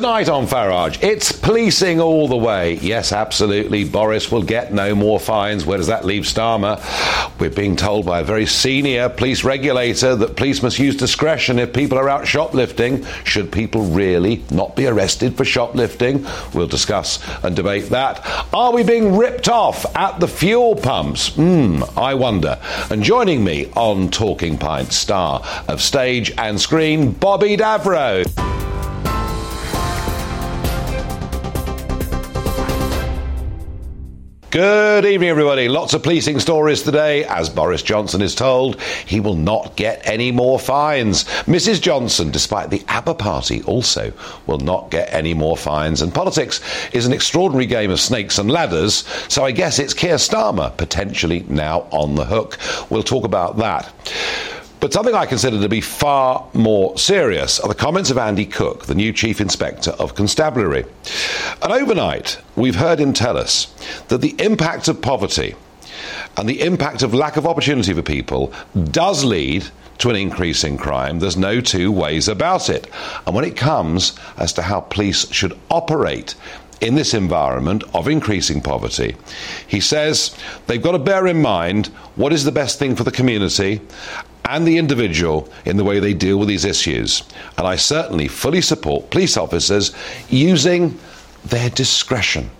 Tonight 0.00 0.30
on 0.30 0.46
Farage, 0.46 1.02
it's 1.02 1.30
policing 1.30 2.00
all 2.00 2.26
the 2.26 2.34
way. 2.34 2.76
Yes, 2.76 3.12
absolutely. 3.12 3.84
Boris 3.84 4.32
will 4.32 4.42
get 4.42 4.72
no 4.72 4.94
more 4.94 5.20
fines. 5.20 5.66
Where 5.66 5.76
does 5.76 5.88
that 5.88 6.06
leave 6.06 6.22
Starmer? 6.22 6.80
We're 7.38 7.50
being 7.50 7.76
told 7.76 8.06
by 8.06 8.20
a 8.20 8.24
very 8.24 8.46
senior 8.46 9.10
police 9.10 9.44
regulator 9.44 10.16
that 10.16 10.36
police 10.36 10.62
must 10.62 10.78
use 10.78 10.96
discretion 10.96 11.58
if 11.58 11.74
people 11.74 11.98
are 11.98 12.08
out 12.08 12.26
shoplifting. 12.26 13.04
Should 13.24 13.52
people 13.52 13.82
really 13.82 14.42
not 14.50 14.74
be 14.74 14.86
arrested 14.86 15.36
for 15.36 15.44
shoplifting? 15.44 16.26
We'll 16.54 16.66
discuss 16.66 17.22
and 17.44 17.54
debate 17.54 17.90
that. 17.90 18.24
Are 18.54 18.72
we 18.72 18.82
being 18.82 19.18
ripped 19.18 19.50
off 19.50 19.84
at 19.94 20.18
the 20.18 20.28
fuel 20.28 20.76
pumps? 20.76 21.34
Hmm, 21.34 21.82
I 21.94 22.14
wonder. 22.14 22.58
And 22.88 23.02
joining 23.02 23.44
me 23.44 23.70
on 23.76 24.10
Talking 24.10 24.56
Pint, 24.56 24.94
star 24.94 25.44
of 25.68 25.82
stage 25.82 26.32
and 26.38 26.58
screen, 26.58 27.12
Bobby 27.12 27.58
Davro. 27.58 28.69
Good 34.50 35.06
evening, 35.06 35.28
everybody. 35.28 35.68
Lots 35.68 35.94
of 35.94 36.02
policing 36.02 36.40
stories 36.40 36.82
today. 36.82 37.24
As 37.24 37.48
Boris 37.48 37.84
Johnson 37.84 38.20
is 38.20 38.34
told, 38.34 38.82
he 39.06 39.20
will 39.20 39.36
not 39.36 39.76
get 39.76 40.00
any 40.04 40.32
more 40.32 40.58
fines. 40.58 41.22
Mrs. 41.46 41.80
Johnson, 41.80 42.32
despite 42.32 42.68
the 42.68 42.82
ABBA 42.88 43.14
party, 43.14 43.62
also 43.62 44.12
will 44.48 44.58
not 44.58 44.90
get 44.90 45.14
any 45.14 45.34
more 45.34 45.56
fines. 45.56 46.02
And 46.02 46.12
politics 46.12 46.60
is 46.92 47.06
an 47.06 47.12
extraordinary 47.12 47.66
game 47.66 47.92
of 47.92 48.00
snakes 48.00 48.38
and 48.38 48.50
ladders, 48.50 49.04
so 49.28 49.44
I 49.44 49.52
guess 49.52 49.78
it's 49.78 49.94
Keir 49.94 50.16
Starmer 50.16 50.76
potentially 50.76 51.44
now 51.48 51.86
on 51.92 52.16
the 52.16 52.24
hook. 52.24 52.58
We'll 52.90 53.04
talk 53.04 53.24
about 53.24 53.58
that. 53.58 53.92
But 54.80 54.94
something 54.94 55.14
I 55.14 55.26
consider 55.26 55.60
to 55.60 55.68
be 55.68 55.82
far 55.82 56.48
more 56.54 56.96
serious 56.96 57.60
are 57.60 57.68
the 57.68 57.74
comments 57.74 58.10
of 58.10 58.16
Andy 58.16 58.46
Cook, 58.46 58.86
the 58.86 58.94
new 58.94 59.12
Chief 59.12 59.38
Inspector 59.38 59.90
of 59.90 60.14
Constabulary. 60.14 60.86
And 61.60 61.70
overnight, 61.70 62.38
we've 62.56 62.76
heard 62.76 62.98
him 62.98 63.12
tell 63.12 63.36
us 63.36 63.74
that 64.08 64.22
the 64.22 64.34
impact 64.38 64.88
of 64.88 65.02
poverty 65.02 65.54
and 66.38 66.48
the 66.48 66.62
impact 66.62 67.02
of 67.02 67.12
lack 67.12 67.36
of 67.36 67.46
opportunity 67.46 67.92
for 67.92 68.00
people 68.00 68.54
does 68.90 69.22
lead 69.22 69.66
to 69.98 70.08
an 70.08 70.16
increase 70.16 70.64
in 70.64 70.78
crime. 70.78 71.18
There's 71.18 71.36
no 71.36 71.60
two 71.60 71.92
ways 71.92 72.26
about 72.26 72.70
it. 72.70 72.88
And 73.26 73.34
when 73.34 73.44
it 73.44 73.56
comes 73.56 74.18
as 74.38 74.54
to 74.54 74.62
how 74.62 74.80
police 74.80 75.30
should 75.30 75.58
operate 75.70 76.34
in 76.80 76.94
this 76.94 77.14
environment 77.14 77.84
of 77.94 78.08
increasing 78.08 78.60
poverty, 78.60 79.16
he 79.66 79.80
says 79.80 80.36
they've 80.66 80.82
got 80.82 80.92
to 80.92 80.98
bear 80.98 81.26
in 81.26 81.40
mind 81.40 81.86
what 82.16 82.32
is 82.32 82.44
the 82.44 82.52
best 82.52 82.78
thing 82.78 82.96
for 82.96 83.04
the 83.04 83.10
community 83.10 83.80
and 84.48 84.66
the 84.66 84.78
individual 84.78 85.48
in 85.64 85.76
the 85.76 85.84
way 85.84 86.00
they 86.00 86.14
deal 86.14 86.38
with 86.38 86.48
these 86.48 86.64
issues. 86.64 87.22
And 87.56 87.66
I 87.66 87.76
certainly 87.76 88.28
fully 88.28 88.60
support 88.60 89.10
police 89.10 89.36
officers 89.36 89.94
using 90.28 90.98
their 91.44 91.70
discretion. 91.70 92.50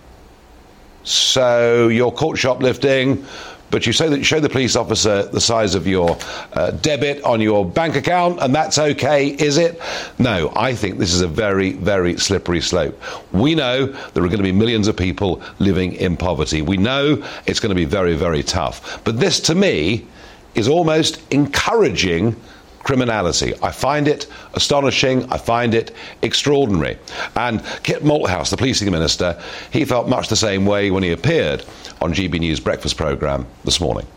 So 1.03 1.87
you're 1.87 2.11
caught 2.11 2.37
shoplifting, 2.37 3.25
but 3.71 3.87
you 3.87 3.93
say 3.93 4.09
that 4.09 4.17
you 4.17 4.23
show 4.23 4.39
the 4.39 4.49
police 4.49 4.75
officer 4.75 5.23
the 5.23 5.41
size 5.41 5.73
of 5.75 5.87
your 5.87 6.17
uh, 6.53 6.71
debit 6.71 7.23
on 7.23 7.39
your 7.41 7.65
bank 7.65 7.95
account, 7.95 8.39
and 8.41 8.53
that's 8.53 8.77
okay, 8.77 9.27
is 9.27 9.57
it? 9.57 9.81
No, 10.19 10.51
I 10.55 10.75
think 10.75 10.99
this 10.99 11.13
is 11.13 11.21
a 11.21 11.27
very, 11.27 11.71
very 11.71 12.17
slippery 12.17 12.61
slope. 12.61 13.01
We 13.31 13.55
know 13.55 13.87
there 13.87 14.23
are 14.23 14.27
going 14.27 14.37
to 14.37 14.43
be 14.43 14.51
millions 14.51 14.87
of 14.87 14.97
people 14.97 15.41
living 15.59 15.93
in 15.93 16.17
poverty. 16.17 16.61
We 16.61 16.77
know 16.77 17.25
it's 17.47 17.61
going 17.61 17.69
to 17.69 17.75
be 17.75 17.85
very, 17.85 18.15
very 18.15 18.43
tough. 18.43 19.01
But 19.05 19.19
this, 19.19 19.39
to 19.41 19.55
me, 19.55 20.05
is 20.53 20.67
almost 20.67 21.21
encouraging 21.31 22.35
criminality. 22.83 23.53
I 23.61 23.71
find 23.71 24.07
it 24.07 24.27
astonishing. 24.53 25.31
I 25.31 25.37
find 25.37 25.73
it 25.73 25.91
extraordinary. 26.23 26.97
And 27.35 27.63
Kit 27.83 28.03
Malthouse, 28.03 28.49
the 28.49 28.57
policing 28.57 28.91
minister, 28.91 29.41
he 29.71 29.85
felt 29.85 30.09
much 30.09 30.27
the 30.27 30.35
same 30.35 30.65
way 30.65 30.91
when 30.91 31.03
he 31.03 31.11
appeared 31.11 31.63
on 32.01 32.13
GB 32.13 32.39
News 32.39 32.59
breakfast 32.59 32.97
programme 32.97 33.45
this 33.63 33.79
morning. 33.79 34.07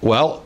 Well, 0.00 0.44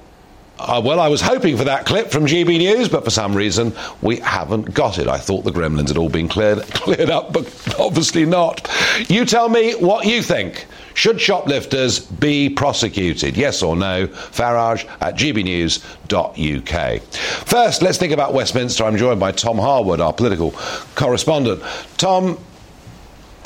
uh, 0.59 0.81
well, 0.85 1.01
I 1.01 1.09
was 1.09 1.21
hoping 1.21 1.57
for 1.57 1.65
that 1.65 1.87
clip 1.87 2.11
from 2.11 2.27
GB 2.27 2.59
News, 2.59 2.89
but 2.89 3.05
for 3.05 3.11
some 3.11 3.35
reason 3.35 3.73
we 4.03 4.17
haven't 4.17 4.73
got 4.75 4.99
it. 4.99 5.09
I 5.09 5.19
thought 5.19 5.45
the 5.45 5.51
gremlins 5.51 5.89
had 5.89 5.99
all 5.99 6.09
been 6.09 6.29
cleared, 6.29 6.63
cleared 6.75 7.11
up, 7.11 7.33
but 7.33 7.47
obviously 7.79 8.25
not. 8.25 8.69
You 9.09 9.25
tell 9.25 9.49
me 9.49 9.73
what 9.75 10.07
you 10.07 10.23
think. 10.23 10.67
Should 10.95 11.21
shoplifters 11.21 12.01
be 12.01 12.49
prosecuted? 12.49 13.37
Yes 13.37 13.63
or 13.63 13.77
no? 13.77 14.07
Farage 14.07 14.89
at 15.03 15.15
gbnews.uk. 15.17 17.03
First, 17.03 17.83
let's 17.83 17.99
think 17.99 18.13
about 18.15 18.33
Westminster. 18.33 18.85
I'm 18.85 18.97
joined 18.97 19.21
by 19.21 19.33
Tom 19.33 19.59
Harwood, 19.59 20.01
our 20.01 20.15
political 20.15 20.53
correspondent. 20.95 21.63
Tom, 21.99 22.39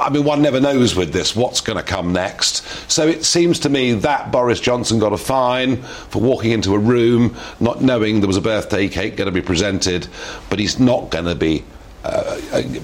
I 0.01 0.11
mean, 0.11 0.25
one 0.25 0.43
never 0.43 0.61
knows 0.61 0.95
with 0.95 1.13
this 1.13 1.37
what's 1.37 1.61
going 1.61 1.77
to 1.77 1.83
come 1.83 2.13
next. 2.13 2.65
So 2.91 3.07
it 3.07 3.25
seems 3.25 3.59
to 3.61 3.69
me 3.69 3.93
that 3.95 4.33
Boris 4.33 4.61
Johnson 4.61 4.99
got 4.99 5.13
a 5.13 5.19
fine 5.19 5.83
for 5.83 6.21
walking 6.21 6.53
into 6.53 6.75
a 6.75 6.79
room 6.79 7.37
not 7.61 7.83
knowing 7.83 8.21
there 8.21 8.27
was 8.27 8.37
a 8.37 8.43
birthday 8.43 8.89
cake 8.89 9.17
going 9.17 9.27
to 9.27 9.33
be 9.33 9.43
presented, 9.43 10.09
but 10.49 10.59
he's 10.59 10.79
not 10.79 11.11
going 11.11 11.27
to 11.27 11.35
be 11.35 11.65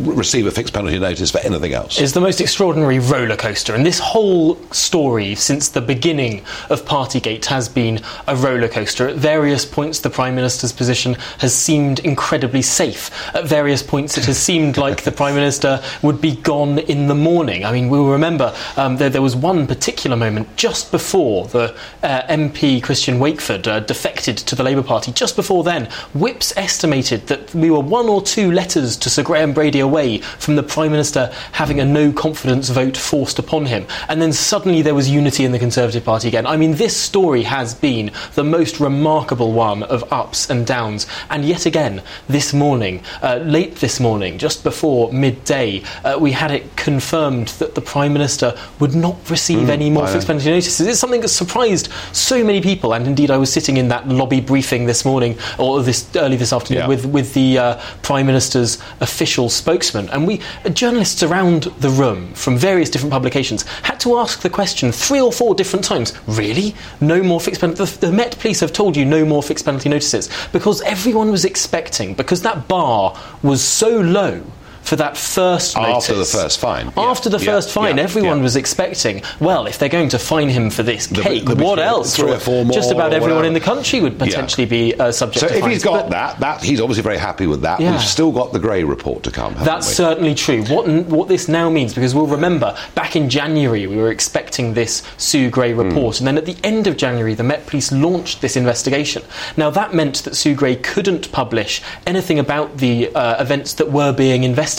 receive 0.00 0.46
a 0.46 0.50
fixed 0.50 0.72
penalty 0.72 0.98
notice 0.98 1.30
for 1.30 1.38
anything 1.38 1.72
else. 1.72 2.00
It's 2.00 2.12
the 2.12 2.20
most 2.20 2.40
extraordinary 2.40 2.98
roller 2.98 3.36
coaster, 3.36 3.74
and 3.74 3.84
this 3.84 3.98
whole 3.98 4.56
story 4.72 5.34
since 5.34 5.68
the 5.68 5.80
beginning 5.80 6.44
of 6.70 6.84
Partygate 6.84 7.44
has 7.46 7.68
been 7.68 8.00
a 8.26 8.36
roller 8.36 8.68
coaster. 8.68 9.08
At 9.08 9.16
various 9.16 9.64
points, 9.64 10.00
the 10.00 10.10
Prime 10.10 10.34
Minister's 10.34 10.72
position 10.72 11.14
has 11.38 11.54
seemed 11.54 12.00
incredibly 12.00 12.62
safe. 12.62 13.10
At 13.34 13.46
various 13.46 13.82
points, 13.82 14.16
it 14.18 14.24
has 14.26 14.38
seemed 14.38 14.76
like 14.86 15.02
the 15.02 15.12
Prime 15.12 15.34
Minister 15.34 15.82
would 16.02 16.20
be 16.20 16.36
gone 16.36 16.78
in 16.78 17.08
the 17.08 17.14
morning. 17.14 17.64
I 17.64 17.72
mean, 17.72 17.88
we'll 17.88 18.08
remember 18.08 18.54
um, 18.76 18.96
there, 18.96 19.10
there, 19.10 19.22
was 19.22 19.34
one 19.34 19.66
particular 19.66 20.16
moment 20.16 20.56
just 20.56 20.92
before 20.92 21.46
the 21.48 21.74
uh, 22.02 22.22
MP 22.28 22.82
Christian 22.82 23.18
Wakeford 23.18 23.66
uh, 23.66 23.80
defected 23.80 24.36
to 24.38 24.54
the 24.54 24.62
Labour 24.62 24.82
Party. 24.82 25.10
Just 25.10 25.34
before 25.34 25.64
then, 25.64 25.88
Whips 26.14 26.56
estimated 26.56 27.26
that 27.26 27.52
we 27.54 27.70
were 27.70 27.80
one 27.80 28.08
or 28.08 28.22
two 28.22 28.52
letters 28.52 28.96
to 28.98 29.10
Sir 29.10 29.22
Graham 29.22 29.52
Brady 29.56 29.80
away 29.80 30.18
from 30.18 30.54
the 30.54 30.62
Prime 30.62 30.90
Minister 30.90 31.32
having 31.52 31.80
a 31.80 31.84
no 31.84 32.12
confidence 32.12 32.68
vote 32.68 32.94
forced 32.94 33.38
upon 33.38 33.64
him. 33.64 33.86
And 34.10 34.20
then 34.20 34.34
suddenly 34.34 34.82
there 34.82 34.94
was 34.94 35.08
unity 35.08 35.46
in 35.46 35.52
the 35.52 35.58
Conservative 35.58 36.04
Party 36.04 36.28
again. 36.28 36.46
I 36.46 36.58
mean, 36.58 36.74
this 36.74 36.94
story 36.94 37.42
has 37.44 37.74
been 37.74 38.10
the 38.34 38.44
most 38.44 38.80
remarkable 38.80 39.52
one 39.52 39.82
of 39.84 40.12
ups 40.12 40.50
and 40.50 40.66
downs. 40.66 41.06
And 41.30 41.42
yet 41.42 41.64
again, 41.64 42.02
this 42.28 42.52
morning, 42.52 43.02
uh, 43.22 43.36
late 43.36 43.76
this 43.76 43.98
morning, 43.98 44.36
just 44.36 44.62
before 44.62 45.10
midday, 45.10 45.82
uh, 46.04 46.18
we 46.20 46.32
had 46.32 46.50
it 46.50 46.76
confirmed 46.76 47.48
that 47.60 47.74
the 47.74 47.80
Prime 47.80 48.12
Minister 48.12 48.54
would 48.78 48.94
not 48.94 49.16
receive 49.30 49.68
mm, 49.68 49.70
any 49.70 49.88
more 49.88 50.06
fixed 50.06 50.28
notices. 50.28 50.86
It's 50.86 51.00
something 51.00 51.22
that 51.22 51.28
surprised 51.28 51.88
so 52.12 52.44
many 52.44 52.60
people. 52.60 52.92
And 52.92 53.06
indeed, 53.06 53.30
I 53.30 53.38
was 53.38 53.50
sitting 53.50 53.78
in 53.78 53.88
that 53.88 54.06
lobby 54.06 54.42
briefing 54.42 54.84
this 54.84 55.06
morning, 55.06 55.38
or 55.58 55.82
this 55.82 56.14
early 56.14 56.36
this 56.36 56.52
afternoon, 56.52 56.82
yeah. 56.82 56.88
with, 56.88 57.06
with 57.06 57.32
the 57.32 57.58
uh, 57.58 57.80
Prime 58.02 58.26
Minister's 58.26 58.76
official 59.00 59.45
spokesman. 59.50 60.08
And 60.10 60.26
we, 60.26 60.40
journalists 60.72 61.22
around 61.22 61.64
the 61.80 61.90
room 61.90 62.32
from 62.34 62.56
various 62.56 62.90
different 62.90 63.12
publications, 63.12 63.62
had 63.82 63.98
to 64.00 64.18
ask 64.18 64.40
the 64.40 64.50
question 64.50 64.92
three 64.92 65.20
or 65.20 65.32
four 65.32 65.54
different 65.54 65.84
times 65.84 66.12
really? 66.26 66.74
No 67.00 67.22
more 67.22 67.40
fixed 67.40 67.60
penalty? 67.60 67.84
The, 67.84 68.06
the 68.06 68.12
Met 68.12 68.38
Police 68.38 68.60
have 68.60 68.72
told 68.72 68.96
you 68.96 69.04
no 69.04 69.24
more 69.24 69.42
fixed 69.42 69.64
penalty 69.64 69.88
notices 69.88 70.28
because 70.52 70.82
everyone 70.82 71.30
was 71.30 71.44
expecting, 71.44 72.14
because 72.14 72.42
that 72.42 72.68
bar 72.68 73.18
was 73.42 73.62
so 73.62 74.00
low 74.00 74.42
for 74.86 74.96
that 74.96 75.16
first 75.16 75.76
After 75.76 76.14
the 76.14 76.24
first 76.24 76.60
fine. 76.60 76.92
After 76.96 77.28
the 77.28 77.38
yeah. 77.38 77.44
first 77.44 77.72
fine, 77.72 77.96
yeah. 77.96 78.04
everyone 78.04 78.42
was 78.42 78.54
expecting, 78.54 79.22
well, 79.40 79.66
if 79.66 79.78
they're 79.78 79.88
going 79.88 80.10
to 80.10 80.18
fine 80.18 80.48
him 80.48 80.70
for 80.70 80.84
this 80.84 81.08
cake, 81.08 81.44
the, 81.44 81.56
the, 81.56 81.64
what 81.64 81.80
else? 81.80 82.14
Three 82.14 82.30
or 82.30 82.38
four 82.38 82.64
more. 82.64 82.72
Just 82.72 82.92
about 82.92 83.12
everyone 83.12 83.44
in 83.44 83.52
the 83.52 83.60
country 83.60 84.00
would 84.00 84.18
potentially 84.18 84.66
be 84.66 84.94
uh, 84.94 85.10
subject 85.10 85.40
so 85.40 85.48
to 85.48 85.54
if 85.54 85.60
fines. 85.60 85.72
he's 85.72 85.84
got 85.84 86.04
but 86.04 86.10
that, 86.10 86.40
that, 86.40 86.62
he's 86.62 86.80
obviously 86.80 87.02
very 87.02 87.18
happy 87.18 87.46
with 87.46 87.62
that. 87.62 87.80
We've 87.80 88.00
still 88.00 88.30
got 88.30 88.52
the 88.52 88.58
Gray 88.60 88.84
report 88.84 89.24
to 89.24 89.30
come, 89.30 89.54
That's 89.54 89.88
we? 89.88 89.94
certainly 89.94 90.34
true. 90.34 90.64
What, 90.64 90.86
what 91.06 91.28
this 91.28 91.48
now 91.48 91.68
means, 91.68 91.92
because 91.92 92.14
we'll 92.14 92.26
remember, 92.26 92.76
back 92.94 93.16
in 93.16 93.28
January, 93.28 93.86
we 93.86 93.96
were 93.96 94.10
expecting 94.12 94.74
this 94.74 95.02
Sue 95.16 95.50
Gray 95.50 95.72
hmm. 95.72 95.80
report, 95.80 96.16
mm. 96.16 96.18
and 96.20 96.26
then 96.28 96.38
at 96.38 96.46
the 96.46 96.56
end 96.62 96.86
of 96.86 96.96
January, 96.96 97.34
the 97.34 97.42
Met 97.42 97.66
Police 97.66 97.90
launched 97.90 98.40
this 98.40 98.56
investigation. 98.56 99.22
Now, 99.56 99.70
that 99.70 99.94
meant 99.94 100.22
that 100.24 100.36
Sue 100.36 100.54
Gray 100.54 100.76
couldn't 100.76 101.32
publish 101.32 101.82
anything 102.06 102.38
about 102.38 102.78
the 102.78 103.14
uh, 103.14 103.42
events 103.42 103.74
that 103.74 103.90
were 103.90 104.12
being 104.12 104.44
investigated. 104.44 104.75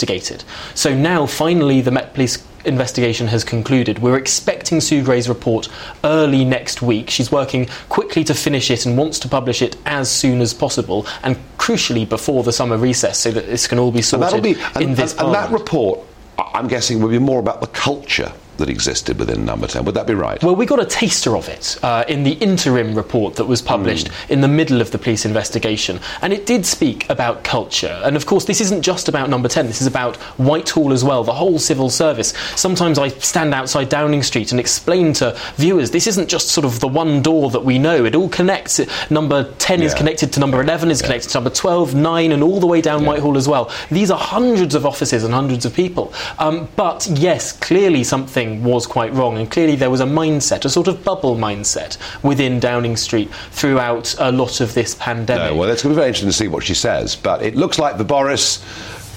So 0.74 0.94
now, 0.94 1.26
finally, 1.26 1.80
the 1.80 1.90
Met 1.90 2.14
Police 2.14 2.44
investigation 2.64 3.28
has 3.28 3.44
concluded. 3.44 4.00
We're 4.00 4.16
expecting 4.16 4.80
Sue 4.80 5.02
Gray's 5.02 5.28
report 5.28 5.68
early 6.04 6.44
next 6.44 6.82
week. 6.82 7.10
She's 7.10 7.32
working 7.32 7.68
quickly 7.88 8.24
to 8.24 8.34
finish 8.34 8.70
it 8.70 8.86
and 8.86 8.96
wants 8.98 9.18
to 9.20 9.28
publish 9.28 9.62
it 9.62 9.76
as 9.86 10.10
soon 10.10 10.40
as 10.40 10.54
possible, 10.54 11.06
and 11.22 11.36
crucially 11.56 12.08
before 12.08 12.42
the 12.42 12.52
summer 12.52 12.76
recess, 12.76 13.18
so 13.18 13.30
that 13.30 13.46
this 13.46 13.66
can 13.66 13.78
all 13.78 13.92
be 13.92 14.02
sorted 14.02 14.34
and 14.34 14.42
be, 14.42 14.50
in 14.52 14.90
and, 14.90 14.96
this. 14.96 15.12
And, 15.12 15.26
and 15.26 15.34
that 15.34 15.50
report, 15.50 16.00
I'm 16.38 16.68
guessing, 16.68 17.00
will 17.00 17.08
be 17.08 17.18
more 17.18 17.40
about 17.40 17.60
the 17.60 17.68
culture 17.68 18.32
that 18.58 18.68
existed 18.68 19.18
within 19.18 19.44
number 19.44 19.66
10. 19.66 19.84
Would 19.84 19.94
that 19.94 20.06
be 20.06 20.14
right? 20.14 20.42
Well, 20.42 20.54
we 20.54 20.66
got 20.66 20.80
a 20.80 20.84
taster 20.84 21.36
of 21.36 21.48
it 21.48 21.78
uh, 21.82 22.04
in 22.08 22.22
the 22.24 22.32
interim 22.32 22.94
report 22.94 23.36
that 23.36 23.46
was 23.46 23.62
published 23.62 24.08
mm. 24.08 24.30
in 24.30 24.40
the 24.40 24.48
middle 24.48 24.80
of 24.80 24.90
the 24.90 24.98
police 24.98 25.24
investigation. 25.24 26.00
And 26.22 26.32
it 26.32 26.46
did 26.46 26.66
speak 26.66 27.08
about 27.08 27.44
culture. 27.44 28.00
And 28.04 28.16
of 28.16 28.26
course, 28.26 28.44
this 28.44 28.60
isn't 28.60 28.82
just 28.82 29.08
about 29.08 29.30
number 29.30 29.48
10, 29.48 29.66
this 29.66 29.80
is 29.80 29.86
about 29.86 30.16
Whitehall 30.38 30.92
as 30.92 31.04
well, 31.04 31.24
the 31.24 31.32
whole 31.32 31.58
civil 31.58 31.90
service. 31.90 32.34
Sometimes 32.56 32.98
I 32.98 33.08
stand 33.08 33.54
outside 33.54 33.88
Downing 33.88 34.22
Street 34.22 34.50
and 34.50 34.60
explain 34.60 35.12
to 35.14 35.36
viewers 35.56 35.90
this 35.90 36.06
isn't 36.06 36.28
just 36.28 36.48
sort 36.48 36.64
of 36.64 36.80
the 36.80 36.88
one 36.88 37.22
door 37.22 37.50
that 37.50 37.64
we 37.64 37.78
know, 37.78 38.04
it 38.04 38.14
all 38.14 38.28
connects. 38.28 38.80
Number 39.10 39.52
10 39.58 39.80
yeah. 39.80 39.86
is 39.86 39.94
connected 39.94 40.32
to 40.32 40.40
number 40.40 40.60
11, 40.60 40.90
is 40.90 41.00
yeah. 41.00 41.06
connected 41.06 41.30
to 41.30 41.36
number 41.36 41.50
12, 41.50 41.94
9, 41.94 42.32
and 42.32 42.42
all 42.42 42.60
the 42.60 42.66
way 42.66 42.80
down 42.80 43.02
yeah. 43.02 43.08
Whitehall 43.08 43.36
as 43.36 43.48
well. 43.48 43.72
These 43.90 44.10
are 44.10 44.18
hundreds 44.18 44.74
of 44.74 44.84
offices 44.84 45.24
and 45.24 45.32
hundreds 45.32 45.64
of 45.64 45.74
people. 45.74 46.12
Um, 46.38 46.68
but 46.76 47.06
yes, 47.12 47.52
clearly 47.52 48.04
something 48.04 48.47
was 48.64 48.86
quite 48.86 49.12
wrong, 49.12 49.38
and 49.38 49.50
clearly 49.50 49.76
there 49.76 49.90
was 49.90 50.00
a 50.00 50.06
mindset, 50.06 50.64
a 50.64 50.68
sort 50.68 50.88
of 50.88 51.04
bubble 51.04 51.36
mindset 51.36 51.96
within 52.22 52.60
Downing 52.60 52.96
Street 52.96 53.30
throughout 53.50 54.14
a 54.18 54.32
lot 54.32 54.60
of 54.60 54.74
this 54.74 54.94
pandemic. 54.96 55.52
No, 55.52 55.56
well, 55.56 55.70
it's 55.70 55.82
going 55.82 55.94
to 55.94 55.96
be 55.96 56.00
very 56.00 56.08
interesting 56.08 56.28
to 56.28 56.36
see 56.36 56.48
what 56.48 56.64
she 56.64 56.74
says, 56.74 57.16
but 57.16 57.42
it 57.42 57.54
looks 57.56 57.78
like 57.78 57.98
the 57.98 58.04
Boris, 58.04 58.62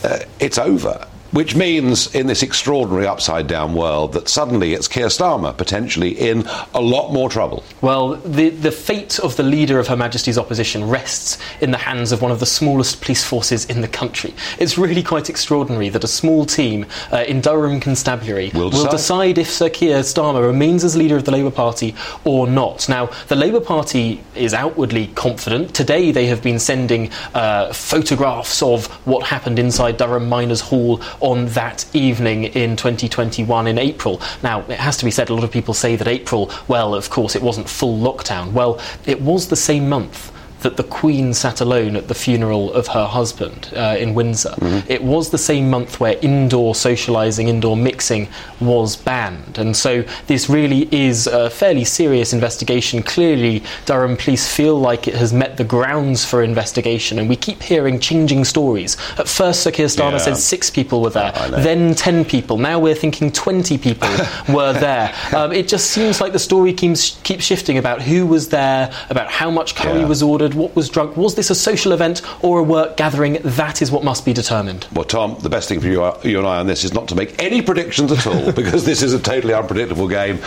uh, 0.03 0.25
it's 0.39 0.57
over 0.57 1.07
which 1.31 1.55
means 1.55 2.13
in 2.13 2.27
this 2.27 2.43
extraordinary 2.43 3.07
upside 3.07 3.47
down 3.47 3.73
world 3.73 4.13
that 4.13 4.27
suddenly 4.27 4.73
it's 4.73 4.87
Keir 4.87 5.07
Starmer 5.07 5.55
potentially 5.55 6.11
in 6.11 6.45
a 6.73 6.81
lot 6.81 7.11
more 7.11 7.29
trouble. 7.29 7.63
Well, 7.81 8.15
the, 8.15 8.49
the 8.49 8.71
fate 8.71 9.19
of 9.19 9.37
the 9.37 9.43
leader 9.43 9.79
of 9.79 9.87
Her 9.87 9.95
Majesty's 9.95 10.37
opposition 10.37 10.87
rests 10.87 11.37
in 11.61 11.71
the 11.71 11.77
hands 11.77 12.11
of 12.11 12.21
one 12.21 12.31
of 12.31 12.39
the 12.39 12.45
smallest 12.45 13.01
police 13.01 13.23
forces 13.23 13.65
in 13.65 13.81
the 13.81 13.87
country. 13.87 14.33
It's 14.59 14.77
really 14.77 15.03
quite 15.03 15.29
extraordinary 15.29 15.89
that 15.89 16.03
a 16.03 16.07
small 16.07 16.45
team 16.45 16.85
uh, 17.11 17.23
in 17.27 17.41
Durham 17.41 17.79
Constabulary 17.79 18.51
will 18.53 18.69
decide. 18.69 18.83
will 18.83 18.91
decide 18.91 19.37
if 19.37 19.49
Sir 19.49 19.69
Keir 19.69 19.99
Starmer 19.99 20.45
remains 20.45 20.83
as 20.83 20.95
leader 20.95 21.15
of 21.15 21.25
the 21.25 21.31
Labour 21.31 21.51
Party 21.51 21.95
or 22.25 22.47
not. 22.47 22.87
Now, 22.89 23.09
the 23.27 23.35
Labour 23.35 23.61
Party 23.61 24.21
is 24.35 24.53
outwardly 24.53 25.07
confident. 25.07 25.73
Today 25.73 26.11
they 26.11 26.25
have 26.27 26.43
been 26.43 26.59
sending 26.59 27.11
uh, 27.33 27.71
photographs 27.73 28.61
of 28.61 28.87
what 29.07 29.25
happened 29.25 29.59
inside 29.59 29.97
Durham 29.97 30.27
Miners 30.27 30.61
Hall 30.61 31.01
on 31.21 31.45
that 31.47 31.85
evening 31.95 32.45
in 32.45 32.75
2021 32.75 33.67
in 33.67 33.77
April. 33.77 34.21
Now, 34.43 34.61
it 34.61 34.79
has 34.79 34.97
to 34.97 35.05
be 35.05 35.11
said, 35.11 35.29
a 35.29 35.33
lot 35.33 35.43
of 35.43 35.51
people 35.51 35.73
say 35.73 35.95
that 35.95 36.07
April, 36.07 36.51
well, 36.67 36.93
of 36.93 37.09
course, 37.09 37.35
it 37.35 37.41
wasn't 37.41 37.69
full 37.69 37.97
lockdown. 37.97 38.51
Well, 38.51 38.79
it 39.05 39.21
was 39.21 39.47
the 39.47 39.55
same 39.55 39.87
month 39.89 40.30
that 40.61 40.77
the 40.77 40.83
Queen 40.83 41.33
sat 41.33 41.61
alone 41.61 41.95
at 41.95 42.07
the 42.07 42.15
funeral 42.15 42.71
of 42.73 42.87
her 42.87 43.05
husband 43.05 43.71
uh, 43.75 43.95
in 43.97 44.13
Windsor. 44.13 44.49
Mm-hmm. 44.49 44.91
It 44.91 45.03
was 45.03 45.29
the 45.29 45.37
same 45.37 45.69
month 45.69 45.99
where 45.99 46.17
indoor 46.21 46.73
socialising, 46.73 47.47
indoor 47.47 47.77
mixing 47.77 48.27
was 48.59 48.95
banned. 48.95 49.57
And 49.57 49.75
so 49.75 50.03
this 50.27 50.49
really 50.49 50.87
is 50.91 51.27
a 51.27 51.49
fairly 51.49 51.83
serious 51.83 52.33
investigation. 52.33 53.03
Clearly, 53.03 53.63
Durham 53.85 54.17
police 54.17 54.53
feel 54.53 54.79
like 54.79 55.07
it 55.07 55.15
has 55.15 55.33
met 55.33 55.57
the 55.57 55.63
grounds 55.63 56.25
for 56.25 56.43
investigation, 56.43 57.19
and 57.19 57.27
we 57.27 57.35
keep 57.35 57.61
hearing 57.61 57.99
changing 57.99 58.45
stories. 58.45 58.97
At 59.17 59.27
first, 59.27 59.63
Sir 59.63 59.71
Keir 59.71 59.87
Starmer 59.87 60.13
yeah. 60.13 60.17
said 60.19 60.37
six 60.37 60.69
people 60.69 61.01
were 61.01 61.09
there, 61.09 61.31
then 61.49 61.95
10 61.95 62.25
people. 62.25 62.57
Now 62.57 62.79
we're 62.79 62.95
thinking 62.95 63.31
20 63.31 63.77
people 63.77 64.09
were 64.49 64.73
there. 64.73 65.13
Um, 65.35 65.51
it 65.51 65.67
just 65.67 65.91
seems 65.91 66.21
like 66.21 66.33
the 66.33 66.39
story 66.39 66.73
keeps, 66.73 67.19
keeps 67.23 67.43
shifting 67.43 67.77
about 67.77 68.01
who 68.01 68.25
was 68.25 68.49
there, 68.49 68.93
about 69.09 69.31
how 69.31 69.49
much 69.49 69.75
curry 69.75 70.01
yeah. 70.01 70.07
was 70.07 70.21
ordered 70.21 70.50
what 70.53 70.75
was 70.75 70.89
drunk. 70.89 71.17
Was 71.17 71.35
this 71.35 71.49
a 71.49 71.55
social 71.55 71.91
event 71.91 72.21
or 72.43 72.59
a 72.59 72.63
work 72.63 72.97
gathering? 72.97 73.39
That 73.43 73.81
is 73.81 73.91
what 73.91 74.03
must 74.03 74.25
be 74.25 74.33
determined. 74.33 74.87
Well, 74.93 75.05
Tom, 75.05 75.37
the 75.39 75.49
best 75.49 75.69
thing 75.69 75.79
for 75.79 75.87
you, 75.87 76.11
you 76.23 76.39
and 76.39 76.47
I 76.47 76.57
on 76.59 76.67
this 76.67 76.83
is 76.83 76.93
not 76.93 77.07
to 77.09 77.15
make 77.15 77.41
any 77.41 77.61
predictions 77.61 78.11
at 78.11 78.27
all 78.27 78.51
because 78.61 78.85
this 78.85 79.01
is 79.01 79.13
a 79.13 79.19
totally 79.19 79.53
unpredictable 79.53 80.07
game. 80.07 80.39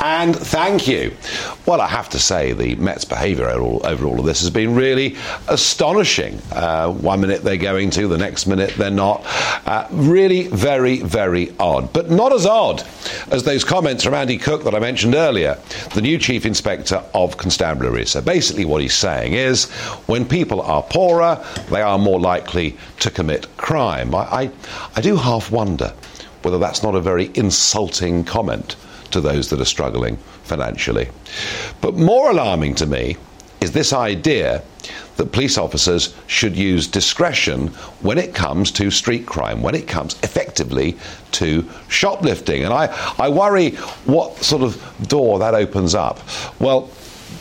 And 0.00 0.36
thank 0.36 0.86
you. 0.88 1.14
Well, 1.66 1.80
I 1.80 1.88
have 1.88 2.08
to 2.10 2.18
say, 2.18 2.52
the 2.52 2.74
Met's 2.76 3.04
behaviour 3.04 3.48
over, 3.48 3.86
over 3.86 4.06
all 4.06 4.20
of 4.20 4.26
this 4.26 4.40
has 4.40 4.50
been 4.50 4.74
really 4.74 5.16
astonishing. 5.48 6.40
Uh, 6.52 6.92
one 6.92 7.20
minute 7.20 7.42
they're 7.42 7.56
going 7.56 7.90
to, 7.90 8.08
the 8.08 8.18
next 8.18 8.46
minute 8.46 8.74
they're 8.76 8.90
not. 8.90 9.22
Uh, 9.66 9.86
really 9.90 10.48
very, 10.48 11.00
very 11.00 11.54
odd. 11.58 11.92
But 11.92 12.10
not 12.10 12.32
as 12.32 12.46
odd 12.46 12.82
as 13.30 13.44
those 13.44 13.64
comments 13.64 14.04
from 14.04 14.14
Andy 14.14 14.38
Cook 14.38 14.64
that 14.64 14.74
I 14.74 14.78
mentioned 14.78 15.14
earlier, 15.14 15.58
the 15.94 16.02
new 16.02 16.18
Chief 16.18 16.46
Inspector 16.46 17.02
of 17.14 17.36
Constabulary. 17.36 18.06
So 18.06 18.20
basically, 18.20 18.64
what 18.64 18.80
he's 18.82 18.94
saying 18.94 19.34
is 19.34 19.49
is 19.50 19.70
when 20.06 20.24
people 20.24 20.62
are 20.62 20.82
poorer, 20.82 21.44
they 21.70 21.82
are 21.82 21.98
more 21.98 22.20
likely 22.20 22.76
to 23.00 23.10
commit 23.10 23.54
crime. 23.56 24.14
I, 24.14 24.18
I, 24.18 24.50
I 24.96 25.00
do 25.00 25.16
half 25.16 25.50
wonder 25.50 25.92
whether 26.42 26.58
that's 26.58 26.82
not 26.82 26.94
a 26.94 27.00
very 27.00 27.30
insulting 27.34 28.24
comment 28.24 28.76
to 29.10 29.20
those 29.20 29.50
that 29.50 29.60
are 29.60 29.66
struggling 29.66 30.16
financially. 30.44 31.08
But 31.80 31.96
more 31.96 32.30
alarming 32.30 32.76
to 32.76 32.86
me 32.86 33.16
is 33.60 33.72
this 33.72 33.92
idea 33.92 34.62
that 35.16 35.32
police 35.32 35.58
officers 35.58 36.14
should 36.26 36.56
use 36.56 36.86
discretion 36.86 37.68
when 38.00 38.16
it 38.16 38.34
comes 38.34 38.70
to 38.72 38.90
street 38.90 39.26
crime, 39.26 39.60
when 39.60 39.74
it 39.74 39.86
comes 39.86 40.16
effectively 40.22 40.96
to 41.32 41.68
shoplifting. 41.88 42.64
And 42.64 42.72
I, 42.72 42.86
I 43.18 43.28
worry 43.28 43.72
what 44.06 44.38
sort 44.38 44.62
of 44.62 44.82
door 45.08 45.38
that 45.40 45.54
opens 45.54 45.94
up. 45.94 46.20
Well, 46.58 46.88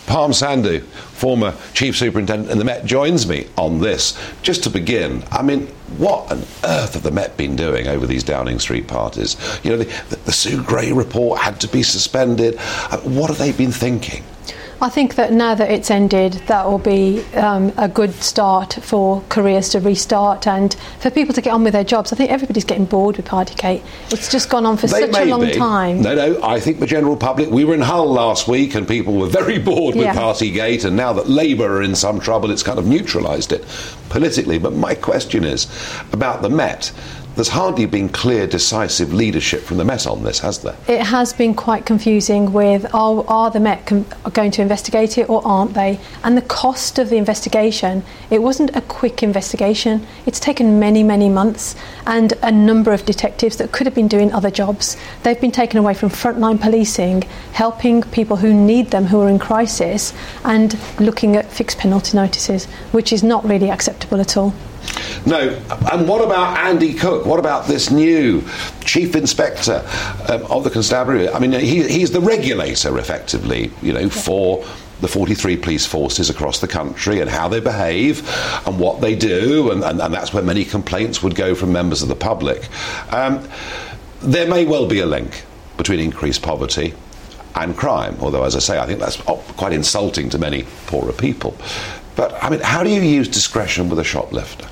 Parm 0.09 0.31
Sandhu, 0.31 0.81
former 0.81 1.53
chief 1.75 1.95
superintendent 1.95 2.49
in 2.49 2.57
the 2.57 2.65
Met, 2.65 2.83
joins 2.83 3.27
me 3.27 3.45
on 3.57 3.79
this. 3.79 4.19
Just 4.41 4.63
to 4.63 4.71
begin, 4.71 5.23
I 5.31 5.43
mean, 5.43 5.67
what 5.99 6.31
on 6.31 6.39
earth 6.63 6.95
have 6.95 7.03
the 7.03 7.11
Met 7.11 7.37
been 7.37 7.55
doing 7.55 7.87
over 7.87 8.07
these 8.07 8.23
Downing 8.23 8.57
Street 8.57 8.87
parties? 8.87 9.37
You 9.63 9.69
know, 9.69 9.77
the, 9.77 10.03
the, 10.09 10.15
the 10.15 10.31
Sue 10.31 10.63
Gray 10.63 10.91
report 10.91 11.39
had 11.39 11.61
to 11.61 11.67
be 11.67 11.83
suspended. 11.83 12.55
Uh, 12.57 12.97
what 13.01 13.29
have 13.29 13.37
they 13.37 13.51
been 13.51 13.71
thinking? 13.71 14.23
I 14.81 14.87
think 14.87 15.15
that 15.15 15.33
now 15.33 15.55
that 15.55 15.69
it's 15.69 15.91
ended, 15.91 16.33
that 16.47 16.65
will 16.65 16.79
be 16.79 17.21
um, 17.35 17.73
a 17.77 17.89
good 17.89 18.13
start 18.13 18.75
for 18.81 19.21
careers 19.27 19.69
to 19.69 19.79
restart 19.81 20.47
and 20.47 20.73
for 20.99 21.11
people 21.11 21.33
to 21.33 21.41
get 21.41 21.53
on 21.53 21.65
with 21.65 21.73
their 21.73 21.83
jobs. 21.83 22.13
I 22.13 22.15
think 22.15 22.31
everybody's 22.31 22.63
getting 22.63 22.85
bored 22.85 23.17
with 23.17 23.25
Partygate. 23.25 23.83
It's 24.11 24.31
just 24.31 24.49
gone 24.49 24.65
on 24.65 24.77
for 24.77 24.87
they 24.87 25.11
such 25.11 25.21
a 25.21 25.25
long 25.25 25.41
be. 25.41 25.51
time. 25.53 26.01
No, 26.01 26.15
no, 26.15 26.41
I 26.41 26.61
think 26.61 26.79
the 26.79 26.87
general 26.87 27.17
public, 27.17 27.49
we 27.49 27.65
were 27.65 27.73
in 27.73 27.81
Hull 27.81 28.09
last 28.09 28.47
week 28.47 28.73
and 28.73 28.87
people 28.87 29.15
were 29.15 29.27
very 29.27 29.59
bored 29.59 29.95
with 29.95 30.05
yeah. 30.05 30.15
Partygate, 30.15 30.85
and 30.85 30.95
now 30.95 31.11
that 31.13 31.27
Labour 31.27 31.79
are 31.79 31.83
in 31.83 31.95
some 31.95 32.21
trouble, 32.21 32.49
it's 32.49 32.63
kind 32.63 32.79
of 32.79 32.87
neutralised 32.87 33.51
it 33.51 33.65
politically. 34.09 34.59
But 34.59 34.73
my 34.73 34.95
question 34.95 35.43
is 35.43 35.67
about 36.13 36.41
the 36.41 36.49
Met 36.49 36.93
there's 37.39 37.47
hardly 37.47 37.85
been 37.85 38.09
clear, 38.09 38.45
decisive 38.45 39.13
leadership 39.13 39.61
from 39.61 39.77
the 39.77 39.85
Met 39.85 40.05
on 40.05 40.23
this, 40.23 40.39
has 40.39 40.59
there? 40.59 40.75
It 40.89 40.99
has 40.99 41.31
been 41.31 41.53
quite 41.53 41.85
confusing 41.85 42.51
with 42.51 42.93
are, 42.93 43.23
are 43.29 43.49
the 43.49 43.61
Met 43.61 43.85
com- 43.85 44.05
going 44.33 44.51
to 44.51 44.61
investigate 44.61 45.17
it 45.17 45.29
or 45.29 45.41
aren't 45.47 45.73
they? 45.73 46.01
And 46.25 46.35
the 46.35 46.41
cost 46.41 46.99
of 46.99 47.09
the 47.09 47.15
investigation, 47.15 48.03
it 48.29 48.41
wasn't 48.41 48.75
a 48.75 48.81
quick 48.81 49.23
investigation. 49.23 50.05
It's 50.25 50.37
taken 50.37 50.81
many, 50.81 51.01
many 51.01 51.29
months 51.29 51.77
and 52.05 52.33
a 52.43 52.51
number 52.51 52.91
of 52.91 53.05
detectives 53.05 53.55
that 53.55 53.71
could 53.71 53.87
have 53.87 53.95
been 53.95 54.09
doing 54.09 54.33
other 54.33 54.51
jobs. 54.51 54.97
They've 55.23 55.39
been 55.39 55.49
taken 55.49 55.79
away 55.79 55.93
from 55.93 56.09
frontline 56.09 56.59
policing, 56.59 57.21
helping 57.53 58.01
people 58.01 58.35
who 58.35 58.53
need 58.53 58.91
them, 58.91 59.05
who 59.05 59.21
are 59.21 59.29
in 59.29 59.39
crisis, 59.39 60.13
and 60.43 60.77
looking 60.99 61.37
at 61.37 61.49
fixed 61.49 61.77
penalty 61.77 62.17
notices, 62.17 62.65
which 62.91 63.13
is 63.13 63.23
not 63.23 63.47
really 63.47 63.71
acceptable 63.71 64.19
at 64.19 64.35
all. 64.35 64.53
No, 65.25 65.49
and 65.91 66.07
what 66.07 66.23
about 66.23 66.57
Andy 66.57 66.93
Cook? 66.93 67.25
What 67.25 67.39
about 67.39 67.67
this 67.67 67.91
new 67.91 68.43
chief 68.83 69.15
inspector 69.15 69.85
um, 70.29 70.43
of 70.51 70.63
the 70.63 70.69
constabulary? 70.69 71.29
I 71.29 71.39
mean, 71.39 71.51
he, 71.51 71.87
he's 71.87 72.11
the 72.11 72.21
regulator, 72.21 72.97
effectively, 72.97 73.71
you 73.81 73.93
know, 73.93 74.09
for 74.09 74.65
the 75.01 75.07
43 75.07 75.57
police 75.57 75.85
forces 75.85 76.29
across 76.29 76.59
the 76.59 76.67
country 76.67 77.21
and 77.21 77.29
how 77.29 77.47
they 77.47 77.59
behave 77.59 78.27
and 78.67 78.79
what 78.79 79.01
they 79.01 79.15
do, 79.15 79.71
and, 79.71 79.83
and, 79.83 80.01
and 80.01 80.13
that's 80.13 80.33
where 80.33 80.43
many 80.43 80.65
complaints 80.65 81.23
would 81.23 81.35
go 81.35 81.55
from 81.55 81.71
members 81.71 82.01
of 82.01 82.09
the 82.09 82.15
public. 82.15 82.67
Um, 83.13 83.47
there 84.21 84.47
may 84.47 84.65
well 84.65 84.87
be 84.87 84.99
a 84.99 85.05
link 85.05 85.43
between 85.77 85.99
increased 85.99 86.41
poverty 86.41 86.93
and 87.55 87.75
crime, 87.75 88.17
although, 88.19 88.43
as 88.43 88.55
I 88.55 88.59
say, 88.59 88.79
I 88.79 88.85
think 88.85 88.99
that's 88.99 89.17
quite 89.17 89.73
insulting 89.73 90.29
to 90.31 90.37
many 90.37 90.63
poorer 90.87 91.13
people. 91.13 91.55
But, 92.15 92.41
I 92.43 92.49
mean, 92.49 92.59
how 92.59 92.83
do 92.83 92.89
you 92.89 93.01
use 93.01 93.27
discretion 93.27 93.89
with 93.89 93.99
a 93.99 94.03
shoplifter? 94.03 94.67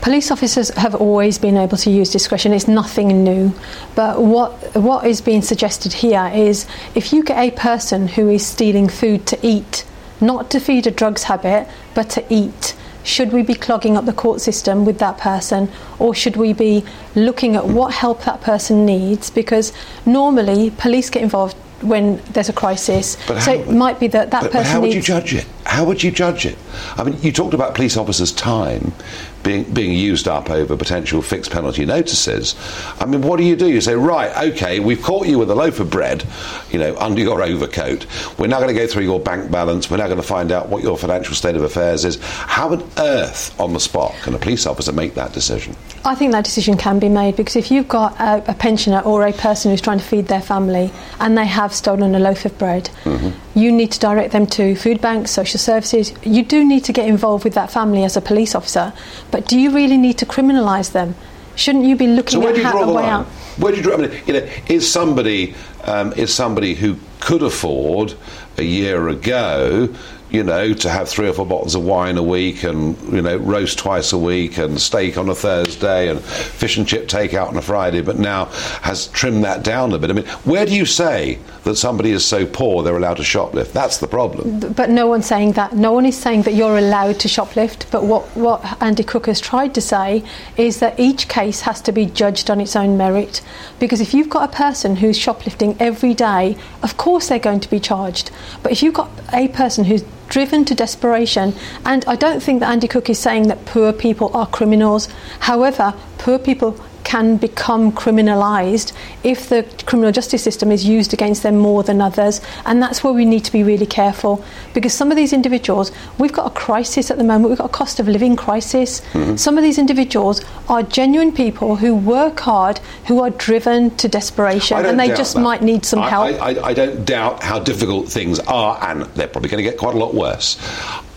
Police 0.00 0.30
officers 0.30 0.70
have 0.70 0.94
always 0.94 1.38
been 1.38 1.56
able 1.56 1.76
to 1.78 1.90
use 1.90 2.10
discretion. 2.10 2.52
It's 2.52 2.68
nothing 2.68 3.24
new. 3.24 3.52
But 3.94 4.22
what 4.22 4.52
what 4.76 5.06
is 5.06 5.20
being 5.20 5.42
suggested 5.42 5.92
here 5.92 6.30
is 6.32 6.66
if 6.94 7.12
you 7.12 7.24
get 7.24 7.38
a 7.38 7.50
person 7.50 8.08
who 8.08 8.28
is 8.28 8.46
stealing 8.46 8.88
food 8.88 9.26
to 9.26 9.38
eat, 9.42 9.84
not 10.20 10.50
to 10.52 10.60
feed 10.60 10.86
a 10.86 10.90
drugs 10.90 11.24
habit, 11.24 11.68
but 11.94 12.08
to 12.10 12.24
eat, 12.32 12.76
should 13.02 13.32
we 13.32 13.42
be 13.42 13.54
clogging 13.54 13.96
up 13.96 14.04
the 14.04 14.12
court 14.12 14.40
system 14.40 14.84
with 14.84 14.98
that 14.98 15.18
person 15.18 15.68
or 15.98 16.14
should 16.14 16.36
we 16.36 16.52
be 16.52 16.84
looking 17.14 17.56
at 17.56 17.66
what 17.66 17.94
help 17.94 18.24
that 18.24 18.40
person 18.40 18.84
needs 18.84 19.30
because 19.30 19.72
normally 20.04 20.70
police 20.70 21.08
get 21.10 21.22
involved 21.22 21.56
when 21.80 22.20
there's 22.32 22.48
a 22.48 22.52
crisis. 22.52 23.16
But 23.26 23.40
so 23.40 23.56
how, 23.56 23.62
it 23.62 23.70
might 23.70 24.00
be 24.00 24.08
that 24.08 24.30
that 24.30 24.42
but, 24.42 24.52
person. 24.52 24.64
But 24.64 24.66
how 24.66 24.80
would 24.80 24.94
you 24.94 25.00
judge 25.00 25.32
it? 25.34 25.46
How 25.64 25.84
would 25.84 26.02
you 26.02 26.10
judge 26.10 26.44
it? 26.46 26.58
I 26.96 27.04
mean, 27.04 27.20
you 27.22 27.32
talked 27.32 27.54
about 27.54 27.74
police 27.74 27.96
officers' 27.96 28.32
time 28.32 28.92
being, 29.42 29.64
being 29.72 29.92
used 29.92 30.28
up 30.28 30.50
over 30.50 30.76
potential 30.76 31.22
fixed 31.22 31.50
penalty 31.50 31.84
notices. 31.84 32.54
I 33.00 33.06
mean, 33.06 33.22
what 33.22 33.38
do 33.38 33.44
you 33.44 33.56
do? 33.56 33.68
You 33.68 33.80
say, 33.80 33.94
right, 33.94 34.52
okay, 34.52 34.80
we've 34.80 35.02
caught 35.02 35.26
you 35.26 35.38
with 35.38 35.50
a 35.50 35.54
loaf 35.54 35.80
of 35.80 35.90
bread, 35.90 36.24
you 36.70 36.78
know, 36.78 36.96
under 36.98 37.20
your 37.20 37.42
overcoat. 37.42 38.06
We're 38.38 38.48
now 38.48 38.58
going 38.58 38.74
to 38.74 38.80
go 38.80 38.86
through 38.86 39.04
your 39.04 39.20
bank 39.20 39.50
balance. 39.50 39.90
We're 39.90 39.98
now 39.98 40.06
going 40.06 40.18
to 40.20 40.26
find 40.26 40.52
out 40.52 40.68
what 40.68 40.82
your 40.82 40.96
financial 40.96 41.34
state 41.34 41.56
of 41.56 41.62
affairs 41.62 42.04
is. 42.04 42.18
How 42.22 42.72
on 42.72 42.88
earth, 42.98 43.58
on 43.60 43.72
the 43.72 43.80
spot, 43.80 44.14
can 44.22 44.34
a 44.34 44.38
police 44.38 44.66
officer 44.66 44.92
make 44.92 45.14
that 45.14 45.32
decision? 45.32 45.74
I 46.04 46.14
think 46.14 46.32
that 46.32 46.44
decision 46.44 46.76
can 46.76 46.98
be 46.98 47.08
made 47.08 47.36
because 47.36 47.56
if 47.56 47.70
you've 47.70 47.88
got 47.88 48.18
a, 48.20 48.50
a 48.50 48.54
pensioner 48.54 49.00
or 49.00 49.26
a 49.26 49.32
person 49.32 49.70
who's 49.70 49.80
trying 49.80 49.98
to 49.98 50.04
feed 50.04 50.28
their 50.28 50.40
family 50.40 50.90
and 51.20 51.36
they 51.36 51.46
have 51.46 51.74
stolen 51.74 52.14
a 52.14 52.18
loaf 52.18 52.44
of 52.44 52.56
bread, 52.58 52.90
mm-hmm. 53.04 53.58
you 53.58 53.72
need 53.72 53.92
to 53.92 53.98
direct 53.98 54.32
them 54.32 54.46
to 54.46 54.74
food 54.76 55.00
banks, 55.00 55.30
social 55.30 55.58
services. 55.58 56.12
You 56.22 56.44
do 56.44 56.64
need 56.64 56.84
to 56.84 56.92
get 56.92 57.08
involved 57.08 57.44
with 57.44 57.54
that 57.54 57.70
family 57.70 58.04
as 58.04 58.16
a 58.16 58.20
police 58.20 58.54
officer, 58.54 58.92
but 59.30 59.46
do 59.46 59.58
you 59.58 59.70
really 59.70 59.96
need 59.96 60.18
to 60.18 60.26
criminalise 60.26 60.92
them? 60.92 61.14
Shouldn't 61.56 61.84
you 61.84 61.96
be 61.96 62.06
looking 62.06 62.40
so 62.40 62.48
at 62.48 62.56
how 62.58 62.82
a 62.82 62.94
way 62.94 63.04
out? 63.04 63.26
Where 63.58 63.72
do 63.72 63.78
you 63.78 63.82
draw? 63.82 63.94
I 63.94 64.06
mean, 64.06 64.22
you 64.26 64.34
know, 64.34 64.48
is 64.68 64.90
somebody 64.90 65.54
um, 65.84 66.12
is 66.12 66.32
somebody 66.32 66.74
who 66.74 66.96
could 67.20 67.42
afford 67.42 68.14
a 68.56 68.62
year 68.62 69.08
ago 69.08 69.92
you 70.30 70.42
know, 70.42 70.74
to 70.74 70.90
have 70.90 71.08
three 71.08 71.28
or 71.28 71.32
four 71.32 71.46
bottles 71.46 71.74
of 71.74 71.82
wine 71.82 72.18
a 72.18 72.22
week 72.22 72.62
and, 72.62 73.00
you 73.12 73.22
know, 73.22 73.36
roast 73.36 73.78
twice 73.78 74.12
a 74.12 74.18
week 74.18 74.58
and 74.58 74.80
steak 74.80 75.16
on 75.16 75.28
a 75.28 75.34
Thursday 75.34 76.08
and 76.08 76.20
fish 76.20 76.76
and 76.76 76.86
chip 76.86 77.08
takeout 77.08 77.48
on 77.48 77.56
a 77.56 77.62
Friday, 77.62 78.02
but 78.02 78.18
now 78.18 78.46
has 78.82 79.06
trimmed 79.08 79.44
that 79.44 79.62
down 79.62 79.92
a 79.92 79.98
bit. 79.98 80.10
I 80.10 80.12
mean, 80.12 80.26
where 80.44 80.66
do 80.66 80.76
you 80.76 80.84
say 80.84 81.38
that 81.64 81.76
somebody 81.76 82.10
is 82.10 82.24
so 82.24 82.44
poor 82.44 82.82
they're 82.82 82.96
allowed 82.96 83.16
to 83.16 83.22
shoplift? 83.22 83.72
That's 83.72 83.98
the 83.98 84.06
problem. 84.06 84.60
But 84.74 84.90
no 84.90 85.06
one's 85.06 85.26
saying 85.26 85.52
that. 85.52 85.74
No 85.74 85.92
one 85.92 86.04
is 86.04 86.16
saying 86.16 86.42
that 86.42 86.54
you're 86.54 86.76
allowed 86.76 87.20
to 87.20 87.28
shoplift. 87.28 87.90
But 87.90 88.04
what, 88.04 88.24
what 88.36 88.82
Andy 88.82 89.04
Cook 89.04 89.26
has 89.26 89.40
tried 89.40 89.74
to 89.74 89.80
say 89.80 90.22
is 90.58 90.80
that 90.80 91.00
each 91.00 91.28
case 91.28 91.62
has 91.62 91.80
to 91.82 91.92
be 91.92 92.04
judged 92.04 92.50
on 92.50 92.60
its 92.60 92.76
own 92.76 92.98
merit. 92.98 93.40
Because 93.78 94.02
if 94.02 94.12
you've 94.12 94.28
got 94.28 94.48
a 94.52 94.54
person 94.54 94.96
who's 94.96 95.16
shoplifting 95.16 95.74
every 95.80 96.12
day, 96.12 96.58
of 96.82 96.98
course 96.98 97.28
they're 97.28 97.38
going 97.38 97.60
to 97.60 97.70
be 97.70 97.80
charged. 97.80 98.30
But 98.62 98.72
if 98.72 98.82
you've 98.82 98.94
got 98.94 99.10
a 99.32 99.48
person 99.48 99.84
who's 99.84 100.04
driven 100.28 100.64
to 100.66 100.74
desperation. 100.74 101.54
And 101.84 102.04
I 102.06 102.16
don't 102.16 102.42
think 102.42 102.60
that 102.60 102.70
Andy 102.70 102.88
Cook 102.88 103.10
is 103.10 103.18
saying 103.18 103.48
that 103.48 103.64
poor 103.66 103.92
people 103.92 104.30
are 104.36 104.46
criminals. 104.46 105.08
However, 105.40 105.94
poor 106.18 106.38
people 106.38 106.78
can 107.08 107.38
become 107.38 107.90
criminalised 107.90 108.92
if 109.24 109.48
the 109.48 109.62
criminal 109.86 110.12
justice 110.12 110.42
system 110.42 110.70
is 110.70 110.84
used 110.84 111.14
against 111.14 111.42
them 111.42 111.56
more 111.56 111.82
than 111.82 112.02
others. 112.02 112.42
And 112.66 112.82
that's 112.82 113.02
where 113.02 113.14
we 113.14 113.24
need 113.24 113.46
to 113.46 113.52
be 113.52 113.62
really 113.62 113.86
careful 113.86 114.44
because 114.74 114.92
some 114.92 115.10
of 115.10 115.16
these 115.16 115.32
individuals, 115.32 115.90
we've 116.18 116.34
got 116.34 116.46
a 116.46 116.54
crisis 116.54 117.10
at 117.10 117.16
the 117.16 117.24
moment, 117.24 117.48
we've 117.48 117.56
got 117.56 117.70
a 117.70 117.78
cost 117.82 117.98
of 117.98 118.08
living 118.08 118.36
crisis. 118.36 119.00
Mm-hmm. 119.00 119.36
Some 119.36 119.56
of 119.56 119.64
these 119.64 119.78
individuals 119.78 120.44
are 120.68 120.82
genuine 120.82 121.32
people 121.32 121.76
who 121.76 121.96
work 121.96 122.40
hard, 122.40 122.76
who 123.06 123.22
are 123.22 123.30
driven 123.30 123.96
to 123.96 124.06
desperation, 124.06 124.76
and 124.84 125.00
they 125.00 125.08
just 125.08 125.32
that. 125.34 125.40
might 125.40 125.62
need 125.62 125.86
some 125.86 126.00
I, 126.00 126.10
help. 126.10 126.26
I, 126.26 126.36
I, 126.36 126.66
I 126.66 126.74
don't 126.74 127.06
doubt 127.06 127.42
how 127.42 127.58
difficult 127.58 128.10
things 128.10 128.38
are, 128.40 128.78
and 128.82 129.04
they're 129.16 129.28
probably 129.28 129.48
going 129.48 129.64
to 129.64 129.70
get 129.70 129.78
quite 129.78 129.94
a 129.94 129.98
lot 129.98 130.12
worse. 130.12 130.58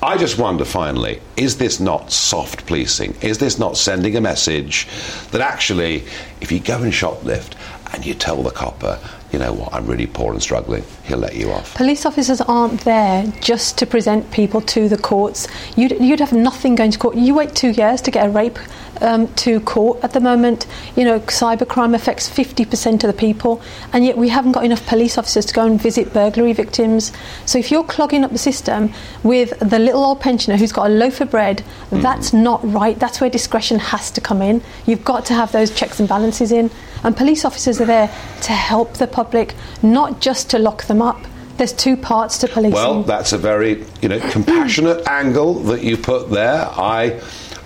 I 0.04 0.18
just 0.18 0.40
wonder 0.40 0.66
finally 0.66 1.22
is 1.38 1.58
this 1.58 1.80
not 1.80 2.12
soft 2.12 2.66
policing? 2.66 3.16
Is 3.22 3.38
this 3.38 3.60
not 3.60 3.78
sending 3.78 4.16
a 4.16 4.22
message 4.22 4.88
that 5.30 5.42
actually, 5.42 6.04
if 6.42 6.52
you 6.52 6.60
go 6.60 6.82
and 6.82 6.92
shoplift 6.92 7.54
and 7.94 8.04
you 8.04 8.16
tell 8.16 8.42
the 8.42 8.50
copper, 8.50 9.00
you 9.32 9.38
know 9.38 9.54
what, 9.54 9.74
I'm 9.74 9.86
really 9.86 10.08
poor 10.08 10.34
and 10.34 10.42
struggling, 10.42 10.84
he'll 11.06 11.18
let 11.18 11.36
you 11.36 11.52
off. 11.52 11.76
Police 11.76 12.06
officers 12.06 12.42
aren't 12.42 12.82
there 12.82 13.26
just 13.42 13.78
to 13.80 13.86
present 13.86 14.32
people 14.32 14.62
to 14.62 14.88
the 14.88 14.98
courts. 14.98 15.48
You'd, 15.76 16.00
you'd 16.00 16.20
have 16.20 16.34
nothing 16.34 16.76
going 16.76 16.92
to 16.92 17.00
court. 17.00 17.16
You 17.16 17.36
wait 17.36 17.56
two 17.56 17.72
years 17.72 18.02
to 18.02 18.12
get 18.12 18.28
a 18.28 18.30
rape 18.30 18.60
um, 19.02 19.28
to 19.36 19.60
court 19.62 20.04
at 20.04 20.14
the 20.14 20.20
moment. 20.20 20.68
You 20.96 21.06
know, 21.06 21.20
cybercrime 21.22 21.96
affects 21.96 22.30
50% 22.30 22.94
of 22.94 23.02
the 23.02 23.14
people, 23.14 23.62
and 23.94 24.06
yet 24.06 24.18
we 24.18 24.30
haven't 24.30 24.54
got 24.54 24.64
enough 24.64 24.86
police 24.88 25.18
officers 25.18 25.46
to 25.48 25.54
go 25.54 25.66
and 25.66 25.82
visit 25.82 26.14
burglary 26.14 26.54
victims. 26.54 27.12
So 27.46 27.60
if 27.60 27.72
you're 27.72 27.84
clogging 27.84 28.24
up 28.24 28.32
the 28.32 28.38
system 28.38 28.94
with 29.24 29.58
the 29.60 29.80
little 29.80 30.04
old 30.04 30.22
pensioner 30.22 30.58
who's 30.58 30.72
got 30.72 30.88
a 30.88 30.94
loaf 30.94 31.22
of 31.22 31.32
bread, 31.32 31.64
mm. 31.90 32.02
that's 32.02 32.34
not 32.34 32.62
right. 32.72 32.98
That's 32.98 33.20
where 33.20 33.30
discretion 33.30 33.80
has 33.80 34.12
to 34.12 34.22
come 34.22 34.42
in. 34.42 34.62
You've 34.86 35.04
got 35.04 35.26
to 35.26 35.34
have 35.34 35.52
those 35.52 35.72
checks 35.72 36.00
and 36.00 36.08
balances 36.08 36.52
in. 36.52 36.70
And 37.04 37.18
police 37.18 37.46
officers 37.46 37.82
are 37.82 37.86
there 37.86 38.08
to 38.42 38.52
help 38.52 38.94
the 38.94 39.08
public, 39.08 39.56
not 39.82 40.22
just 40.22 40.52
to 40.52 40.60
lock 40.60 40.84
them 40.84 40.91
up 41.00 41.24
there's 41.58 41.74
two 41.74 41.96
parts 41.96 42.40
to 42.40 42.48
policing. 42.48 42.74
Well, 42.74 43.04
that's 43.04 43.34
a 43.34 43.38
very 43.38 43.86
you 44.02 44.10
know 44.10 44.20
compassionate 44.32 45.08
angle 45.08 45.54
that 45.66 45.84
you 45.84 45.96
put 45.96 46.32
there. 46.32 46.68
I 46.72 47.22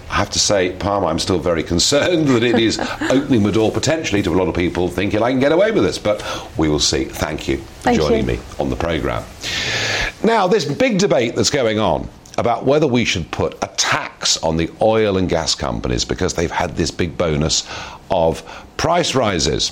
I 0.10 0.16
have 0.20 0.30
to 0.32 0.40
say, 0.40 0.74
Palmer, 0.74 1.08
I'm 1.08 1.20
still 1.20 1.40
very 1.40 1.64
concerned 1.64 2.28
that 2.30 2.44
it 2.44 2.60
is 2.60 2.78
opening 3.10 3.44
the 3.44 3.52
door 3.52 3.72
potentially 3.72 4.22
to 4.24 4.32
a 4.32 4.36
lot 4.36 4.48
of 4.48 4.56
people 4.56 4.90
thinking 4.90 5.24
I 5.24 5.32
can 5.32 5.40
get 5.40 5.52
away 5.52 5.72
with 5.72 5.84
this, 5.84 5.98
but 5.98 6.24
we 6.58 6.70
will 6.70 6.80
see. 6.80 7.06
Thank 7.06 7.48
you 7.48 7.58
for 7.58 7.84
Thank 7.84 8.00
joining 8.00 8.30
you. 8.30 8.38
me 8.38 8.40
on 8.60 8.70
the 8.70 8.76
programme. 8.76 9.24
Now, 10.24 10.48
this 10.48 10.66
big 10.66 11.00
debate 11.00 11.36
that's 11.36 11.50
going 11.50 11.80
on 11.80 12.08
about 12.38 12.66
whether 12.66 12.88
we 12.88 13.06
should 13.06 13.32
put 13.32 13.56
a 13.64 13.68
tax 13.78 14.38
on 14.44 14.58
the 14.58 14.70
oil 14.82 15.18
and 15.18 15.30
gas 15.30 15.56
companies 15.56 16.04
because 16.04 16.34
they've 16.34 16.52
had 16.52 16.76
this 16.76 16.92
big 16.92 17.18
bonus 17.18 17.66
of 18.10 18.44
price 18.78 19.16
rises. 19.16 19.72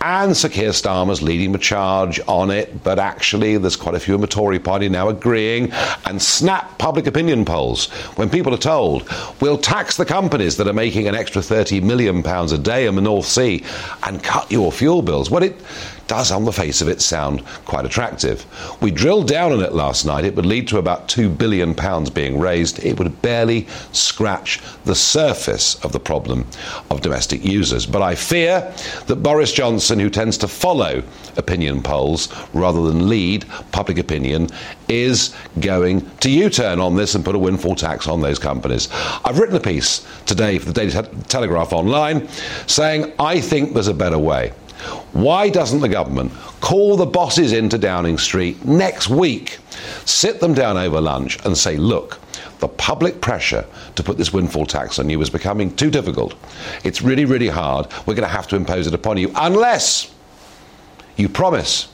And 0.00 0.36
Sir 0.36 0.48
Keir 0.48 0.70
Starmer's 0.70 1.22
leading 1.22 1.52
the 1.52 1.58
charge 1.58 2.20
on 2.28 2.50
it, 2.50 2.84
but 2.84 2.98
actually 2.98 3.56
there's 3.56 3.76
quite 3.76 3.94
a 3.94 4.00
few 4.00 4.14
in 4.14 4.20
the 4.20 4.26
Tory 4.26 4.58
party 4.58 4.88
now 4.88 5.08
agreeing. 5.08 5.72
And 6.04 6.20
snap 6.20 6.78
public 6.78 7.06
opinion 7.06 7.44
polls 7.44 7.88
when 8.16 8.28
people 8.28 8.52
are 8.52 8.58
told, 8.58 9.08
we'll 9.40 9.58
tax 9.58 9.96
the 9.96 10.04
companies 10.04 10.56
that 10.58 10.68
are 10.68 10.74
making 10.74 11.08
an 11.08 11.14
extra 11.14 11.40
£30 11.40 11.82
million 11.82 12.24
a 12.26 12.58
day 12.58 12.86
in 12.86 12.94
the 12.94 13.00
North 13.00 13.26
Sea 13.26 13.64
and 14.02 14.22
cut 14.22 14.50
your 14.52 14.70
fuel 14.70 15.02
bills. 15.02 15.30
Well, 15.30 15.42
it 15.42 15.56
does, 16.06 16.30
on 16.30 16.44
the 16.44 16.52
face 16.52 16.80
of 16.80 16.88
it, 16.88 17.00
sound 17.00 17.44
quite 17.64 17.84
attractive. 17.84 18.46
We 18.80 18.90
drilled 18.90 19.28
down 19.28 19.52
on 19.52 19.62
it 19.62 19.72
last 19.72 20.04
night. 20.04 20.24
It 20.24 20.34
would 20.36 20.46
lead 20.46 20.68
to 20.68 20.78
about 20.78 21.08
£2 21.08 21.36
billion 21.36 21.74
being 22.12 22.38
raised. 22.38 22.84
It 22.84 22.98
would 22.98 23.20
barely 23.22 23.66
scratch 23.92 24.60
the 24.84 24.94
surface 24.94 25.82
of 25.84 25.92
the 25.92 26.00
problem 26.00 26.46
of 26.90 27.00
domestic 27.00 27.44
users. 27.44 27.86
But 27.86 28.02
I 28.02 28.14
fear 28.14 28.72
that 29.06 29.16
Boris 29.16 29.52
Johnson, 29.52 29.98
who 29.98 30.10
tends 30.10 30.38
to 30.38 30.48
follow 30.48 31.02
opinion 31.36 31.82
polls 31.82 32.28
rather 32.52 32.82
than 32.82 33.08
lead 33.08 33.44
public 33.72 33.98
opinion, 33.98 34.48
is 34.88 35.34
going 35.60 36.08
to 36.20 36.30
U 36.30 36.50
turn 36.50 36.80
on 36.80 36.96
this 36.96 37.14
and 37.14 37.24
put 37.24 37.34
a 37.34 37.38
windfall 37.38 37.74
tax 37.74 38.06
on 38.08 38.20
those 38.20 38.38
companies. 38.38 38.88
I've 39.24 39.38
written 39.38 39.56
a 39.56 39.60
piece 39.60 40.06
today 40.26 40.58
for 40.58 40.66
the 40.66 40.72
Daily 40.72 40.92
Telegraph 41.28 41.72
Online 41.72 42.28
saying 42.66 43.12
I 43.18 43.40
think 43.40 43.72
there's 43.74 43.88
a 43.88 43.94
better 43.94 44.18
way. 44.18 44.52
Why 45.12 45.48
doesn't 45.48 45.80
the 45.80 45.88
government 45.88 46.32
call 46.60 46.96
the 46.96 47.06
bosses 47.06 47.52
into 47.52 47.78
Downing 47.78 48.18
Street 48.18 48.64
next 48.64 49.08
week, 49.08 49.58
sit 50.04 50.40
them 50.40 50.54
down 50.54 50.76
over 50.76 51.00
lunch, 51.00 51.44
and 51.44 51.56
say, 51.56 51.76
look, 51.76 52.20
the 52.60 52.68
public 52.68 53.20
pressure 53.20 53.66
to 53.96 54.02
put 54.02 54.16
this 54.16 54.32
windfall 54.32 54.66
tax 54.66 54.98
on 54.98 55.10
you 55.10 55.20
is 55.20 55.30
becoming 55.30 55.74
too 55.76 55.90
difficult. 55.90 56.34
It's 56.82 57.02
really, 57.02 57.24
really 57.24 57.48
hard. 57.48 57.86
We're 58.06 58.14
going 58.14 58.28
to 58.28 58.34
have 58.34 58.48
to 58.48 58.56
impose 58.56 58.86
it 58.86 58.94
upon 58.94 59.18
you 59.18 59.30
unless 59.34 60.14
you 61.16 61.28
promise 61.28 61.88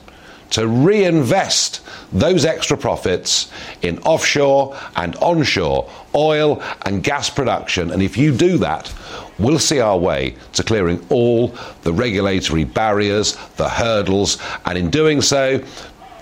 to 0.51 0.67
reinvest 0.67 1.81
those 2.11 2.45
extra 2.45 2.77
profits 2.77 3.51
in 3.81 3.97
offshore 3.99 4.77
and 4.95 5.15
onshore 5.17 5.89
oil 6.13 6.61
and 6.83 7.03
gas 7.03 7.29
production. 7.29 7.91
And 7.91 8.01
if 8.01 8.17
you 8.17 8.35
do 8.35 8.57
that, 8.59 8.93
we'll 9.43 9.59
see 9.59 9.79
our 9.79 9.97
way 9.97 10.35
to 10.53 10.63
clearing 10.63 11.05
all 11.09 11.55
the 11.83 11.93
regulatory 11.93 12.63
barriers, 12.63 13.37
the 13.57 13.69
hurdles, 13.69 14.37
and 14.65 14.77
in 14.77 14.89
doing 14.89 15.21
so, 15.21 15.63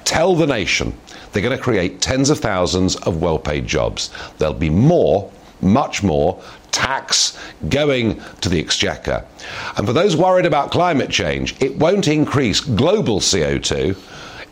tell 0.06 0.36
the 0.36 0.48
nation 0.48 0.94
they're 1.32 1.44
going 1.44 1.56
to 1.56 1.64
create 1.64 2.02
tens 2.02 2.30
of 2.30 2.40
thousands 2.40 2.96
of 2.98 3.22
well 3.22 3.40
paid 3.40 3.68
jobs. 3.68 4.10
There'll 4.38 4.54
be 4.54 4.70
more, 4.70 5.32
much 5.62 6.02
more, 6.02 6.42
tax 6.72 7.38
going 7.70 8.22
to 8.42 8.50
the 8.50 8.60
exchequer. 8.60 9.26
And 9.78 9.86
for 9.86 9.94
those 9.94 10.16
worried 10.16 10.46
about 10.46 10.72
climate 10.72 11.10
change, 11.10 11.56
it 11.62 11.78
won't 11.78 12.08
increase 12.08 12.62
global 12.62 13.20
CO2 13.20 13.98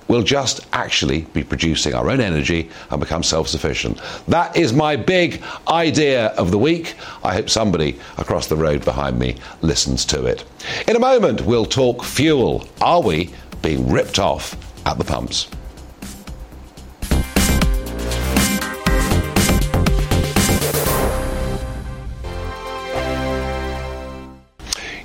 we'll 0.07 0.23
just 0.23 0.65
actually 0.73 1.21
be 1.33 1.43
producing 1.43 1.93
our 1.93 2.09
own 2.09 2.21
energy 2.21 2.69
and 2.89 2.99
become 2.99 3.23
self 3.23 3.47
sufficient. 3.47 3.99
That 4.27 4.55
is 4.55 4.73
my 4.73 4.95
big 4.95 5.43
idea 5.67 6.27
of 6.29 6.51
the 6.51 6.57
week. 6.57 6.95
I 7.23 7.33
hope 7.33 7.49
somebody 7.49 7.99
across 8.17 8.47
the 8.47 8.55
road 8.55 8.83
behind 8.85 9.19
me 9.19 9.35
listens 9.61 10.05
to 10.05 10.25
it. 10.25 10.43
In 10.87 10.95
a 10.95 10.99
moment, 10.99 11.41
we'll 11.41 11.65
talk 11.65 12.03
fuel. 12.03 12.67
Are 12.81 13.01
we 13.01 13.33
being 13.61 13.89
ripped 13.89 14.19
off 14.19 14.55
at 14.85 14.97
the 14.97 15.03
pumps? 15.03 15.47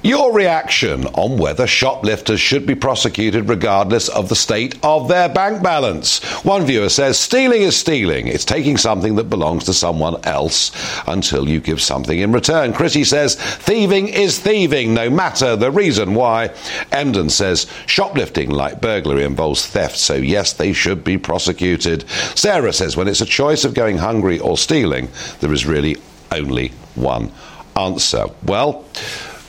Your 0.05 0.33
reaction 0.33 1.07
on 1.07 1.39
whether 1.39 1.65
shoplifters 1.69 2.41
should 2.41 2.67
be 2.67 2.75
prosecuted 2.75 3.49
regardless 3.49 4.09
of 4.09 4.29
the 4.29 4.35
state 4.35 4.75
of 4.83 5.07
their 5.07 5.29
bank 5.29 5.63
balance. 5.63 6.25
One 6.43 6.67
viewer 6.67 6.89
says 6.89 7.21
stealing 7.21 7.63
is 7.63 7.77
stealing. 7.77 8.27
It's 8.27 8.45
taking 8.45 8.77
something 8.77 9.15
that 9.15 9.31
belongs 9.31 9.63
to 9.65 9.73
someone 9.73 10.17
else 10.25 10.73
until 11.07 11.49
you 11.49 11.61
give 11.61 11.81
something 11.81 12.19
in 12.19 12.33
return. 12.33 12.73
Chrissy 12.73 13.05
says 13.05 13.37
thieving 13.37 14.09
is 14.09 14.41
thieving, 14.41 14.93
no 14.93 15.09
matter 15.09 15.55
the 15.55 15.71
reason 15.71 16.17
why. 16.17 16.51
Emden 16.91 17.31
says 17.31 17.69
shoplifting, 17.87 18.51
like 18.51 18.81
burglary, 18.81 19.23
involves 19.23 19.67
theft, 19.67 19.97
so 19.97 20.15
yes, 20.15 20.53
they 20.53 20.73
should 20.73 21.05
be 21.05 21.17
prosecuted. 21.17 22.09
Sarah 22.35 22.73
says 22.73 22.97
when 22.97 23.07
it's 23.07 23.21
a 23.21 23.27
choice 23.27 23.65
of 23.65 23.73
going 23.73 23.99
hungry 23.99 24.41
or 24.41 24.59
stealing, 24.59 25.09
there 25.39 25.53
is 25.53 25.65
really 25.65 25.97
only 26.33 26.73
one 26.97 27.31
answer. 27.77 28.27
Well, 28.45 28.85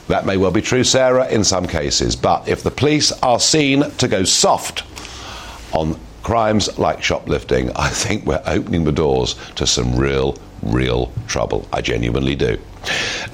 that 0.08 0.26
may 0.26 0.36
well 0.36 0.50
be 0.50 0.62
true, 0.62 0.84
Sarah, 0.84 1.28
in 1.28 1.44
some 1.44 1.66
cases, 1.66 2.16
but 2.16 2.48
if 2.48 2.62
the 2.62 2.70
police 2.70 3.12
are 3.22 3.40
seen 3.40 3.90
to 3.92 4.08
go 4.08 4.24
soft 4.24 4.84
on 5.72 5.98
crimes 6.22 6.78
like 6.78 7.02
shoplifting, 7.02 7.70
I 7.76 7.88
think 7.88 8.24
we're 8.24 8.42
opening 8.46 8.84
the 8.84 8.92
doors 8.92 9.34
to 9.56 9.66
some 9.66 9.96
real, 9.96 10.36
real 10.62 11.12
trouble. 11.26 11.68
I 11.72 11.80
genuinely 11.80 12.34
do. 12.34 12.58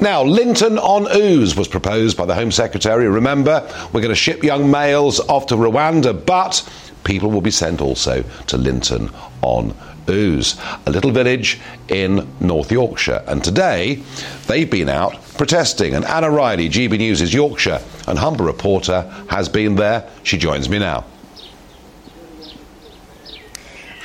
Now, 0.00 0.22
Linton 0.22 0.78
on 0.78 1.06
Ouse 1.08 1.56
was 1.56 1.68
proposed 1.68 2.16
by 2.16 2.26
the 2.26 2.34
Home 2.34 2.52
Secretary. 2.52 3.08
Remember, 3.08 3.68
we're 3.92 4.00
going 4.00 4.10
to 4.10 4.14
ship 4.14 4.42
young 4.42 4.70
males 4.70 5.20
off 5.20 5.46
to 5.46 5.56
Rwanda, 5.56 6.24
but 6.24 6.68
people 7.04 7.30
will 7.30 7.40
be 7.40 7.50
sent 7.50 7.80
also 7.80 8.22
to 8.46 8.56
Linton 8.56 9.10
on 9.42 9.74
Ouse, 10.10 10.60
a 10.86 10.90
little 10.90 11.10
village 11.10 11.58
in 11.88 12.28
North 12.40 12.70
Yorkshire. 12.70 13.24
And 13.26 13.42
today, 13.42 14.02
they've 14.46 14.70
been 14.70 14.88
out 14.88 15.22
protesting. 15.36 15.94
And 15.94 16.04
Anna 16.04 16.30
Riley, 16.30 16.68
GB 16.68 16.98
News' 16.98 17.32
Yorkshire 17.32 17.80
and 18.06 18.18
Humber 18.18 18.44
reporter, 18.44 19.02
has 19.28 19.48
been 19.48 19.76
there. 19.76 20.08
She 20.22 20.36
joins 20.36 20.68
me 20.68 20.78
now. 20.78 21.04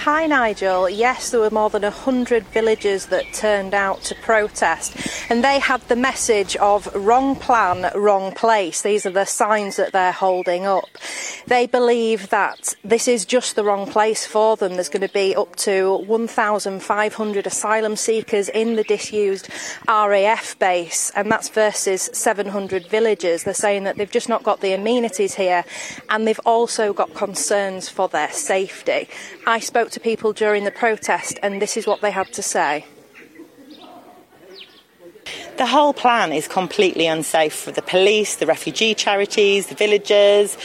Hi, 0.05 0.27
Nigel. 0.27 0.87
Yes, 0.87 1.31
there 1.31 1.39
were 1.39 1.49
more 1.49 1.71
than 1.71 1.81
100 1.81 2.45
villagers 2.49 3.07
that 3.07 3.25
turned 3.33 3.73
out 3.73 4.03
to 4.03 4.13
protest, 4.13 4.95
and 5.31 5.43
they 5.43 5.57
had 5.57 5.81
the 5.87 5.95
message 5.95 6.55
of 6.57 6.93
wrong 6.93 7.35
plan, 7.35 7.91
wrong 7.95 8.31
place. 8.31 8.83
These 8.83 9.07
are 9.07 9.11
the 9.11 9.25
signs 9.25 9.77
that 9.77 9.93
they're 9.93 10.11
holding 10.11 10.67
up. 10.67 10.85
They 11.47 11.65
believe 11.65 12.29
that 12.29 12.75
this 12.83 13.07
is 13.07 13.25
just 13.25 13.55
the 13.55 13.63
wrong 13.63 13.87
place 13.87 14.27
for 14.27 14.55
them. 14.55 14.73
There's 14.73 14.89
going 14.89 15.07
to 15.07 15.11
be 15.11 15.35
up 15.35 15.55
to 15.57 15.97
1,500 16.05 17.47
asylum 17.47 17.95
seekers 17.95 18.47
in 18.49 18.75
the 18.75 18.83
disused 18.83 19.49
RAF 19.87 20.59
base, 20.59 21.11
and 21.15 21.31
that's 21.31 21.49
versus 21.49 22.11
700 22.13 22.85
villagers. 22.85 23.43
They're 23.43 23.55
saying 23.55 23.85
that 23.85 23.97
they've 23.97 24.11
just 24.11 24.29
not 24.29 24.43
got 24.43 24.61
the 24.61 24.73
amenities 24.73 25.33
here, 25.33 25.65
and 26.11 26.27
they've 26.27 26.39
also 26.45 26.93
got 26.93 27.15
concerns 27.15 27.89
for 27.89 28.07
their 28.07 28.29
safety. 28.29 29.09
I 29.47 29.57
spoke 29.57 29.89
to 29.95 29.99
people 29.99 30.33
during 30.33 30.65
the 30.65 30.71
protest, 30.71 31.39
and 31.41 31.61
this 31.61 31.75
is 31.77 31.87
what 31.87 32.01
they 32.01 32.11
had 32.11 32.31
to 32.33 32.43
say. 32.43 32.85
The 35.57 35.65
whole 35.65 35.93
plan 35.93 36.33
is 36.33 36.49
completely 36.49 37.07
unsafe 37.07 37.55
for 37.55 37.71
the 37.71 37.81
police, 37.81 38.35
the 38.35 38.45
refugee 38.45 38.93
charities, 38.93 39.67
the 39.67 39.75
villagers. 39.75 40.57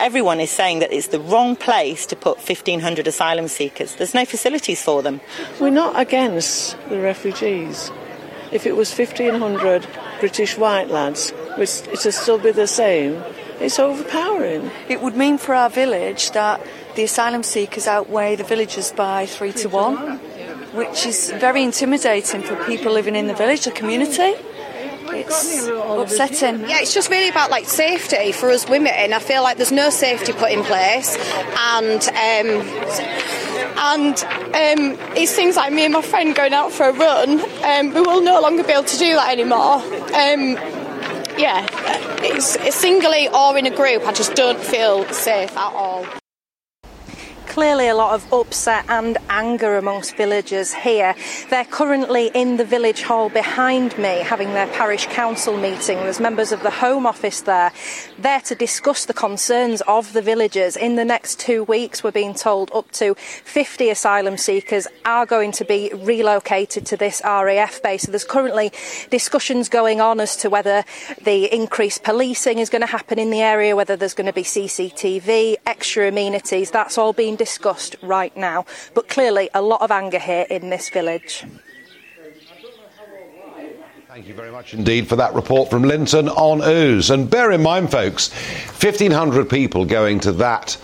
Everyone 0.00 0.40
is 0.40 0.50
saying 0.50 0.78
that 0.78 0.92
it's 0.92 1.08
the 1.08 1.20
wrong 1.20 1.56
place 1.56 2.06
to 2.06 2.16
put 2.16 2.38
1,500 2.38 3.06
asylum 3.06 3.48
seekers. 3.48 3.96
There's 3.96 4.14
no 4.14 4.24
facilities 4.24 4.82
for 4.82 5.02
them. 5.02 5.20
We're 5.60 5.68
not 5.68 6.00
against 6.00 6.74
the 6.88 7.00
refugees. 7.00 7.92
If 8.50 8.66
it 8.66 8.76
was 8.76 8.90
1,500 8.96 9.86
British 10.20 10.56
white 10.56 10.88
lads, 10.88 11.34
it 11.58 11.58
would 11.58 11.68
still 11.68 12.38
be 12.38 12.50
the 12.50 12.66
same, 12.66 13.22
it's 13.60 13.78
overpowering. 13.78 14.70
It 14.88 15.02
would 15.02 15.16
mean 15.16 15.36
for 15.36 15.54
our 15.54 15.68
village 15.68 16.30
that 16.30 16.66
the 16.94 17.04
asylum 17.04 17.42
seekers 17.42 17.86
outweigh 17.86 18.36
the 18.36 18.44
villagers 18.44 18.92
by 18.92 19.26
three 19.26 19.52
to 19.52 19.68
one, 19.68 20.18
which 20.74 21.06
is 21.06 21.30
very 21.30 21.62
intimidating 21.62 22.42
for 22.42 22.56
people 22.64 22.92
living 22.92 23.16
in 23.16 23.26
the 23.26 23.34
village, 23.34 23.64
the 23.64 23.70
community. 23.70 24.34
It's 25.12 25.66
upsetting. 25.66 26.68
Yeah, 26.68 26.80
it's 26.80 26.94
just 26.94 27.10
really 27.10 27.28
about 27.28 27.50
like 27.50 27.66
safety 27.66 28.32
for 28.32 28.50
us 28.50 28.68
women. 28.68 29.12
I 29.12 29.18
feel 29.18 29.42
like 29.42 29.56
there's 29.56 29.72
no 29.72 29.90
safety 29.90 30.32
put 30.32 30.52
in 30.52 30.62
place, 30.62 31.16
and 31.58 32.02
um, 32.08 32.62
and 33.76 34.24
um, 34.24 35.16
it's 35.16 35.34
things 35.34 35.56
like 35.56 35.72
me 35.72 35.84
and 35.84 35.92
my 35.92 36.02
friend 36.02 36.34
going 36.34 36.52
out 36.52 36.72
for 36.72 36.88
a 36.88 36.92
run. 36.92 37.40
Um, 37.64 37.94
we 37.94 38.00
will 38.00 38.22
no 38.22 38.40
longer 38.40 38.62
be 38.62 38.72
able 38.72 38.84
to 38.84 38.98
do 38.98 39.14
that 39.14 39.32
anymore. 39.32 39.76
Um, 39.76 40.56
yeah, 41.38 41.66
it's, 42.22 42.56
it's 42.56 42.76
singly 42.76 43.28
or 43.28 43.56
in 43.56 43.66
a 43.66 43.74
group. 43.74 44.06
I 44.06 44.12
just 44.12 44.34
don't 44.34 44.60
feel 44.60 45.04
safe 45.12 45.56
at 45.56 45.72
all 45.72 46.19
clearly 47.50 47.88
a 47.88 47.94
lot 47.96 48.14
of 48.14 48.32
upset 48.32 48.84
and 48.88 49.18
anger 49.28 49.76
amongst 49.76 50.14
villagers 50.14 50.72
here. 50.72 51.16
They're 51.50 51.64
currently 51.64 52.30
in 52.32 52.58
the 52.58 52.64
village 52.64 53.02
hall 53.02 53.28
behind 53.28 53.98
me 53.98 54.20
having 54.20 54.52
their 54.52 54.68
parish 54.68 55.06
council 55.06 55.56
meeting. 55.56 55.98
There's 55.98 56.20
members 56.20 56.52
of 56.52 56.62
the 56.62 56.70
Home 56.70 57.06
Office 57.06 57.40
there, 57.40 57.72
there 58.20 58.40
to 58.42 58.54
discuss 58.54 59.04
the 59.04 59.14
concerns 59.14 59.82
of 59.88 60.12
the 60.12 60.22
villagers. 60.22 60.76
In 60.76 60.94
the 60.94 61.04
next 61.04 61.40
two 61.40 61.64
weeks, 61.64 62.04
we're 62.04 62.12
being 62.12 62.34
told 62.34 62.70
up 62.72 62.88
to 62.92 63.16
50 63.16 63.90
asylum 63.90 64.36
seekers 64.36 64.86
are 65.04 65.26
going 65.26 65.50
to 65.52 65.64
be 65.64 65.90
relocated 65.92 66.86
to 66.86 66.96
this 66.96 67.20
RAF 67.24 67.82
base. 67.82 68.02
So 68.02 68.12
there's 68.12 68.22
currently 68.22 68.70
discussions 69.10 69.68
going 69.68 70.00
on 70.00 70.20
as 70.20 70.36
to 70.36 70.50
whether 70.50 70.84
the 71.24 71.52
increased 71.52 72.04
policing 72.04 72.60
is 72.60 72.70
going 72.70 72.82
to 72.82 72.86
happen 72.86 73.18
in 73.18 73.30
the 73.30 73.40
area, 73.40 73.74
whether 73.74 73.96
there's 73.96 74.14
going 74.14 74.28
to 74.28 74.32
be 74.32 74.44
CCTV, 74.44 75.56
extra 75.66 76.06
amenities. 76.06 76.70
That's 76.70 76.96
all 76.96 77.12
being 77.12 77.39
discussed 77.40 77.96
right 78.02 78.36
now, 78.36 78.66
but 78.92 79.08
clearly 79.08 79.48
a 79.54 79.62
lot 79.62 79.80
of 79.80 79.90
anger 79.90 80.18
here 80.18 80.44
in 80.50 80.68
this 80.68 80.90
village. 80.90 81.46
Thank 84.08 84.28
you 84.28 84.34
very 84.34 84.50
much 84.50 84.74
indeed 84.74 85.08
for 85.08 85.16
that 85.16 85.32
report 85.32 85.70
from 85.70 85.84
Linton 85.84 86.28
on 86.28 86.60
Ouse. 86.60 87.08
And 87.08 87.30
bear 87.30 87.50
in 87.50 87.62
mind, 87.62 87.90
folks, 87.90 88.30
1,500 88.82 89.48
people 89.48 89.86
going 89.86 90.20
to 90.20 90.32
that 90.32 90.76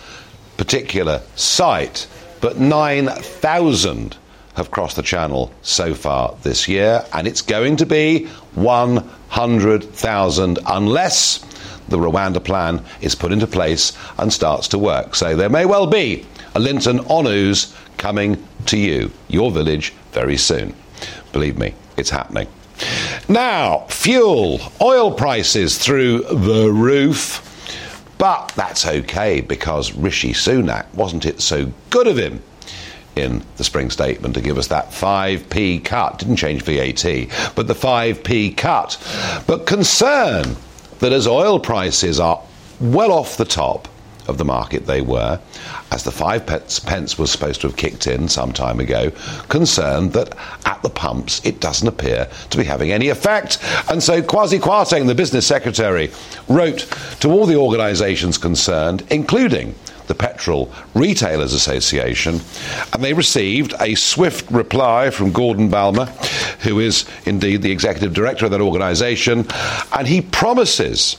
particular 0.57 1.21
site, 1.35 2.07
but 2.41 2.57
9,000 2.57 4.17
have 4.55 4.71
crossed 4.71 4.95
the 4.95 5.03
channel 5.03 5.51
so 5.61 5.93
far 5.93 6.35
this 6.41 6.67
year, 6.67 7.05
and 7.13 7.27
it's 7.27 7.43
going 7.43 7.75
to 7.75 7.85
be 7.85 8.25
100,000 8.55 10.59
unless 10.65 11.37
the 11.89 11.99
Rwanda 11.99 12.43
plan 12.43 12.83
is 13.01 13.13
put 13.13 13.31
into 13.31 13.45
place 13.45 13.93
and 14.17 14.33
starts 14.33 14.67
to 14.69 14.79
work. 14.79 15.13
So 15.13 15.35
there 15.35 15.49
may 15.49 15.67
well 15.67 15.85
be 15.85 16.25
Linton 16.59 16.99
on 17.01 17.27
Ouse 17.27 17.75
coming 17.97 18.43
to 18.67 18.77
you, 18.77 19.11
your 19.27 19.51
village, 19.51 19.93
very 20.11 20.37
soon. 20.37 20.75
Believe 21.31 21.57
me, 21.57 21.73
it's 21.97 22.09
happening. 22.09 22.47
Now, 23.27 23.85
fuel, 23.89 24.59
oil 24.81 25.11
prices 25.11 25.77
through 25.77 26.19
the 26.23 26.71
roof. 26.71 27.43
But 28.17 28.51
that's 28.55 28.85
okay 28.87 29.41
because 29.41 29.93
Rishi 29.93 30.33
Sunak, 30.33 30.91
wasn't 30.95 31.25
it 31.25 31.41
so 31.41 31.71
good 31.89 32.07
of 32.07 32.17
him 32.17 32.41
in 33.15 33.43
the 33.57 33.63
spring 33.63 33.89
statement 33.89 34.33
to 34.35 34.41
give 34.41 34.57
us 34.57 34.67
that 34.67 34.89
5p 34.89 35.85
cut? 35.85 36.19
Didn't 36.19 36.37
change 36.37 36.63
VAT, 36.63 37.53
but 37.55 37.67
the 37.67 37.75
5p 37.75 38.57
cut. 38.57 38.97
But 39.45 39.67
concern 39.67 40.55
that 40.99 41.13
as 41.13 41.27
oil 41.27 41.59
prices 41.59 42.19
are 42.19 42.41
well 42.79 43.11
off 43.11 43.37
the 43.37 43.45
top, 43.45 43.87
of 44.27 44.37
the 44.37 44.45
market 44.45 44.85
they 44.85 45.01
were, 45.01 45.39
as 45.91 46.03
the 46.03 46.11
five 46.11 46.45
pence, 46.45 47.17
was 47.17 47.31
supposed 47.31 47.61
to 47.61 47.67
have 47.67 47.77
kicked 47.77 48.07
in 48.07 48.27
some 48.27 48.53
time 48.53 48.79
ago, 48.79 49.11
concerned 49.49 50.13
that 50.13 50.35
at 50.65 50.81
the 50.81 50.89
pumps 50.89 51.43
it 51.45 51.59
doesn't 51.59 51.87
appear 51.87 52.29
to 52.49 52.57
be 52.57 52.63
having 52.63 52.91
any 52.91 53.09
effect. 53.09 53.59
And 53.89 54.01
so 54.01 54.21
Kwasi 54.21 54.59
Kwarteng, 54.59 55.07
the 55.07 55.15
business 55.15 55.47
secretary, 55.47 56.11
wrote 56.47 56.87
to 57.21 57.29
all 57.29 57.45
the 57.45 57.55
organisations 57.55 58.37
concerned, 58.37 59.03
including 59.09 59.75
the 60.07 60.15
Petrol 60.15 60.71
Retailers 60.93 61.53
Association, 61.53 62.39
and 62.93 63.03
they 63.03 63.13
received 63.13 63.73
a 63.79 63.93
swift 63.95 64.49
reply 64.49 65.09
from 65.09 65.33
Gordon 65.33 65.69
Balmer, 65.69 66.05
who 66.61 66.79
is 66.79 67.05
indeed 67.25 67.61
the 67.61 67.71
executive 67.71 68.13
director 68.13 68.45
of 68.45 68.51
that 68.51 68.61
organisation, 68.61 69.45
and 69.93 70.07
he 70.07 70.21
promises 70.21 71.17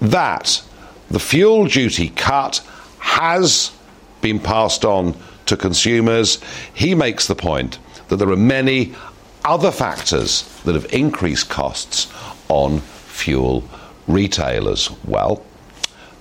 that 0.00 0.62
the 1.10 1.20
fuel 1.20 1.66
duty 1.66 2.10
cut 2.10 2.64
has 2.98 3.72
been 4.20 4.38
passed 4.38 4.84
on 4.84 5.14
to 5.46 5.56
consumers. 5.56 6.40
He 6.74 6.94
makes 6.94 7.26
the 7.26 7.34
point 7.34 7.78
that 8.08 8.16
there 8.16 8.30
are 8.30 8.36
many 8.36 8.94
other 9.44 9.70
factors 9.70 10.42
that 10.64 10.74
have 10.74 10.92
increased 10.92 11.48
costs 11.48 12.12
on 12.48 12.80
fuel 12.80 13.64
retailers. 14.06 14.90
Well, 15.04 15.42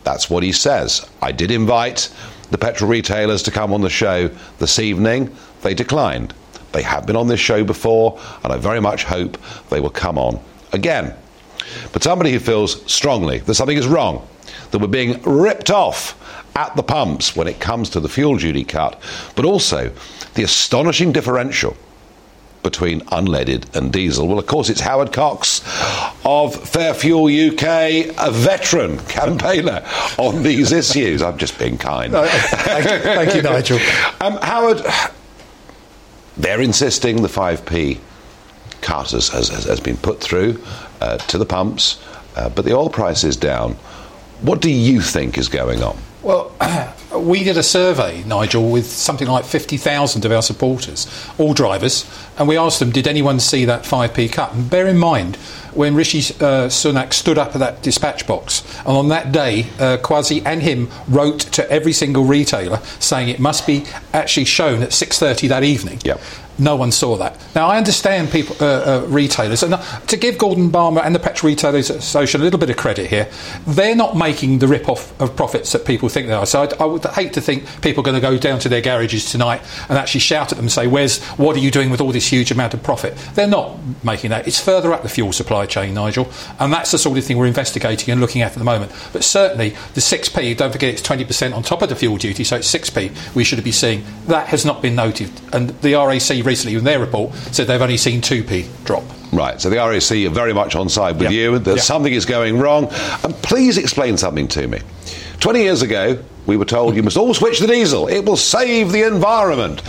that's 0.04 0.30
what 0.30 0.44
he 0.44 0.52
says. 0.52 1.10
I 1.22 1.32
did 1.32 1.52
invite 1.52 2.14
the 2.52 2.58
petrol 2.58 2.90
retailers 2.90 3.44
to 3.44 3.52
come 3.52 3.74
on 3.74 3.82
the 3.82 3.90
show 3.90 4.30
this 4.60 4.80
evening. 4.80 5.36
They 5.62 5.74
declined. 5.74 6.34
They 6.72 6.82
have 6.84 7.06
been 7.06 7.16
on 7.16 7.28
this 7.28 7.40
show 7.40 7.64
before, 7.64 8.20
and 8.44 8.54
I 8.54 8.58
very 8.58 8.80
much 8.80 9.04
hope 9.04 9.38
they 9.70 9.82
will 9.82 9.90
come 9.90 10.18
on 10.18 10.40
again. 10.72 11.14
but 11.92 12.04
somebody 12.04 12.32
who 12.32 12.40
feels 12.40 12.90
strongly 12.92 13.40
that 13.40 13.56
something 13.56 13.78
is 13.78 13.88
wrong, 13.88 14.26
that 14.72 14.80
we're 14.80 14.88
being 14.88 15.22
ripped 15.24 15.70
off 15.70 16.16
at 16.56 16.76
the 16.76 16.84
pumps 16.84 17.36
when 17.36 17.48
it 17.48 17.60
comes 17.60 17.90
to 17.92 18.00
the 18.00 18.10
fuel 18.10 18.38
duty 18.38 18.64
cut, 18.64 19.00
but 19.36 19.46
also 19.46 19.92
the 20.34 20.44
astonishing 20.44 21.12
differential 21.12 21.76
between 22.64 23.02
unleaded 23.02 23.74
and 23.76 23.94
diesel. 23.94 24.28
Well, 24.28 24.40
of 24.40 24.48
course, 24.48 24.70
it's 24.70 24.82
Howard 24.82 25.14
Cox 25.14 25.62
of 26.26 26.56
Fair 26.68 26.94
Fuel 26.94 27.28
UK, 27.28 27.64
a 28.18 28.32
veteran 28.32 28.98
campaigner 29.06 29.86
on 30.18 30.44
these 30.44 30.72
issues. 30.72 31.22
I'm 31.22 31.38
just 31.38 31.58
being 31.58 31.78
kind. 31.78 32.12
thank, 32.12 32.84
you, 32.84 33.00
thank 33.00 33.36
you, 33.36 33.42
Nigel. 33.42 33.80
Um, 34.20 34.38
Howard, 34.42 34.82
they're 36.36 36.62
insisting 36.62 37.22
the 37.22 37.28
5p 37.28 38.00
cut 38.82 39.12
has, 39.12 39.30
has, 39.30 39.50
has 39.50 39.80
been 39.80 39.98
put 39.98 40.20
through 40.20 40.62
uh, 41.02 41.18
to 41.18 41.38
the 41.38 41.46
pumps, 41.46 42.04
uh, 42.36 42.50
but 42.50 42.66
the 42.66 42.74
oil 42.74 42.90
price 42.90 43.24
is 43.24 43.38
down. 43.38 43.78
What 44.42 44.62
do 44.62 44.72
you 44.72 45.02
think 45.02 45.38
is 45.38 45.50
going 45.50 45.82
on? 45.82 45.98
Well, 46.22 46.52
we 47.16 47.44
did 47.44 47.58
a 47.58 47.64
survey, 47.64 48.24
Nigel, 48.24 48.70
with 48.70 48.86
something 48.86 49.28
like 49.28 49.46
50,000 49.46 50.26
of 50.26 50.32
our 50.32 50.42
supporters, 50.42 51.08
all 51.38 51.54
drivers, 51.54 52.10
and 52.38 52.48
we 52.48 52.58
asked 52.58 52.80
them, 52.80 52.92
did 52.92 53.08
anyone 53.08 53.40
see 53.40 53.66
that 53.66 53.84
5p 53.84 54.32
cut? 54.34 54.54
And 54.54 54.70
bear 54.70 54.88
in 54.88 54.98
mind, 54.98 55.38
when 55.74 55.96
Rishi 55.96 56.20
uh, 56.20 56.68
Sunak 56.68 57.14
stood 57.14 57.38
up 57.38 57.56
at 57.56 57.60
that 57.60 57.82
dispatch 57.82 58.28
box, 58.28 58.64
and 58.80 58.98
on 58.98 59.10
that 59.10 59.32
day, 59.32 59.68
uh, 59.80 59.98
Kwasi 59.98 60.46
and 60.46 60.62
him 60.62 60.90
wrote 61.08 61.40
to 61.40 61.70
every 61.72 61.94
single 61.94 62.26
retailer 62.26 62.82
saying 63.00 63.30
it 63.30 63.40
must 63.40 63.66
be 63.66 63.86
actually 64.12 64.46
shown 64.46 64.84
at 64.84 64.90
6.30 64.90 65.48
that 65.50 65.64
evening. 65.64 66.00
Yep. 66.04 66.20
No 66.60 66.76
one 66.76 66.92
saw 66.92 67.18
that. 67.18 67.38
Now, 67.56 67.68
I 67.68 67.78
understand 67.78 68.32
people, 68.32 68.56
uh, 68.60 68.66
uh, 68.66 69.06
retailers, 69.08 69.64
and 69.64 69.76
to 70.08 70.18
give 70.18 70.38
Gordon 70.38 70.70
Balmer 70.70 71.02
and 71.02 71.14
the 71.14 71.20
Petrol 71.20 71.50
Retailers 71.50 71.90
Association 71.90 72.42
a 72.42 72.44
little 72.44 72.60
bit 72.60 72.70
of 72.70 72.78
credit 72.78 73.10
here, 73.10 73.30
they're 73.66 73.96
not 73.96 74.18
making 74.18 74.60
the 74.60 74.68
rip-off 74.68 75.20
of 75.22 75.36
profits 75.36 75.72
that 75.74 75.86
people 75.86 76.10
think 76.10 76.28
they 76.28 76.34
are. 76.34 76.46
So 76.46 76.64
I'd, 76.64 76.74
I 76.82 76.86
would 76.86 77.06
hate 77.06 77.34
to 77.34 77.42
think 77.42 77.82
people 77.82 78.02
are 78.02 78.06
going 78.06 78.16
to 78.16 78.22
go 78.22 78.38
down 78.38 78.60
to 78.60 78.70
their 78.70 78.82
garages 78.82 79.32
tonight 79.32 79.62
and 79.90 79.98
actually 79.98 80.22
shout 80.22 80.52
at 80.52 80.58
them 80.58 80.66
and 80.66 80.72
say, 80.72 80.88
"Where's 80.88 81.24
what 81.38 81.56
are 81.56 81.60
you 81.60 81.72
doing 81.72 81.90
with 81.90 82.02
all 82.02 82.12
this 82.12 82.28
huge 82.28 82.52
amount 82.52 82.74
of 82.74 82.84
profit?" 82.84 83.16
They're 83.36 83.48
not 83.48 83.78
making 84.04 84.32
that. 84.32 84.48
It's 84.48 84.60
further 84.60 84.94
up 84.94 85.04
the 85.04 85.10
fuel 85.10 85.34
supply 85.34 85.66
chain, 85.66 85.94
Nigel, 85.94 86.30
and 86.60 86.74
that's 86.74 86.92
the 86.92 86.98
sort 86.98 87.18
of 87.18 87.24
thing 87.24 87.38
we're 87.38 87.46
investigating 87.46 88.12
and 88.12 88.20
looking 88.20 88.42
at 88.42 88.54
at 88.54 88.58
the 88.58 88.64
moment. 88.64 88.92
But 89.14 89.24
certainly, 89.24 89.70
the 89.94 90.02
6p, 90.02 90.58
don't 90.58 90.72
forget, 90.72 90.94
it's 90.94 91.02
20% 91.02 91.56
on 91.56 91.64
top 91.64 91.82
of 91.82 91.90
the 91.90 91.96
fuel 91.96 92.18
duty, 92.18 92.44
so 92.44 92.58
it's 92.58 92.74
6p 92.74 93.36
we 93.36 93.44
should 93.44 93.64
be 93.64 93.72
seeing. 93.72 94.04
That 94.28 94.48
has 94.48 94.66
not 94.66 94.82
been 94.82 94.96
noted, 94.96 95.32
and 95.54 95.70
the 95.82 95.94
RAC 95.94 96.44
recently 96.48 96.76
in 96.78 96.84
their 96.84 97.00
report 97.00 97.34
said 97.52 97.68
they've 97.68 97.82
only 97.82 97.98
seen 97.98 98.22
2p 98.22 98.66
drop. 98.86 99.04
Right, 99.32 99.60
so 99.62 99.70
the 99.70 99.76
RAC 99.78 100.26
are 100.26 100.30
very 100.34 100.54
much 100.54 100.76
on 100.76 100.90
side 100.90 101.20
with 101.20 101.32
Yeah. 101.32 101.38
you, 101.52 101.60
that 101.60 101.76
Yeah. 101.76 101.82
something 101.82 102.14
is 102.14 102.26
going 102.26 102.58
wrong. 102.58 102.90
And 103.24 103.40
please 103.42 103.78
explain 103.78 104.18
something 104.18 104.48
to 104.50 104.68
me. 104.68 104.80
20 105.42 105.62
years 105.62 105.82
ago, 105.82 106.18
we 106.46 106.56
were 106.58 106.66
told 106.66 106.96
you 106.96 107.04
must 107.04 107.18
all 107.18 107.34
switch 107.34 107.60
to 107.60 107.68
diesel, 107.68 108.08
it 108.08 108.26
will 108.26 108.38
save 108.38 108.92
the 108.92 109.04
environment. 109.04 109.82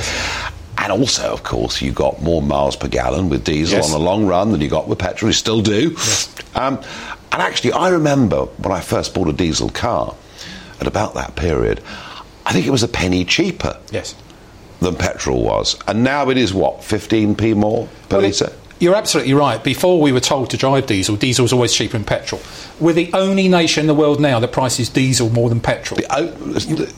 And 0.76 0.92
also, 0.92 1.24
of 1.32 1.42
course, 1.42 1.80
you 1.80 1.90
got 1.92 2.22
more 2.22 2.42
miles 2.42 2.76
per 2.76 2.88
gallon 2.88 3.28
with 3.28 3.44
diesel 3.44 3.76
Yes. 3.78 3.86
on 3.86 3.92
the 3.92 3.98
long 4.04 4.26
run 4.26 4.52
than 4.52 4.60
you 4.60 4.68
got 4.68 4.88
with 4.88 4.98
petrol. 4.98 5.28
You 5.28 5.32
still 5.34 5.60
do. 5.60 5.96
Um, 6.54 6.78
and 7.32 7.42
actually, 7.42 7.72
I 7.72 7.88
remember 7.88 8.46
when 8.58 8.72
I 8.72 8.80
first 8.80 9.14
bought 9.14 9.28
a 9.28 9.32
diesel 9.32 9.70
car 9.70 10.14
at 10.80 10.86
about 10.86 11.14
that 11.14 11.36
period, 11.36 11.80
I 12.46 12.52
think 12.52 12.66
it 12.66 12.70
was 12.70 12.82
a 12.82 12.88
penny 12.88 13.24
cheaper 13.24 13.76
Yes. 13.92 14.14
Than 14.80 14.94
petrol 14.96 15.42
was. 15.42 15.76
And 15.86 16.04
now 16.04 16.30
it 16.30 16.36
is 16.36 16.52
what, 16.54 16.80
15p 16.80 17.54
more 17.56 17.88
per 18.08 18.18
Well, 18.18 18.26
litre? 18.26 18.52
You're 18.80 18.94
absolutely 18.94 19.34
right. 19.34 19.62
Before 19.64 20.00
we 20.00 20.12
were 20.12 20.20
told 20.20 20.50
to 20.50 20.56
drive 20.56 20.86
diesel, 20.86 21.16
diesel 21.16 21.42
was 21.42 21.52
always 21.52 21.72
cheaper 21.74 21.94
than 21.94 22.04
petrol. 22.04 22.40
We're 22.78 22.92
the 22.92 23.10
only 23.12 23.48
nation 23.48 23.80
in 23.80 23.86
the 23.88 23.94
world 23.94 24.20
now 24.20 24.38
that 24.38 24.52
prices 24.52 24.88
diesel 24.88 25.30
more 25.30 25.48
than 25.48 25.58
petrol. 25.58 25.98
Oh, 26.10 26.32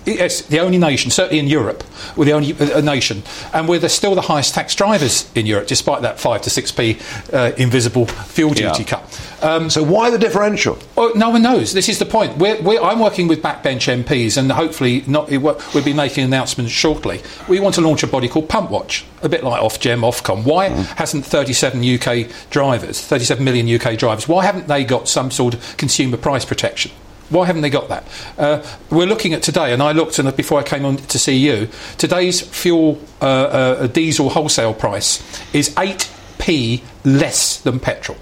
Yes, 0.04 0.42
the 0.42 0.60
only 0.60 0.76
nation, 0.76 1.10
certainly 1.10 1.38
in 1.38 1.46
Europe, 1.46 1.82
we're 2.16 2.26
the 2.26 2.32
only 2.34 2.52
uh, 2.52 2.82
nation, 2.82 3.22
and 3.54 3.66
we're 3.66 3.78
the, 3.78 3.88
still 3.88 4.14
the 4.14 4.20
highest 4.20 4.54
tax 4.54 4.74
drivers 4.74 5.30
in 5.34 5.46
Europe, 5.46 5.68
despite 5.68 6.02
that 6.02 6.20
five 6.20 6.42
to 6.42 6.50
six 6.50 6.70
p 6.70 6.98
uh, 7.32 7.52
invisible 7.56 8.04
fuel 8.06 8.50
duty 8.50 8.82
Yeah. 8.82 8.88
cut. 8.88 9.20
Um, 9.42 9.70
so 9.70 9.83
why 9.83 10.11
the 10.11 10.18
differential? 10.18 10.79
well, 10.96 11.14
no 11.14 11.31
one 11.31 11.42
knows. 11.42 11.72
This 11.72 11.88
is 11.88 11.98
the 11.98 12.07
point. 12.07 12.37
We're, 12.37 12.61
we're, 12.62 12.81
I'm 12.81 12.98
working 12.98 13.29
with 13.29 13.42
backbench 13.42 14.03
MPs, 14.05 14.37
and 14.37 14.50
hopefully, 14.53 15.03
not, 15.07 15.31
it 15.31 15.38
we'll 15.38 15.85
be 15.85 15.92
making 15.92 16.24
announcements 16.24 16.72
shortly. 16.72 17.22
We 17.48 17.61
want 17.61 17.74
to 17.76 17.81
launch 17.81 18.03
a 18.03 18.07
body 18.07 18.29
called 18.29 18.48
Pump 18.48 18.70
Watch, 18.70 19.05
a 19.22 19.29
bit 19.29 19.42
like 19.42 19.62
Ofgem, 19.62 20.00
Ofcom. 20.00 20.44
Why 20.44 20.68
hasn't 20.68 21.24
37 21.24 21.83
UK 21.83 22.50
drivers, 22.50 23.00
37 23.00 23.44
million 23.44 23.68
UK 23.68 23.98
drivers, 23.98 24.29
why 24.29 24.44
haven't 24.44 24.68
they 24.68 24.85
got 24.85 25.09
some 25.09 25.31
sort 25.31 25.55
of 25.55 25.76
consumer 25.76 26.16
price 26.16 26.44
protection? 26.44 26.90
Why 27.31 27.46
haven't 27.46 27.62
they 27.62 27.70
got 27.70 27.88
that? 27.88 28.05
Uh, 28.37 28.66
we're 28.90 29.07
looking 29.07 29.33
at 29.35 29.42
today, 29.42 29.72
and 29.72 29.83
I 29.83 29.92
looked 29.92 30.18
and 30.18 30.35
before 30.37 30.59
I 30.59 30.64
came 30.64 30.85
on 30.85 30.96
to 30.96 31.18
see 31.18 31.37
you. 31.37 31.68
Today's 31.96 32.40
fuel 32.40 33.00
uh, 33.22 33.24
uh, 33.24 33.87
diesel 33.87 34.31
wholesale 34.31 34.74
price 34.74 35.22
is 35.55 35.70
8p 35.70 36.83
less 37.05 37.61
than 37.61 37.79
petrol. 37.79 38.18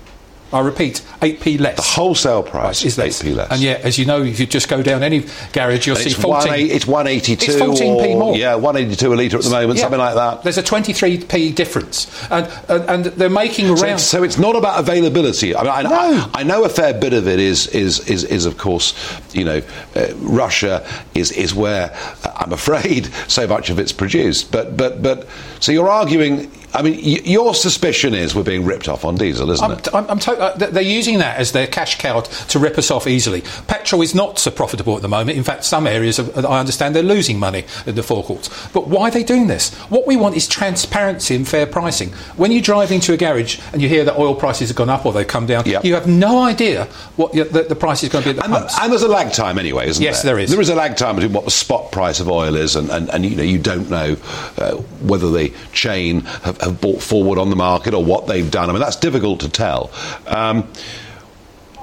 I 0.50 0.60
repeat, 0.60 1.02
8p 1.20 1.60
less. 1.60 1.76
The 1.76 1.82
wholesale 1.82 2.42
price 2.42 2.82
is 2.84 2.96
less. 2.96 3.22
8p 3.22 3.36
less. 3.36 3.50
And 3.50 3.60
yet, 3.60 3.82
as 3.82 3.98
you 3.98 4.06
know, 4.06 4.22
if 4.22 4.40
you 4.40 4.46
just 4.46 4.68
go 4.68 4.82
down 4.82 5.02
any 5.02 5.26
garage, 5.52 5.86
you'll 5.86 5.96
And 5.96 6.04
see 6.04 6.10
it's, 6.10 6.22
14. 6.22 6.50
one, 6.50 6.60
it's 6.60 6.86
182 6.86 7.52
It's 7.52 7.60
14p 7.60 8.14
or, 8.14 8.18
more. 8.18 8.36
Yeah, 8.36 8.54
182 8.54 9.12
a 9.12 9.14
litre 9.14 9.36
at 9.36 9.42
the 9.44 9.50
moment, 9.50 9.76
Yeah. 9.76 9.82
something 9.82 10.00
like 10.00 10.14
that. 10.14 10.42
There's 10.44 10.56
a 10.56 10.62
23p 10.62 11.54
difference, 11.54 12.06
and 12.30 12.48
and, 12.68 12.84
and 12.90 13.04
they're 13.04 13.28
making 13.28 13.66
So 13.76 13.82
around. 13.84 13.94
it's, 13.94 14.04
so 14.04 14.22
it's 14.22 14.38
not 14.38 14.56
about 14.56 14.80
availability. 14.80 15.54
I, 15.54 15.62
mean, 15.62 15.70
I, 15.72 15.82
No. 15.82 15.90
I, 16.34 16.40
I 16.40 16.42
know 16.44 16.64
a 16.64 16.68
fair 16.70 16.94
bit 16.94 17.12
of 17.12 17.28
it 17.28 17.40
is 17.40 17.66
is 17.68 18.00
is, 18.08 18.24
is 18.24 18.46
of 18.46 18.56
course, 18.56 18.94
you 19.34 19.44
know, 19.44 19.60
uh, 19.96 20.06
Russia 20.16 20.86
is 21.14 21.30
is 21.32 21.54
where 21.54 21.94
uh, 22.24 22.32
I'm 22.36 22.52
afraid 22.54 23.06
so 23.28 23.46
much 23.46 23.68
of 23.68 23.78
it's 23.78 23.92
produced. 23.92 24.50
But 24.50 24.76
but 24.78 25.02
but 25.02 25.28
so 25.60 25.72
you're 25.72 25.90
arguing. 25.90 26.50
I 26.74 26.82
mean, 26.82 26.94
y- 26.94 27.22
your 27.24 27.54
suspicion 27.54 28.14
is 28.14 28.34
we're 28.34 28.42
being 28.42 28.64
ripped 28.64 28.88
off 28.88 29.04
on 29.04 29.16
diesel, 29.16 29.50
isn't 29.50 29.64
I'm, 29.64 29.78
it? 29.78 29.88
I'm, 29.94 30.10
I'm 30.10 30.18
to- 30.20 30.38
uh, 30.38 30.56
they're 30.56 30.82
using 30.82 31.18
that 31.20 31.38
as 31.38 31.52
their 31.52 31.66
cash 31.66 31.98
cow 31.98 32.20
to 32.20 32.58
rip 32.58 32.76
us 32.76 32.90
off 32.90 33.06
easily. 33.06 33.42
Petrol 33.66 34.02
is 34.02 34.14
not 34.14 34.38
so 34.38 34.50
profitable 34.50 34.94
at 34.96 35.02
the 35.02 35.08
moment. 35.08 35.38
In 35.38 35.44
fact, 35.44 35.64
some 35.64 35.86
areas, 35.86 36.18
of, 36.18 36.44
I 36.44 36.60
understand, 36.60 36.94
they're 36.94 37.02
losing 37.02 37.38
money 37.38 37.64
at 37.86 37.96
the 37.96 38.02
forecourts. 38.02 38.48
But 38.68 38.88
why 38.88 39.08
are 39.08 39.10
they 39.10 39.22
doing 39.24 39.46
this? 39.46 39.74
What 39.88 40.06
we 40.06 40.16
want 40.16 40.36
is 40.36 40.46
transparency 40.46 41.34
and 41.34 41.48
fair 41.48 41.66
pricing. 41.66 42.10
When 42.36 42.52
you 42.52 42.60
drive 42.60 42.92
into 42.92 43.12
a 43.12 43.16
garage 43.16 43.58
and 43.72 43.80
you 43.80 43.88
hear 43.88 44.04
that 44.04 44.18
oil 44.18 44.34
prices 44.34 44.68
have 44.68 44.76
gone 44.76 44.90
up 44.90 45.06
or 45.06 45.12
they've 45.12 45.26
come 45.26 45.46
down, 45.46 45.64
Yeah. 45.66 45.80
you 45.82 45.94
have 45.94 46.06
no 46.06 46.42
idea 46.42 46.84
what 47.16 47.32
the, 47.32 47.44
the 47.68 47.76
price 47.76 48.02
is 48.02 48.10
going 48.10 48.24
to 48.24 48.34
be 48.34 48.38
at 48.38 48.44
the 48.44 48.44
And, 48.44 48.52
pumps. 48.52 48.78
and 48.80 48.92
there's 48.92 49.02
a 49.02 49.08
lag 49.08 49.32
time 49.32 49.58
anyway, 49.58 49.88
isn't 49.88 50.02
Yes, 50.02 50.22
there? 50.22 50.38
Yes, 50.38 50.38
there 50.38 50.38
is. 50.44 50.50
There 50.50 50.60
is 50.60 50.68
a 50.68 50.74
lag 50.74 50.96
time 50.96 51.14
between 51.16 51.32
what 51.32 51.44
the 51.46 51.50
spot 51.50 51.92
price 51.92 52.20
of 52.20 52.28
oil 52.28 52.54
is 52.56 52.76
and, 52.76 52.90
and, 52.90 53.08
and 53.10 53.24
you 53.24 53.36
know, 53.36 53.42
you 53.42 53.58
don't 53.58 53.88
know 53.88 54.16
uh, 54.58 54.76
whether 55.02 55.30
the 55.30 55.52
chain 55.72 56.20
have, 56.20 56.57
have 56.60 56.80
bought 56.80 57.02
forward 57.02 57.38
on 57.38 57.50
the 57.50 57.56
market 57.56 57.94
or 57.94 58.04
what 58.04 58.26
they've 58.26 58.50
done. 58.50 58.68
I 58.68 58.72
mean, 58.72 58.82
that's 58.82 58.96
difficult 58.96 59.40
to 59.40 59.48
tell. 59.48 59.90
Um, 60.26 60.68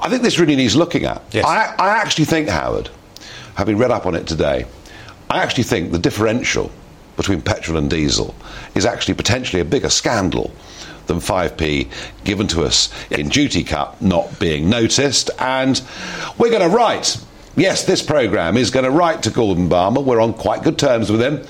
I 0.02 0.10
think 0.10 0.22
this 0.22 0.40
really 0.40 0.56
needs 0.56 0.76
looking 0.76 1.06
at. 1.06 1.22
Yes. 1.32 1.46
I, 1.46 1.74
I 1.78 1.98
actually 1.98 2.26
think, 2.26 2.50
Howard, 2.50 2.90
having 3.56 3.78
read 3.78 3.92
up 3.92 4.06
on 4.06 4.16
it 4.16 4.28
today, 4.28 4.66
I 5.30 5.42
actually 5.42 5.64
think 5.64 5.92
the 5.92 6.00
differential 6.00 6.72
between 7.18 7.42
petrol 7.42 7.78
and 7.78 7.90
diesel 7.90 8.36
is 8.76 8.86
actually 8.86 9.14
potentially 9.14 9.62
a 9.62 9.66
bigger 9.66 9.90
scandal 9.90 10.52
than 11.08 11.18
5p 11.18 11.90
given 12.24 12.48
to 12.48 12.64
us 12.64 12.92
in 13.12 13.30
duty 13.30 13.64
cut 13.64 14.02
not 14.02 14.40
being 14.40 14.70
noticed. 14.70 15.30
And 15.40 15.82
we're 16.38 16.50
going 16.50 16.70
to 16.70 16.76
write. 16.76 17.18
Yes, 17.56 17.86
this 17.86 18.02
programme 18.02 18.58
is 18.58 18.70
going 18.70 18.86
to 18.86 18.92
write 18.92 19.24
to 19.24 19.30
Gordon 19.30 19.70
Balmer. 19.70 20.02
We're 20.02 20.20
on 20.20 20.34
quite 20.34 20.64
good 20.64 20.78
terms 20.78 21.12
with 21.12 21.22
him. 21.22 21.46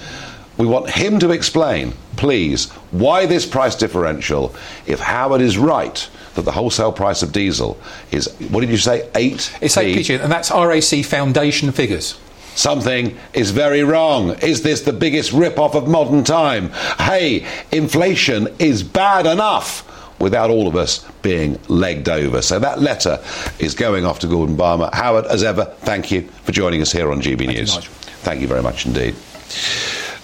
We 0.57 0.67
want 0.67 0.89
him 0.89 1.19
to 1.19 1.31
explain, 1.31 1.93
please, 2.17 2.69
why 2.91 3.25
this 3.25 3.45
price 3.45 3.75
differential, 3.75 4.56
if 4.86 4.99
Howard 4.99 5.41
is 5.41 5.58
right 5.58 6.10
that 6.36 6.43
the 6.43 6.51
wholesale 6.51 6.91
price 6.91 7.23
of 7.23 7.32
diesel 7.32 7.78
is, 8.12 8.28
what 8.49 8.62
did 8.62 8.69
you 8.69 8.78
say, 8.78 9.10
8 9.15 9.58
it's 9.62 9.75
8p, 9.75 10.21
and 10.21 10.32
that's 10.32 10.51
RAC 10.51 11.06
Foundation 11.06 11.71
figures. 11.71 12.19
Something 12.56 13.17
is 13.34 13.51
very 13.51 13.84
wrong. 13.84 14.32
Is 14.39 14.62
this 14.62 14.82
the 14.82 14.93
biggest 14.93 15.34
rip-off 15.34 15.75
of 15.75 15.88
modern 15.89 16.23
time? 16.23 16.69
Hey, 16.97 17.45
inflation 17.71 18.47
is 18.60 18.82
bad 18.82 19.25
enough 19.25 19.91
without 20.21 20.49
all 20.49 20.67
of 20.67 20.75
us 20.78 21.06
being 21.21 21.60
legged 21.67 22.08
over. 22.08 22.41
So 22.41 22.58
that 22.60 22.80
letter 22.80 23.21
is 23.60 23.75
going 23.75 24.06
off 24.06 24.19
to 24.19 24.28
Gordon 24.28 24.56
Balmer. 24.56 24.89
Howard, 24.93 25.25
as 25.25 25.43
ever, 25.43 25.65
thank 25.80 26.12
you 26.12 26.21
for 26.43 26.54
joining 26.54 26.82
us 26.82 26.93
here 26.93 27.12
on 27.12 27.21
GB 27.21 27.41
you, 27.41 27.47
News. 27.47 27.75
Nigel. 27.75 27.93
Thank 28.23 28.39
you 28.39 28.47
very 28.47 28.63
much 28.63 28.86
indeed. 28.86 29.15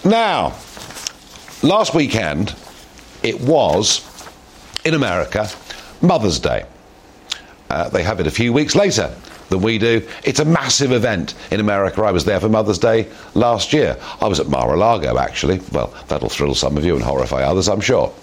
Now, 0.05 0.51
last 1.63 1.93
weekend, 1.93 2.55
it 3.23 3.39
was 3.41 4.01
in 4.83 4.93
America 4.93 5.47
Mother's 6.01 6.39
Day. 6.39 6.65
Uh, 7.69 7.89
they 7.89 8.03
have 8.03 8.19
it 8.19 8.27
a 8.27 8.31
few 8.31 8.51
weeks 8.51 8.75
later 8.75 9.15
than 9.49 9.61
we 9.61 9.77
do. 9.77 10.07
It's 10.23 10.39
a 10.39 10.45
massive 10.45 10.91
event 10.91 11.35
in 11.51 11.59
America. 11.59 12.01
I 12.01 12.11
was 12.11 12.25
there 12.25 12.39
for 12.39 12.49
Mother's 12.49 12.79
Day 12.79 13.07
last 13.33 13.73
year. 13.73 13.97
I 14.19 14.27
was 14.27 14.39
at 14.39 14.47
Mar-a-Lago, 14.47 15.17
actually. 15.17 15.61
Well, 15.71 15.93
that'll 16.07 16.29
thrill 16.29 16.55
some 16.55 16.77
of 16.77 16.83
you 16.83 16.95
and 16.95 17.03
horrify 17.03 17.43
others, 17.43 17.69
I'm 17.69 17.81
sure. 17.81 18.13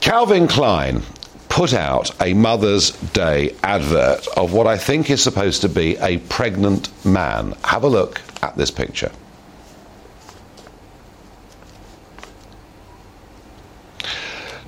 Calvin 0.00 0.48
Klein 0.48 1.02
put 1.48 1.74
out 1.74 2.10
a 2.22 2.32
Mother's 2.32 2.92
Day 3.12 3.54
advert 3.62 4.26
of 4.36 4.52
what 4.52 4.66
I 4.66 4.78
think 4.78 5.10
is 5.10 5.22
supposed 5.22 5.60
to 5.62 5.68
be 5.68 5.96
a 5.98 6.18
pregnant 6.18 6.88
man. 7.04 7.54
Have 7.64 7.84
a 7.84 7.88
look 7.88 8.20
at 8.42 8.56
this 8.56 8.70
picture. 8.70 9.12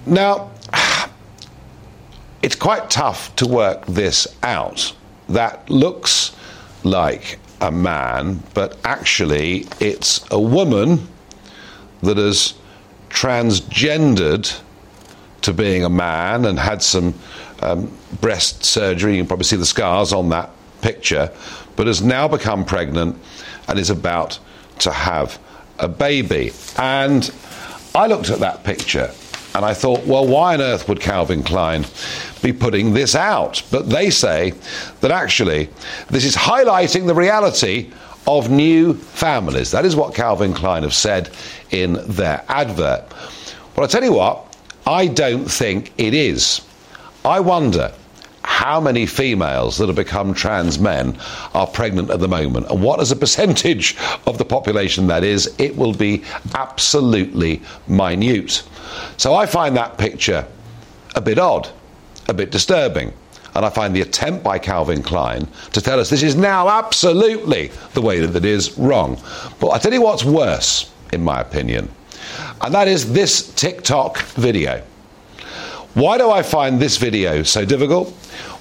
Now, 0.06 0.50
it's 2.42 2.56
quite 2.56 2.90
tough 2.90 3.34
to 3.36 3.46
work 3.46 3.86
this 3.86 4.26
out. 4.42 4.94
That 5.28 5.68
looks 5.70 6.36
like 6.82 7.38
a 7.60 7.70
man, 7.70 8.42
but 8.52 8.78
actually 8.84 9.66
it's 9.80 10.24
a 10.30 10.40
woman 10.40 11.08
that 12.02 12.18
has 12.18 12.54
transgendered 13.08 14.60
to 15.40 15.52
being 15.52 15.84
a 15.84 15.88
man 15.88 16.44
and 16.44 16.58
had 16.58 16.82
some 16.82 17.14
um, 17.62 17.90
breast 18.20 18.64
surgery. 18.64 19.14
You 19.16 19.20
can 19.20 19.28
probably 19.28 19.44
see 19.44 19.56
the 19.56 19.66
scars 19.66 20.12
on 20.12 20.28
that 20.30 20.50
picture, 20.82 21.30
but 21.76 21.86
has 21.86 22.02
now 22.02 22.28
become 22.28 22.64
pregnant 22.64 23.16
and 23.68 23.78
is 23.78 23.88
about 23.88 24.38
to 24.80 24.92
have 24.92 25.38
a 25.78 25.88
baby. 25.88 26.52
And 26.76 27.32
I 27.94 28.06
looked 28.06 28.28
at 28.28 28.40
that 28.40 28.64
picture 28.64 29.10
and 29.54 29.64
I 29.64 29.72
thought, 29.72 30.04
well, 30.04 30.26
why 30.26 30.54
on 30.54 30.60
earth 30.60 30.88
would 30.88 31.00
Calvin 31.00 31.42
Klein 31.42 31.84
be 32.42 32.52
putting 32.52 32.92
this 32.92 33.14
out? 33.14 33.62
But 33.70 33.88
they 33.88 34.10
say 34.10 34.52
that 35.00 35.10
actually 35.10 35.68
this 36.08 36.24
is 36.24 36.34
highlighting 36.34 37.06
the 37.06 37.14
reality 37.14 37.92
of 38.26 38.50
new 38.50 38.94
families. 38.94 39.70
That 39.70 39.84
is 39.84 39.94
what 39.94 40.14
Calvin 40.14 40.54
Klein 40.54 40.82
have 40.82 40.94
said 40.94 41.30
in 41.70 41.98
their 42.08 42.44
advert. 42.48 43.04
Well, 43.76 43.84
I 43.84 43.86
tell 43.86 44.02
you 44.02 44.14
what, 44.14 44.56
I 44.86 45.06
don't 45.06 45.46
think 45.46 45.92
it 45.98 46.14
is. 46.14 46.62
I 47.24 47.40
wonder 47.40 47.92
how 48.64 48.80
many 48.80 49.04
females 49.04 49.76
that 49.76 49.88
have 49.88 49.96
become 49.96 50.32
trans 50.32 50.78
men 50.78 51.14
are 51.52 51.66
pregnant 51.66 52.08
at 52.08 52.18
the 52.18 52.26
moment 52.26 52.66
and 52.70 52.82
what 52.82 52.98
as 52.98 53.12
a 53.12 53.16
percentage 53.16 53.94
of 54.26 54.38
the 54.38 54.44
population 54.44 55.06
that 55.06 55.22
is 55.22 55.54
it 55.58 55.76
will 55.76 55.92
be 55.92 56.24
absolutely 56.54 57.60
minute 57.86 58.62
so 59.18 59.34
i 59.34 59.44
find 59.44 59.76
that 59.76 59.98
picture 59.98 60.46
a 61.14 61.20
bit 61.20 61.38
odd 61.38 61.68
a 62.28 62.32
bit 62.32 62.50
disturbing 62.50 63.12
and 63.54 63.64
I 63.64 63.70
find 63.70 63.94
the 63.94 64.00
attempt 64.00 64.42
by 64.42 64.58
Calvin 64.58 65.00
Klein 65.00 65.46
to 65.72 65.80
tell 65.80 66.00
us 66.00 66.10
this 66.10 66.24
is 66.24 66.34
now 66.34 66.68
absolutely 66.68 67.70
the 67.92 68.02
way 68.02 68.18
that 68.18 68.34
it 68.34 68.44
is 68.44 68.76
wrong. 68.76 69.16
But 69.60 69.68
I 69.68 69.78
tell 69.78 69.92
you 69.92 70.02
what's 70.02 70.24
worse, 70.24 70.90
in 71.12 71.22
my 71.22 71.40
opinion, 71.40 71.88
and 72.60 72.74
that 72.74 72.88
is 72.88 73.12
this 73.12 73.54
TikTok 73.54 74.18
video. 74.34 74.82
Why 75.94 76.18
do 76.18 76.32
I 76.32 76.42
find 76.42 76.80
this 76.80 76.96
video 76.96 77.44
so 77.44 77.64
difficult? 77.64 78.12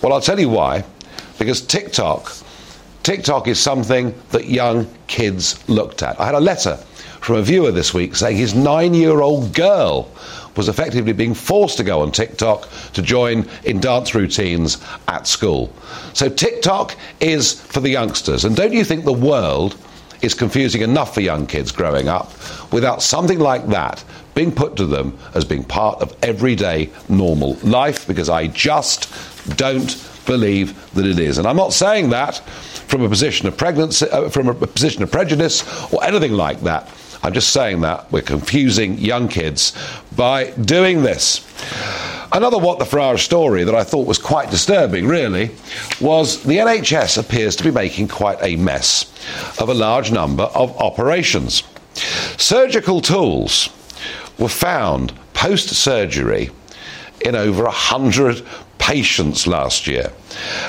Well, 0.03 0.11
I'll 0.11 0.21
tell 0.21 0.39
you 0.39 0.49
why. 0.49 0.83
Because 1.39 1.61
TikTok, 1.61 2.35
TikTok 3.03 3.47
is 3.47 3.57
something 3.57 4.13
that 4.31 4.49
young 4.49 4.85
kids 5.07 5.67
looked 5.69 6.03
at. 6.03 6.19
I 6.19 6.25
had 6.25 6.35
a 6.35 6.41
letter 6.41 6.75
from 7.21 7.37
a 7.37 7.41
viewer 7.41 7.71
this 7.71 7.93
week 7.93 8.15
saying 8.15 8.35
his 8.35 8.53
nine 8.53 8.93
year 8.93 9.21
old 9.21 9.53
girl 9.53 10.11
was 10.57 10.67
effectively 10.67 11.13
being 11.13 11.33
forced 11.33 11.77
to 11.77 11.83
go 11.85 12.01
on 12.01 12.11
TikTok 12.11 12.67
to 12.93 13.01
join 13.01 13.47
in 13.63 13.79
dance 13.79 14.13
routines 14.13 14.77
at 15.07 15.25
school. 15.25 15.73
So 16.13 16.27
TikTok 16.27 16.95
is 17.21 17.53
for 17.61 17.79
the 17.79 17.89
youngsters. 17.89 18.43
And 18.43 18.57
don't 18.57 18.73
you 18.73 18.83
think 18.83 19.05
the 19.05 19.13
world 19.13 19.77
is 20.21 20.33
confusing 20.33 20.81
enough 20.81 21.13
for 21.13 21.21
young 21.21 21.47
kids 21.47 21.71
growing 21.71 22.09
up 22.09 22.31
without 22.71 23.01
something 23.01 23.39
like 23.39 23.67
that 23.67 24.03
being 24.35 24.51
put 24.51 24.75
to 24.75 24.85
them 24.85 25.17
as 25.33 25.45
being 25.45 25.63
part 25.63 26.01
of 26.01 26.15
everyday 26.23 26.89
normal 27.07 27.53
life? 27.63 28.05
Because 28.05 28.29
I 28.29 28.47
just 28.47 29.05
don't 29.49 30.09
believe 30.25 30.93
that 30.93 31.05
it 31.05 31.19
is. 31.19 31.37
And 31.37 31.47
I'm 31.47 31.57
not 31.57 31.73
saying 31.73 32.09
that 32.09 32.37
from 32.87 33.01
a 33.01 33.09
position 33.09 33.47
of 33.47 33.57
pregnancy, 33.57 34.09
uh, 34.09 34.29
from 34.29 34.47
a 34.47 34.53
position 34.53 35.03
of 35.03 35.11
prejudice 35.11 35.63
or 35.93 36.03
anything 36.03 36.33
like 36.33 36.61
that. 36.61 36.89
I'm 37.23 37.33
just 37.33 37.51
saying 37.51 37.81
that 37.81 38.11
we're 38.11 38.21
confusing 38.21 38.97
young 38.97 39.29
kids 39.29 39.73
by 40.15 40.51
doing 40.51 41.03
this. 41.03 41.47
Another 42.33 42.57
What 42.57 42.79
the 42.79 42.85
Farage 42.85 43.19
story 43.19 43.63
that 43.63 43.75
I 43.75 43.83
thought 43.83 44.07
was 44.07 44.17
quite 44.17 44.49
disturbing, 44.49 45.07
really, 45.07 45.51
was 46.01 46.43
the 46.43 46.57
NHS 46.57 47.17
appears 47.17 47.55
to 47.55 47.63
be 47.63 47.71
making 47.71 48.09
quite 48.09 48.39
a 48.41 48.55
mess 48.55 49.05
of 49.59 49.69
a 49.69 49.73
large 49.73 50.11
number 50.11 50.43
of 50.43 50.75
operations. 50.77 51.63
Surgical 52.37 53.01
tools 53.01 53.69
were 54.37 54.49
found 54.49 55.13
post 55.33 55.69
surgery 55.69 56.49
in 57.21 57.35
over 57.35 57.63
100 57.63 58.45
patients 58.83 59.47
last 59.47 59.87
year. 59.87 60.11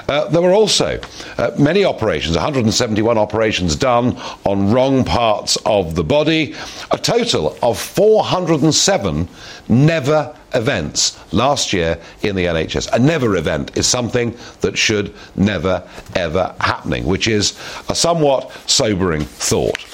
Uh, 0.09 0.29
there 0.29 0.41
were 0.41 0.53
also 0.53 1.01
uh, 1.37 1.51
many 1.59 1.85
operations, 1.85 2.37
171 2.37 3.19
operations 3.19 3.75
done 3.75 4.17
on 4.45 4.71
wrong 4.71 5.05
parts 5.05 5.59
of 5.67 5.97
the 5.97 6.05
body, 6.05 6.55
a 6.93 6.97
total 6.97 7.59
of 7.61 7.77
407 7.77 9.29
never 9.69 10.33
events 10.55 11.19
last 11.33 11.73
year 11.73 12.01
in 12.23 12.37
the 12.37 12.45
NHS. 12.45 12.93
A 12.93 13.01
never 13.01 13.37
event 13.37 13.77
is 13.77 13.89
something 13.89 14.37
that 14.61 14.79
should 14.79 15.13
never 15.35 15.83
ever 16.15 16.55
happening, 16.61 17.05
which 17.07 17.27
is 17.27 17.59
a 17.89 17.97
somewhat 17.97 18.53
sobering 18.71 19.23
thought. 19.23 19.85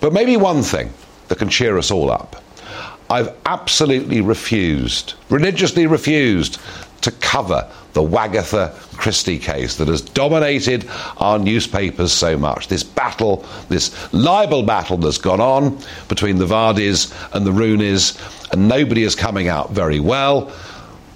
But 0.00 0.12
maybe 0.12 0.36
one 0.36 0.62
thing 0.62 0.92
that 1.28 1.38
can 1.38 1.48
cheer 1.48 1.78
us 1.78 1.92
all 1.92 2.10
up. 2.10 2.42
I've 3.08 3.34
absolutely 3.44 4.20
refused, 4.20 5.14
religiously 5.30 5.86
refused, 5.86 6.60
to 7.02 7.10
cover 7.12 7.68
the 7.92 8.02
Wagatha 8.02 8.72
Christie 8.96 9.38
case 9.38 9.76
that 9.76 9.88
has 9.88 10.00
dominated 10.00 10.88
our 11.16 11.38
newspapers 11.38 12.12
so 12.12 12.36
much. 12.36 12.68
This 12.68 12.84
battle, 12.84 13.44
this 13.68 14.12
libel 14.12 14.62
battle 14.62 14.96
that's 14.96 15.18
gone 15.18 15.40
on 15.40 15.78
between 16.08 16.38
the 16.38 16.46
Vardys 16.46 17.12
and 17.34 17.46
the 17.46 17.52
Rooneys, 17.52 18.18
and 18.52 18.68
nobody 18.68 19.02
is 19.02 19.14
coming 19.14 19.48
out 19.48 19.70
very 19.70 20.00
well. 20.00 20.52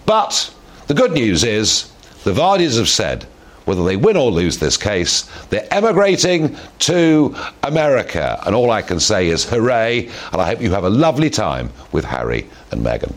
But 0.07 0.53
the 0.87 0.94
good 0.94 1.12
news 1.12 1.44
is 1.44 1.90
the 2.25 2.33
Vardys 2.33 2.79
have 2.79 2.88
said 2.88 3.27
whether 3.64 3.85
they 3.85 3.97
win 3.97 4.16
or 4.16 4.31
lose 4.31 4.59
this 4.59 4.77
case, 4.77 5.23
they're 5.49 5.66
emigrating 5.73 6.57
to 6.81 7.35
America. 7.62 8.40
And 8.44 8.55
all 8.55 8.70
I 8.70 8.83
can 8.83 9.01
say 9.01 9.29
is 9.29 9.44
hooray, 9.44 10.11
and 10.33 10.40
I 10.40 10.47
hope 10.47 10.61
you 10.61 10.70
have 10.73 10.85
a 10.85 10.90
lovely 10.90 11.31
time 11.31 11.70
with 11.92 12.05
Harry 12.05 12.49
and 12.70 12.85
Meghan. 12.85 13.14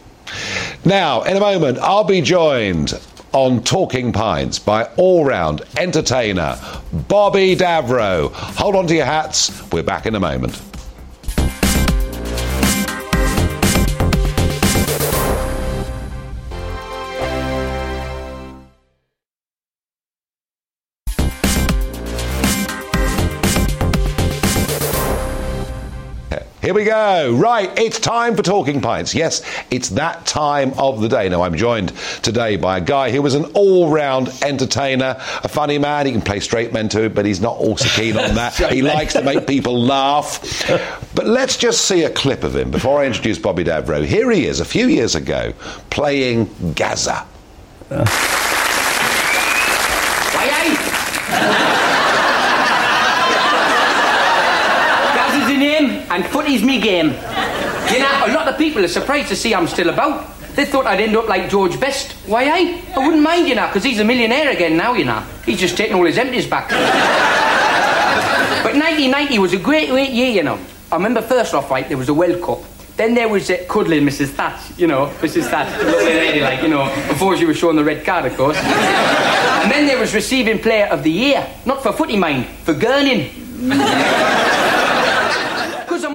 Now, 0.85 1.23
in 1.23 1.37
a 1.37 1.39
moment, 1.39 1.77
I'll 1.79 2.03
be 2.03 2.21
joined 2.21 2.93
on 3.33 3.63
Talking 3.63 4.13
Pints 4.13 4.57
by 4.59 4.85
all 4.97 5.25
round 5.25 5.61
entertainer 5.77 6.57
Bobby 7.07 7.55
Davro. 7.55 8.31
Hold 8.31 8.75
on 8.75 8.87
to 8.87 8.95
your 8.95 9.05
hats, 9.05 9.69
we're 9.71 9.83
back 9.83 10.05
in 10.05 10.15
a 10.15 10.19
moment. 10.19 10.61
Here 26.67 26.73
we 26.73 26.83
go. 26.83 27.33
Right, 27.33 27.71
it's 27.79 27.97
time 27.97 28.35
for 28.35 28.41
Talking 28.41 28.81
Pints. 28.81 29.15
Yes, 29.15 29.41
it's 29.71 29.87
that 29.91 30.25
time 30.25 30.73
of 30.77 30.99
the 30.99 31.07
day. 31.07 31.29
Now, 31.29 31.43
I'm 31.43 31.55
joined 31.55 31.93
today 32.23 32.57
by 32.57 32.79
a 32.79 32.81
guy 32.81 33.09
who 33.09 33.21
was 33.21 33.35
an 33.35 33.45
all 33.53 33.89
round 33.89 34.27
entertainer, 34.41 35.15
a 35.17 35.47
funny 35.47 35.77
man. 35.77 36.07
He 36.07 36.11
can 36.11 36.19
play 36.19 36.41
straight 36.41 36.73
men 36.73 36.89
too, 36.89 37.07
but 37.07 37.25
he's 37.25 37.39
not 37.39 37.55
also 37.55 37.87
keen 37.87 38.17
on 38.17 38.35
that. 38.35 38.53
he 38.73 38.81
likes 38.81 39.13
to 39.13 39.21
make 39.21 39.47
people 39.47 39.81
laugh. 39.81 40.67
But 41.15 41.25
let's 41.25 41.55
just 41.55 41.85
see 41.85 42.03
a 42.03 42.09
clip 42.09 42.43
of 42.43 42.53
him 42.53 42.69
before 42.69 42.99
I 42.99 43.05
introduce 43.05 43.39
Bobby 43.39 43.63
Davro. 43.63 44.05
Here 44.05 44.29
he 44.29 44.45
is, 44.45 44.59
a 44.59 44.65
few 44.65 44.87
years 44.87 45.15
ago, 45.15 45.53
playing 45.89 46.49
Gazza. 46.75 47.25
Uh. 47.89 48.63
And 56.47 56.59
footy's 56.59 56.63
me 56.65 56.79
game. 56.79 57.07
You 57.91 57.99
know, 57.99 58.25
a 58.25 58.31
lot 58.33 58.47
of 58.47 58.57
people 58.57 58.83
are 58.83 58.87
surprised 58.87 59.27
to 59.29 59.35
see 59.35 59.53
I'm 59.53 59.67
still 59.67 59.89
about. 59.89 60.33
They 60.55 60.65
thought 60.65 60.87
I'd 60.87 60.99
end 60.99 61.15
up 61.15 61.27
like 61.27 61.49
George 61.49 61.79
Best. 61.79 62.13
Why, 62.25 62.45
I? 62.45 62.83
I 62.95 62.99
wouldn't 63.05 63.21
mind, 63.21 63.47
you 63.47 63.55
know, 63.55 63.67
because 63.67 63.83
he's 63.83 63.99
a 63.99 64.03
millionaire 64.03 64.49
again 64.51 64.75
now, 64.75 64.93
you 64.93 65.05
know. 65.05 65.23
He's 65.45 65.59
just 65.59 65.77
taking 65.77 65.95
all 65.95 66.05
his 66.05 66.17
empties 66.17 66.47
back. 66.47 66.69
but 68.63 68.73
1990 68.73 69.39
was 69.39 69.53
a 69.53 69.57
great, 69.59 69.89
great 69.89 70.11
year, 70.11 70.29
you 70.29 70.43
know. 70.43 70.59
I 70.91 70.95
remember 70.95 71.21
first 71.21 71.53
off, 71.53 71.69
right, 71.69 71.87
there 71.87 71.97
was 71.97 72.09
a 72.09 72.13
World 72.13 72.41
Cup. 72.41 72.59
Then 72.95 73.13
there 73.13 73.29
was 73.29 73.49
uh, 73.51 73.57
cuddling 73.69 74.03
Mrs. 74.03 74.29
Thatch, 74.29 74.79
you 74.79 74.87
know, 74.87 75.07
Mrs. 75.19 75.49
Thatch, 75.49 75.69
lovely 75.83 76.05
lady, 76.05 76.39
like, 76.41 76.63
you 76.63 76.69
know, 76.69 76.85
before 77.07 77.37
she 77.37 77.45
was 77.45 77.57
shown 77.57 77.75
the 77.75 77.83
red 77.83 78.03
card, 78.03 78.25
of 78.25 78.35
course. 78.35 78.57
and 78.57 79.71
then 79.71 79.85
there 79.85 79.99
was 79.99 80.15
receiving 80.15 80.57
Player 80.57 80.87
of 80.87 81.03
the 81.03 81.11
Year, 81.11 81.47
not 81.65 81.83
for 81.83 81.91
footy 81.93 82.17
mind, 82.17 82.47
for 82.63 82.73
gurning. 82.73 83.29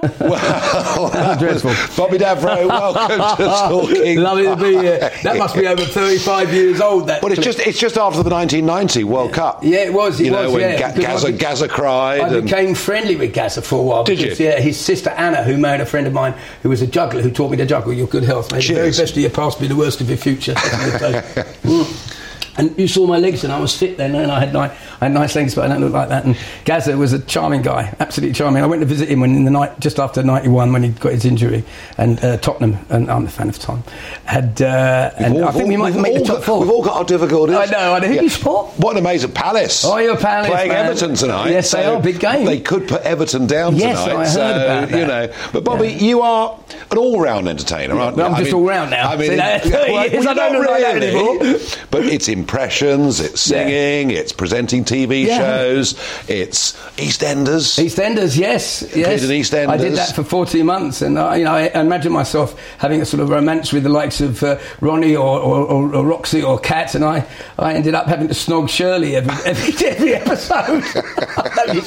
Well, 0.19 1.09
that 1.09 1.39
Dreadful. 1.39 1.71
Bobby 1.95 2.17
Davro, 2.17 2.67
welcome 2.67 3.17
to 3.37 3.43
Talking. 3.95 4.17
Lovely 4.19 4.43
to 4.43 4.55
be 4.57 4.71
here. 4.77 4.99
That 5.23 5.37
must 5.37 5.55
be 5.55 5.65
over 5.65 5.83
35 5.83 6.53
years 6.53 6.81
old. 6.81 7.07
That 7.07 7.23
Well, 7.23 7.31
it's 7.31 7.41
just 7.41 7.59
it's 7.59 7.79
just 7.79 7.97
after 7.97 8.21
the 8.21 8.29
1990 8.29 9.03
World 9.05 9.31
Cup. 9.33 9.63
Yeah, 9.63 9.79
it 9.85 9.93
was. 9.93 10.19
It 10.19 10.25
you 10.25 10.31
know 10.31 10.43
was, 10.45 10.53
when 10.53 10.61
yeah, 10.61 10.91
Ga- 10.93 11.01
Gazza, 11.01 11.31
be- 11.31 11.37
Gazza 11.37 11.67
cried. 11.69 12.19
I 12.21 12.27
and- 12.35 12.43
became 12.43 12.75
friendly 12.75 13.15
with 13.15 13.33
Gazza 13.33 13.61
for 13.61 13.79
a 13.79 13.83
while. 13.83 14.03
Did 14.03 14.19
because, 14.19 14.39
you? 14.39 14.47
Yeah, 14.47 14.59
his 14.59 14.77
sister 14.79 15.09
Anna, 15.11 15.43
who 15.43 15.57
married 15.57 15.81
a 15.81 15.85
friend 15.85 16.05
of 16.05 16.13
mine 16.13 16.33
who 16.63 16.69
was 16.69 16.81
a 16.81 16.87
juggler, 16.87 17.21
who 17.21 17.31
taught 17.31 17.51
me 17.51 17.57
to 17.57 17.65
juggle. 17.65 17.93
Your 17.93 18.07
good 18.07 18.23
health, 18.23 18.51
mate. 18.51 18.67
The 18.67 18.73
very 18.73 18.87
Cheers. 18.87 18.99
best 18.99 19.11
of 19.13 19.19
your 19.19 19.29
past, 19.29 19.59
be 19.59 19.67
the 19.67 19.75
worst 19.75 20.01
of 20.01 20.09
your 20.09 20.17
future. 20.17 20.53
Mm. 20.53 22.19
And 22.57 22.77
you 22.77 22.87
saw 22.87 23.07
my 23.07 23.17
legs, 23.17 23.43
and 23.43 23.51
I 23.51 23.59
was 23.59 23.75
fit 23.75 23.97
then, 23.97 24.13
and 24.13 24.31
I 24.31 24.39
had, 24.41 24.53
ni- 24.53 24.59
I 24.59 25.05
had 25.05 25.11
nice 25.11 25.35
legs, 25.35 25.55
but 25.55 25.65
I 25.65 25.67
don't 25.73 25.81
look 25.81 25.93
like 25.93 26.09
that. 26.09 26.23
And 26.25 26.37
Gazza 26.65 26.95
was 26.95 27.11
a 27.11 27.19
charming 27.19 27.63
guy, 27.63 27.95
absolutely 27.99 28.35
charming. 28.35 28.61
I 28.63 28.67
went 28.67 28.81
to 28.81 28.85
visit 28.85 29.09
him 29.09 29.21
when 29.21 29.35
in 29.35 29.43
the 29.45 29.49
night, 29.51 29.79
just 29.79 29.97
after 29.97 30.21
'91, 30.21 30.71
when 30.71 30.83
he 30.83 30.89
got 30.89 31.13
his 31.13 31.25
injury, 31.25 31.63
and 31.97 32.23
uh, 32.23 32.37
Tottenham, 32.37 32.77
and 32.89 33.09
I'm 33.09 33.25
a 33.25 33.29
fan 33.29 33.49
of 33.49 33.57
Tom, 33.57 33.83
had, 34.25 34.61
uh, 34.61 35.11
and 35.17 35.33
all- 35.37 35.45
I 35.45 35.51
think 35.51 35.67
we 35.67 35.77
might 35.77 35.95
make 35.95 36.13
the 36.13 36.19
top 36.23 36.37
got- 36.37 36.43
four. 36.45 36.59
We've 36.61 36.69
all 36.69 36.83
got 36.83 36.97
our 36.97 37.03
difficulties. 37.05 37.55
I 37.55 37.65
know, 37.65 37.93
I 37.93 37.99
know. 37.99 38.07
Who 38.07 38.17
do 38.17 38.23
you 38.23 38.29
support? 38.29 38.71
What 38.77 38.91
an 38.91 38.97
amazing 38.99 39.31
Palace. 39.31 39.83
Oh, 39.83 39.97
you're 39.97 40.15
Palace, 40.17 40.49
Playing 40.51 40.69
man. 40.69 40.85
Everton 40.85 41.15
tonight. 41.15 41.49
Yes, 41.49 41.71
they 41.71 41.85
are. 41.85 41.99
Big 42.01 42.19
game. 42.19 42.45
They 42.45 42.59
could 42.59 42.87
put 42.87 43.01
Everton 43.01 43.47
down 43.47 43.75
Yes, 43.77 44.03
tonight. 44.03 44.15
I 44.15 44.17
heard 44.25 44.27
so, 44.27 44.41
about 44.41 44.89
that. 44.89 44.99
You 44.99 45.05
know, 45.07 45.33
but 45.53 45.63
Bobby, 45.63 45.87
Yeah. 45.89 45.97
you 45.97 46.21
are 46.21 46.59
an 46.91 46.97
all-round 46.99 47.47
entertainer, 47.47 47.97
aren't 47.99 48.17
you? 48.17 48.23
I'm 48.23 48.35
I 48.35 48.39
just 48.39 48.51
mean- 48.51 48.61
all 48.61 48.67
round 48.69 48.91
now. 48.91 49.09
I 49.09 49.17
mean, 49.17 49.31
See, 49.31 49.37
30 49.37 49.69
well, 49.91 49.97
I 50.29 50.33
don't 50.35 50.59
like 50.65 50.81
that 50.81 50.93
really. 50.93 51.07
anymore. 51.07 51.59
But 51.89 52.05
it's 52.05 52.27
impressions, 52.43 53.19
it's 53.21 53.49
Yeah. 53.49 53.63
singing, 53.65 54.11
it's 54.11 54.31
presenting 54.33 54.83
TV 54.83 55.25
Yeah. 55.25 55.37
shows, 55.37 55.95
it's 56.27 56.73
EastEnders. 56.97 57.65
EastEnders, 57.79 58.37
yes, 58.37 58.83
yes. 58.95 59.23
EastEnders. 59.23 59.69
I 59.69 59.77
did 59.77 59.93
that 59.95 60.13
for 60.13 60.23
14 60.23 60.65
months, 60.65 61.01
and 61.01 61.17
I, 61.17 61.37
you 61.37 61.45
know, 61.45 61.53
I 61.53 61.67
imagine 61.79 62.11
myself 62.11 62.53
having 62.77 63.01
a 63.01 63.05
sort 63.05 63.21
of 63.23 63.29
romance 63.29 63.71
with 63.71 63.83
the 63.83 63.89
likes 63.89 64.19
of 64.21 64.43
uh, 64.43 64.57
Ronnie 64.81 65.15
or, 65.15 65.39
or, 65.39 65.65
or, 65.65 65.95
or 65.95 66.03
Roxy 66.05 66.43
or 66.43 66.59
Kat, 66.59 66.95
and 66.95 67.05
I, 67.05 67.25
I 67.57 67.73
ended 67.73 67.95
up 67.95 68.07
having 68.07 68.27
to 68.27 68.33
snog 68.33 68.67
Shirley 68.69 69.15
every, 69.15 69.33
every, 69.45 69.87
every 69.87 70.13
episode. 70.15 70.83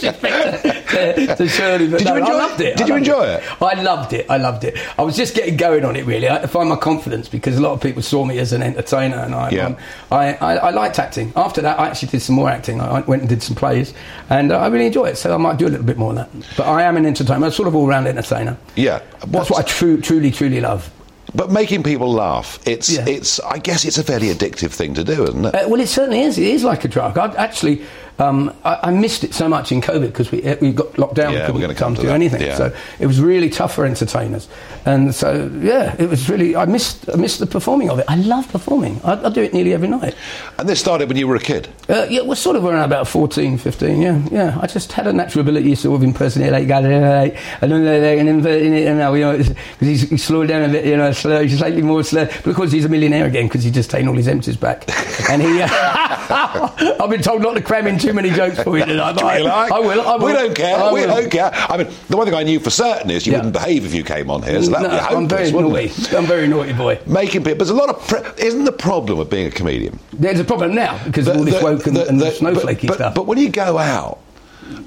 to, 0.07 1.35
to 1.37 1.49
Shirley, 1.49 1.89
but 1.89 1.99
Did 1.99 2.07
no, 2.07 2.15
you 2.17 2.21
enjoy 2.21 2.33
I 2.33 2.37
it? 2.37 2.39
loved 2.49 2.61
it. 2.63 2.77
Did 2.79 2.85
I 2.85 2.89
you 2.89 2.95
enjoy 2.97 3.25
it? 3.25 3.63
I 3.63 3.83
loved 3.83 4.13
it. 4.15 4.27
I 4.31 4.37
loved 4.39 4.65
it. 4.65 4.77
I 4.99 5.03
was 5.03 5.17
just 5.17 5.35
getting 5.35 5.57
going 5.57 5.85
on 5.85 5.97
it, 5.97 6.07
really. 6.07 6.29
I 6.31 6.39
to 6.39 6.49
find 6.49 6.69
my 6.69 6.77
confidence 6.77 7.29
because 7.29 7.57
a 7.59 7.61
lot 7.61 7.73
of 7.73 7.81
people 7.81 8.03
saw 8.03 8.25
me 8.25 8.39
as 8.39 8.53
an 8.53 8.63
entertainer, 8.63 9.17
and 9.19 9.35
I, 9.35 9.51
Yeah. 9.51 9.67
um, 9.67 9.77
I, 10.11 10.37
I, 10.47 10.69
I 10.69 10.71
liked 10.71 10.99
acting. 10.99 11.33
After 11.37 11.61
that, 11.63 11.79
I 11.81 11.89
actually 11.89 12.09
did 12.09 12.21
some 12.23 12.37
more 12.37 12.49
acting. 12.49 12.81
I 12.81 13.01
went 13.01 13.23
and 13.23 13.29
did 13.29 13.43
some 13.43 13.57
plays, 13.57 13.93
and 14.31 14.53
uh, 14.53 14.59
I 14.59 14.69
really 14.69 14.87
enjoy 14.87 15.07
it. 15.07 15.17
So 15.17 15.35
I 15.35 15.37
might 15.37 15.59
do 15.59 15.67
a 15.67 15.71
little 15.71 15.87
bit 15.87 15.99
more 15.99 16.11
of 16.11 16.17
that. 16.17 16.31
But 16.57 16.67
I 16.67 16.83
am 16.83 16.97
an 16.97 17.07
entertainer. 17.07 17.45
I'm 17.47 17.53
sort 17.53 17.69
of 17.69 17.75
all-round 17.75 18.07
entertainer. 18.07 18.57
Yeah. 18.77 19.01
That's 19.27 19.51
what 19.51 19.61
I 19.61 19.63
tru- 19.63 20.01
truly, 20.01 20.31
truly 20.31 20.61
love. 20.61 20.91
But 21.35 21.51
making 21.51 21.83
people 21.83 22.11
laugh, 22.13 22.59
it's 22.67 22.89
Yeah. 22.89 23.05
it's. 23.09 23.41
I 23.41 23.59
guess 23.59 23.85
it's 23.85 23.99
a 23.99 24.05
fairly 24.05 24.29
addictive 24.29 24.71
thing 24.71 24.95
to 24.95 25.05
do, 25.05 25.25
isn't 25.25 25.45
it? 25.45 25.55
Uh, 25.55 25.69
well, 25.69 25.81
it 25.81 25.89
certainly 25.89 26.21
is. 26.21 26.39
It 26.39 26.47
is 26.47 26.63
like 26.65 26.85
a 26.85 26.89
drug. 26.89 27.19
I 27.19 27.27
actually, 27.35 27.83
um, 28.19 28.55
I, 28.65 28.79
I 28.85 28.91
missed 28.91 29.25
it 29.25 29.35
so 29.35 29.49
much 29.49 29.73
in 29.73 29.81
COVID 29.81 30.07
because 30.07 30.31
we 30.31 30.45
uh, 30.45 30.57
we 30.61 30.73
got 30.73 30.99
locked 30.99 31.15
down. 31.15 31.33
Yeah, 31.33 31.39
we 31.39 31.41
we're 31.41 31.47
couldn't 31.47 31.61
gonna 31.63 31.75
come 31.75 31.95
to 31.97 32.01
do 32.01 32.07
that. 32.09 32.15
anything. 32.15 32.43
Yeah. 32.43 32.57
So 32.57 32.75
it 32.99 33.07
was 33.07 33.21
really 33.21 33.51
tough 33.51 33.75
for 33.75 33.85
entertainers. 33.85 34.49
And 34.85 35.15
so 35.15 35.51
yeah, 35.61 35.95
it 35.99 36.09
was 36.09 36.29
really. 36.29 36.57
I 36.57 36.65
missed 36.65 37.09
I 37.11 37.17
missed 37.17 37.41
the 37.41 37.47
performing 37.47 37.91
of 37.91 37.99
it. 37.99 38.07
I 38.09 38.17
love 38.17 38.49
performing. 38.49 39.01
I, 39.05 39.23
I 39.25 39.29
do 39.31 39.43
it 39.43 39.53
nearly 39.53 39.75
every 39.75 39.89
night. 39.89 40.15
and 40.59 40.69
this 40.69 40.81
started 40.81 41.09
when 41.09 41.17
you 41.17 41.27
were 41.29 41.37
a 41.37 41.41
kid. 41.41 41.69
Uh, 41.89 42.07
yeah, 42.09 42.23
we're 42.23 42.35
sort 42.35 42.57
of 42.57 42.65
around 42.65 42.85
about 42.85 43.07
14, 43.09 43.59
15, 43.59 44.01
yeah. 44.01 44.29
Yeah, 44.31 44.59
I 44.61 44.67
just 44.67 44.93
had 44.93 45.07
a 45.07 45.13
natural 45.13 45.43
ability 45.43 45.71
to 45.71 45.77
sort 45.77 45.97
of 45.97 46.03
impersonate 46.03 46.53
like 46.53 46.67
God, 46.67 46.85
like, 46.85 47.37
I 47.63 47.67
don't 47.67 47.85
know, 47.85 47.93
and 47.93 48.29
inverting 48.29 48.73
it, 48.73 48.87
and 48.87 48.99
now, 48.99 49.15
you 49.15 49.23
know, 49.23 49.37
because 49.39 49.57
he's, 49.81 50.03
he's 50.09 50.25
slowed 50.25 50.49
down 50.49 50.69
a 50.69 50.73
bit, 50.73 50.85
you 50.85 50.97
know, 50.97 51.13
slow, 51.13 51.43
he's 51.43 51.59
slightly 51.59 51.83
more 51.83 52.03
slow, 52.03 52.25
but 52.27 52.47
of 52.47 52.57
course 52.57 52.73
he's 52.73 52.85
a 52.85 52.89
millionaire 52.89 53.27
again 53.27 53.47
because 53.47 53.63
he's 53.63 53.73
just 53.73 53.91
taken 53.91 54.09
all 54.09 54.15
his 54.15 54.29
empties 54.29 54.57
back. 54.57 54.85
and 55.31 55.43
he, 55.43 55.61
uh, 55.63 55.69
I've 57.01 57.11
been 57.11 57.23
told 57.23 57.43
not 57.43 57.55
to 57.55 57.63
cram 57.63 57.87
in 57.87 57.99
too 58.07 58.13
many 58.15 58.31
jokes 58.31 58.63
for 58.63 58.79
you 58.79 58.85
tonight, 58.85 59.21
I, 59.21 59.39
like? 59.39 59.73
I 59.73 59.81
will, 59.81 60.01
I 60.01 60.17
will. 60.17 60.27
We 60.27 60.33
don't 60.33 60.55
care. 60.55 60.77
I 60.77 60.93
we 60.93 61.01
will. 61.01 61.09
don't 61.09 61.31
care. 61.31 61.51
I 61.53 61.77
mean, 61.77 61.89
the 62.09 62.17
one 62.17 62.27
thing 62.27 62.35
I 62.37 62.45
knew 62.45 62.61
for 62.61 62.71
certain 62.71 63.11
is 63.11 63.27
you 63.27 63.33
Yeah. 63.33 63.39
wouldn't 63.39 63.55
behave 63.55 63.85
if 63.85 63.93
you 63.95 64.05
came 64.05 64.31
on 64.31 64.43
here. 64.43 64.63
So 64.63 64.71
that 64.71 64.83
would 64.83 64.91
be 64.91 64.97
hopeless, 64.97 65.13
I'm 65.13 65.29
very 65.29 65.51
naughty. 65.51 65.85
it? 65.87 66.15
I'm 66.15 66.27
very 66.27 66.47
naughty 66.49 66.73
boy. 66.73 67.01
Making 67.07 67.43
people. 67.43 67.59
There's 67.59 67.71
a 67.71 67.75
lot 67.75 67.89
of. 67.89 68.07
Pre- 68.07 68.45
isn't 68.47 68.65
the 68.65 68.73
problem 68.73 69.19
of 69.19 69.29
being 69.29 69.47
a 69.47 69.51
comedian? 69.51 69.99
There's 70.13 70.39
a 70.39 70.45
problem 70.45 70.75
now 70.75 71.03
because 71.05 71.27
of 71.27 71.37
all 71.37 71.45
this 71.45 71.59
The- 71.59 71.65
woke 71.65 71.87
and, 71.87 71.97
the- 71.97 72.07
and 72.09 72.21
the- 72.21 72.31
snowflakey 72.31 72.87
but, 72.87 72.95
stuff. 72.95 73.15
But, 73.15 73.23
but 73.23 73.27
when 73.27 73.39
you 73.39 73.49
go 73.49 73.77
out 73.79 74.21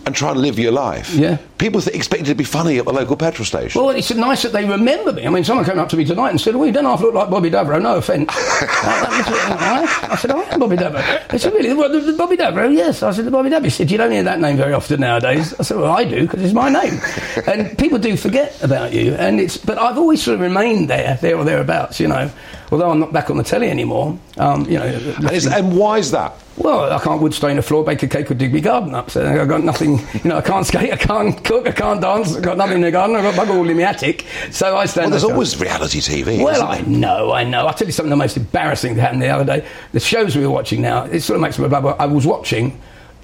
and 0.06 0.16
try 0.16 0.34
to 0.34 0.40
live 0.40 0.58
your 0.60 0.72
life, 0.72 1.14
Yeah. 1.14 1.38
people 1.58 1.82
th- 1.82 1.96
expect 1.96 2.22
you 2.24 2.28
to 2.30 2.36
be 2.36 2.44
funny 2.44 2.78
at 2.80 2.86
the 2.86 2.92
local 2.94 3.16
petrol 3.16 3.46
station. 3.46 3.82
Well, 3.82 3.92
it's 3.92 4.14
nice 4.14 4.42
that 4.44 4.54
they 4.54 4.66
remember 4.66 5.12
me. 5.14 5.26
I 5.26 5.30
mean, 5.30 5.44
someone 5.44 5.66
came 5.66 5.78
up 5.80 5.90
to 5.90 5.98
me 5.98 6.06
tonight 6.06 6.30
and 6.32 6.42
said, 6.42 6.56
"Well, 6.56 6.66
you 6.66 6.72
don't 6.72 6.86
half 6.86 7.02
look 7.02 7.14
like 7.14 7.30
Bobby 7.30 7.50
Davro. 7.52 7.82
No 7.82 7.96
offence. 7.98 8.30
I 8.34 10.18
said, 10.20 10.32
"I 10.32 10.42
am 10.54 10.60
Bobby 10.60 10.78
Davro." 10.78 11.28
They 11.30 11.38
said, 11.38 11.54
"Really? 11.54 11.74
What, 11.74 11.92
the, 11.92 12.14
Bobby 12.14 12.38
Davro?" 12.38 12.74
Yes. 12.74 13.04
I 13.04 13.12
said, 13.12 13.26
"The 13.26 13.32
Bobby 13.32 13.50
Davro." 13.50 13.64
He 13.66 13.70
said, 13.70 13.92
"You 13.92 13.98
don't 13.98 14.12
hear 14.12 14.24
that 14.24 14.40
name 14.40 14.58
very 14.58 14.74
often 14.74 15.00
nowadays." 15.02 15.54
I 15.60 15.64
said, 15.64 15.78
"Well, 15.78 15.92
I 15.92 16.04
do 16.04 16.22
because 16.22 16.42
it's 16.44 16.54
my 16.54 16.70
name." 16.70 17.00
and 17.48 17.78
people 17.78 18.00
do 18.00 18.16
forget 18.18 18.62
about 18.64 18.94
you, 18.94 19.14
and 19.14 19.40
it's. 19.40 19.58
But 19.58 19.78
I've 19.78 19.98
always 19.98 20.22
sort 20.24 20.36
of 20.36 20.42
remained 20.42 20.90
there, 20.90 21.18
there 21.22 21.38
or 21.38 21.44
thereabouts. 21.44 22.00
You 22.00 22.08
know, 22.08 22.32
although 22.72 22.90
I'm 22.92 23.00
not 23.00 23.12
back 23.14 23.30
on 23.30 23.38
the 23.38 23.44
telly 23.44 23.70
anymore. 23.70 24.18
Um, 24.38 24.66
you 24.66 24.78
know, 24.78 24.86
and, 24.86 25.32
is, 25.32 25.48
and 25.48 25.78
why 25.78 25.98
is 25.98 26.12
that? 26.12 26.34
well, 26.60 26.92
I 26.92 27.00
can't 27.00 27.22
wood 27.22 27.34
stain 27.34 27.58
a 27.58 27.62
floor, 27.62 27.86
bake 27.86 28.04
a 28.04 28.08
cake, 28.08 28.30
or 28.30 28.34
dig 28.34 28.54
my 28.54 28.60
garden 28.60 28.94
up. 28.94 29.10
So 29.10 29.26
I've 29.26 29.48
got 29.48 29.64
nothing, 29.64 30.00
you 30.24 30.30
know, 30.30 30.38
I 30.38 30.42
can't 30.42 30.66
skate, 30.68 30.92
I 30.92 30.98
can't 30.98 31.42
cook, 31.44 31.68
I 31.68 31.72
can't 31.72 32.02
dance, 32.02 32.36
I've 32.36 32.44
got 32.44 32.58
nothing 32.58 32.76
in 32.76 32.82
the 32.82 32.92
garden, 32.92 33.16
I've 33.16 33.24
got 33.24 33.36
bug 33.38 33.56
all 33.56 33.70
in 33.70 33.78
my 33.78 33.84
attic. 33.84 34.26
So 34.52 34.76
I 34.76 34.86
stand 34.86 35.06
Well, 35.06 35.10
there's 35.12 35.24
there- 35.24 35.32
always 35.32 35.60
reality 35.60 36.00
TV. 36.02 36.44
Well, 36.44 36.64
I 36.64 36.82
know, 36.82 37.32
I 37.32 37.46
know. 37.46 37.66
I'll 37.66 37.74
tell 37.74 37.88
you 37.88 37.94
something 37.94 38.10
the 38.10 38.18
most 38.18 38.36
embarrassing 38.36 38.96
that 38.96 39.02
happened 39.02 39.22
the 39.22 39.30
other 39.30 39.46
day. 39.46 39.66
The 39.94 40.02
shows 40.02 40.36
we 40.36 40.44
were 40.46 40.52
watching 40.52 40.82
now, 40.82 41.06
it 41.06 41.22
sort 41.22 41.36
of 41.36 41.42
makes 41.42 41.58
me 41.58 41.68
blah, 41.70 41.80
blah. 41.80 41.96
I 41.98 42.08
was 42.08 42.26
watching 42.28 42.80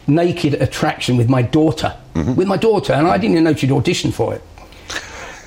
Naked 0.08 0.54
Attraction 0.56 1.18
with 1.18 1.30
my 1.30 1.42
daughter. 1.42 1.96
Mm-hmm. 2.14 2.36
With 2.36 2.48
my 2.48 2.58
daughter, 2.58 2.94
and 2.94 3.06
I 3.06 3.18
didn't 3.18 3.34
even 3.34 3.44
know 3.44 3.54
she'd 3.54 3.72
auditioned 3.72 4.14
for 4.14 4.34
it. 4.34 4.42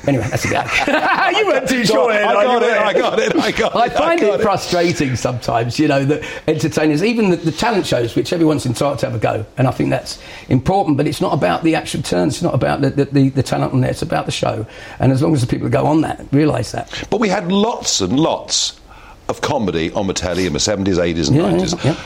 Anyway, 0.08 0.26
that's 0.28 0.46
a 0.46 0.48
gag. 0.48 1.36
you 1.36 1.46
weren't 1.46 1.68
too 1.68 1.84
sure. 1.84 2.10
I 2.10 2.16
then, 2.16 2.32
got 2.32 2.62
it. 2.62 2.70
I 2.70 2.92
got 2.94 3.18
it, 3.18 3.36
I 3.36 3.50
got 3.50 3.74
it, 3.74 3.76
I 3.76 3.88
find 3.90 4.20
got 4.20 4.34
it 4.34 4.40
it. 4.40 4.42
frustrating 4.42 5.16
sometimes, 5.16 5.78
you 5.78 5.86
know, 5.86 6.02
that 6.06 6.24
entertainers, 6.48 7.04
even 7.04 7.28
the, 7.28 7.36
the 7.36 7.52
talent 7.52 7.86
shows, 7.86 8.16
which 8.16 8.32
everyone's 8.32 8.64
entitled 8.64 9.00
to 9.00 9.06
have 9.06 9.14
a 9.14 9.18
go, 9.18 9.44
and 9.58 9.68
I 9.68 9.70
think 9.70 9.90
that's 9.90 10.18
important, 10.48 10.96
but 10.96 11.06
it's 11.06 11.20
not 11.20 11.34
about 11.34 11.62
the 11.62 11.74
actual 11.74 12.00
turns, 12.00 12.36
it's 12.36 12.42
not 12.42 12.54
about 12.54 12.80
the, 12.80 12.90
the, 12.90 13.28
the, 13.28 13.42
talent 13.42 13.74
on 13.74 13.82
there, 13.82 13.90
it's 13.90 14.00
about 14.00 14.24
the 14.24 14.32
show. 14.32 14.66
And 14.98 15.12
as 15.12 15.20
long 15.20 15.34
as 15.34 15.42
the 15.42 15.46
people 15.46 15.68
go 15.68 15.86
on 15.86 16.00
that 16.00 16.26
realise 16.32 16.72
that. 16.72 17.06
But 17.10 17.20
we 17.20 17.28
had 17.28 17.52
lots 17.52 18.00
and 18.00 18.18
lots 18.18 18.80
of 19.28 19.42
comedy 19.42 19.92
on 19.92 20.06
the 20.06 20.14
telly 20.14 20.46
in 20.46 20.54
the 20.54 20.58
70s, 20.58 20.96
80s, 20.96 21.28
and 21.28 21.36
Yeah, 21.36 21.42
90s. 21.42 21.84
yeah. 21.84 21.96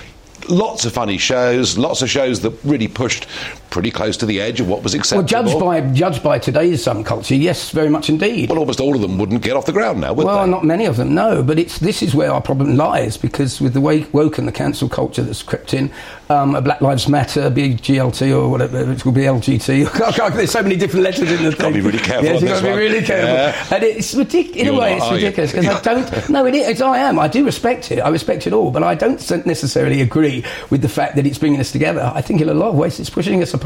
Lots 0.49 0.85
of 0.85 0.93
funny 0.93 1.19
shows, 1.19 1.79
lots 1.79 2.03
of 2.03 2.11
shows 2.11 2.41
that 2.41 2.53
really 2.65 2.89
pushed 2.89 3.29
pretty 3.73 3.91
close 3.91 4.19
to 4.19 4.27
the 4.27 4.39
edge 4.39 4.61
of 4.61 4.69
what 4.69 4.83
was 4.83 4.93
accepted. 4.95 5.17
Well, 5.17 5.27
judged 5.45 5.59
by, 5.59 5.81
judged 5.93 6.23
by 6.23 6.39
today's 6.39 6.87
um, 6.87 7.03
culture, 7.03 7.35
yes, 7.35 7.71
very 7.71 7.89
much 7.89 8.11
indeed. 8.11 8.51
Well, 8.51 8.59
almost 8.59 8.81
all 8.81 8.95
of 8.95 9.01
them 9.01 9.17
wouldn't 9.17 9.43
get 9.43 9.57
off 9.57 9.65
the 9.65 9.73
ground 9.73 10.03
now, 10.03 10.13
would 10.13 10.27
Well, 10.27 10.45
they? 10.45 10.51
not 10.51 10.63
many 10.63 10.85
of 10.85 10.99
them, 10.99 11.15
no. 11.15 11.43
But 11.43 11.59
it's 11.59 11.79
this 11.79 12.03
is 12.03 12.15
where 12.15 12.31
our 12.31 12.43
problem 12.43 12.77
lies 12.77 13.17
because 13.17 13.61
with 13.63 13.73
the 13.73 13.81
way 13.81 14.05
woke 14.13 14.37
and 14.37 14.47
the 14.47 14.53
cancel 14.53 14.91
culture 14.91 15.23
that's 15.23 15.43
crept 15.43 15.73
in, 15.73 15.91
um, 16.29 16.53
Black 16.63 16.83
Lives 16.83 17.09
Matter, 17.09 17.51
BGLT 17.51 18.31
or 18.37 18.51
whatever 18.51 18.93
it's 18.93 19.03
called, 19.03 19.17
BLGT. 19.17 20.33
There's 20.35 20.51
so 20.51 20.63
many 20.63 20.77
different 20.77 21.05
letters 21.05 21.31
in 21.33 21.43
the 21.43 21.53
thing. 21.53 21.73
be 21.73 21.81
really 21.81 21.99
careful 21.99 22.25
Yes, 22.27 22.43
you've 22.43 22.51
got 22.51 22.57
to 22.59 22.63
be 22.65 22.71
one. 22.71 22.79
really 22.79 23.03
careful. 23.03 23.29
Yeah. 23.29 23.75
And 23.75 23.83
it's 23.85 24.15
ridiculous. 24.15 24.61
In 24.61 24.67
You're 24.67 24.75
a 24.75 24.79
way, 24.79 24.99
not, 24.99 25.13
it's 25.15 25.23
ridiculous 25.23 25.53
because 25.53 25.67
I 25.67 25.81
don't. 25.81 26.29
No, 26.29 26.45
it 26.47 26.55
is. 26.55 26.83
I 26.83 26.99
am. 26.99 27.19
I 27.19 27.29
do 27.29 27.45
respect 27.45 27.91
it. 27.91 28.01
I 28.01 28.09
respect 28.11 28.47
it 28.47 28.53
all, 28.53 28.71
but 28.71 28.83
I 28.83 28.95
don't 28.95 29.47
necessarily 29.47 30.03
agree 30.03 30.45
with 30.69 30.83
the 30.83 30.89
fact 30.91 31.17
that 31.17 31.27
it's 31.27 31.39
bringing 31.39 31.59
us 31.61 31.73
together. 31.73 32.13
I 32.15 32.21
think 32.21 32.43
in 32.43 32.51
a 32.51 32.55
lot 32.55 32.69
of 32.69 32.75
ways 32.77 33.01
it's 33.01 33.09
pushing 33.11 33.43
us 33.43 33.55
apart. 33.55 33.62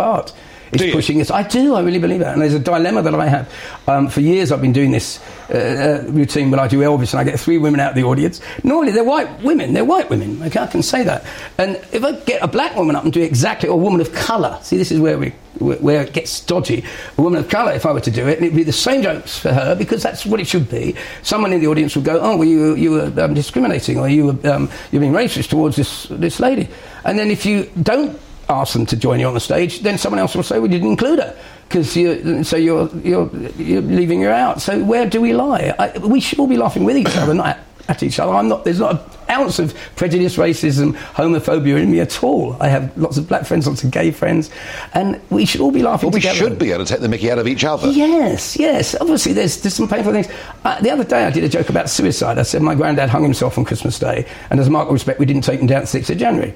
It's 0.72 0.82
Do 0.82 0.88
you? 0.88 0.92
pushing 0.94 1.20
us. 1.20 1.30
I 1.30 1.44
do. 1.44 1.74
I 1.74 1.80
really 1.82 2.00
believe 2.00 2.20
that. 2.20 2.32
And 2.32 2.42
there's 2.42 2.54
a 2.54 2.58
dilemma 2.58 3.00
that 3.02 3.14
I 3.14 3.26
have. 3.26 3.52
Um, 3.86 4.08
for 4.08 4.20
years, 4.20 4.50
I've 4.50 4.60
been 4.60 4.72
doing 4.72 4.90
this 4.90 5.20
uh, 5.48 6.02
uh, 6.06 6.10
routine 6.10 6.50
when 6.50 6.58
I 6.58 6.66
do 6.66 6.80
Elvis, 6.80 7.12
and 7.12 7.20
I 7.20 7.24
get 7.24 7.38
three 7.38 7.56
women 7.56 7.78
out 7.78 7.90
of 7.90 7.94
the 7.94 8.02
audience. 8.02 8.40
Normally, 8.64 8.90
they're 8.90 9.04
white 9.04 9.42
women. 9.42 9.74
They're 9.74 9.84
white 9.84 10.10
women. 10.10 10.42
Okay, 10.42 10.58
I 10.58 10.66
can 10.66 10.82
say 10.82 11.04
that. 11.04 11.24
And 11.58 11.76
if 11.92 12.02
I 12.02 12.12
get 12.20 12.42
a 12.42 12.48
black 12.48 12.74
woman 12.74 12.96
up 12.96 13.04
and 13.04 13.12
do 13.12 13.22
exactly, 13.22 13.68
or 13.68 13.74
a 13.74 13.82
woman 13.82 14.00
of 14.00 14.12
colour. 14.12 14.58
See, 14.62 14.76
this 14.76 14.90
is 14.90 15.00
where 15.00 15.18
we 15.18 15.32
where 15.60 15.76
where 15.78 16.02
it 16.02 16.12
gets 16.12 16.40
dodgy. 16.40 16.84
A 17.16 17.22
woman 17.22 17.38
of 17.38 17.48
colour, 17.48 17.72
if 17.72 17.86
I 17.86 17.92
were 17.92 18.00
to 18.00 18.10
do 18.10 18.26
it, 18.26 18.38
and 18.38 18.46
it'd 18.46 18.56
be 18.56 18.64
the 18.64 18.72
same 18.72 19.02
jokes 19.02 19.38
for 19.38 19.52
her 19.52 19.76
because 19.76 20.02
that's 20.02 20.26
what 20.26 20.40
it 20.40 20.48
should 20.48 20.68
be. 20.68 20.96
Someone 21.22 21.52
in 21.52 21.60
the 21.60 21.68
audience 21.68 21.94
would 21.94 22.04
go, 22.04 22.18
"Oh, 22.20 22.36
well, 22.36 22.48
you 22.48 22.74
you 22.74 22.90
were 22.90 23.12
um, 23.22 23.34
discriminating, 23.34 24.00
or 24.00 24.08
you 24.08 24.26
were 24.26 24.50
um, 24.52 24.68
you're 24.90 25.00
being 25.00 25.12
racist 25.12 25.48
towards 25.48 25.76
this 25.76 26.08
this 26.10 26.40
lady." 26.40 26.68
And 27.04 27.16
then 27.16 27.30
if 27.30 27.46
you 27.46 27.70
don't 27.82 28.18
ask 28.48 28.72
them 28.74 28.86
to 28.86 28.96
join 28.96 29.20
you 29.20 29.26
on 29.26 29.34
the 29.34 29.40
stage, 29.40 29.80
then 29.80 29.98
someone 29.98 30.18
else 30.20 30.34
will 30.34 30.42
say, 30.42 30.58
"We 30.58 30.68
didn't 30.68 30.88
include 30.88 31.18
her." 31.20 31.36
Because 31.68 31.96
you, 31.96 32.44
so 32.44 32.56
you're, 32.56 32.88
you're 32.98 33.28
you're 33.58 33.82
leaving 33.82 34.20
her 34.22 34.30
out. 34.30 34.62
So 34.62 34.82
where 34.84 35.04
do 35.08 35.20
we 35.20 35.32
lie? 35.32 35.74
I, 35.78 35.98
we 35.98 36.20
should 36.20 36.38
all 36.38 36.46
be 36.46 36.56
laughing 36.56 36.84
with 36.84 36.96
each 36.96 37.16
other, 37.16 37.34
not 37.34 37.46
at, 37.48 37.60
at 37.88 38.02
each 38.04 38.20
other. 38.20 38.32
I'm 38.32 38.48
not. 38.48 38.64
There's 38.64 38.78
not. 38.78 38.92
an 38.92 39.10
ounce 39.28 39.58
of 39.58 39.74
prejudice, 39.96 40.36
racism, 40.36 40.94
homophobia 41.14 41.82
in 41.82 41.90
me 41.90 41.98
at 41.98 42.22
all. 42.22 42.56
I 42.60 42.68
have 42.68 42.96
lots 42.96 43.16
of 43.18 43.26
black 43.26 43.44
friends, 43.46 43.66
lots 43.66 43.82
of 43.82 43.90
gay 43.90 44.12
friends, 44.12 44.48
and 44.94 45.20
we 45.30 45.44
should 45.44 45.60
all 45.60 45.72
be 45.72 45.82
laughing 45.82 46.10
Well, 46.10 46.14
we 46.14 46.20
together. 46.20 46.38
should 46.38 46.58
be 46.60 46.70
able 46.70 46.84
to 46.84 46.92
take 46.92 47.00
the 47.00 47.08
mickey 47.08 47.32
out 47.32 47.40
of 47.40 47.48
each 47.48 47.64
other. 47.64 47.90
Yes, 47.90 48.56
yes. 48.56 48.94
Obviously, 49.00 49.32
there's, 49.32 49.60
there's 49.62 49.74
some 49.74 49.88
painful 49.88 50.12
things. 50.12 50.28
Uh, 50.62 50.80
the 50.80 50.90
other 50.92 51.02
day, 51.02 51.24
I 51.24 51.30
did 51.30 51.42
a 51.42 51.48
joke 51.48 51.68
about 51.68 51.90
suicide. 51.90 52.38
I 52.38 52.42
said 52.44 52.62
my 52.62 52.76
granddad 52.76 53.08
hung 53.10 53.24
himself 53.24 53.58
on 53.58 53.64
Christmas 53.64 53.98
Day, 53.98 54.24
and 54.50 54.60
as 54.60 54.68
a 54.68 54.70
mark 54.70 54.86
of 54.86 54.92
respect, 54.92 55.18
we 55.18 55.26
didn't 55.26 55.42
take 55.42 55.58
him 55.58 55.66
down 55.66 55.80
the 55.80 55.88
6th 55.88 56.10
of 56.10 56.18
January. 56.18 56.54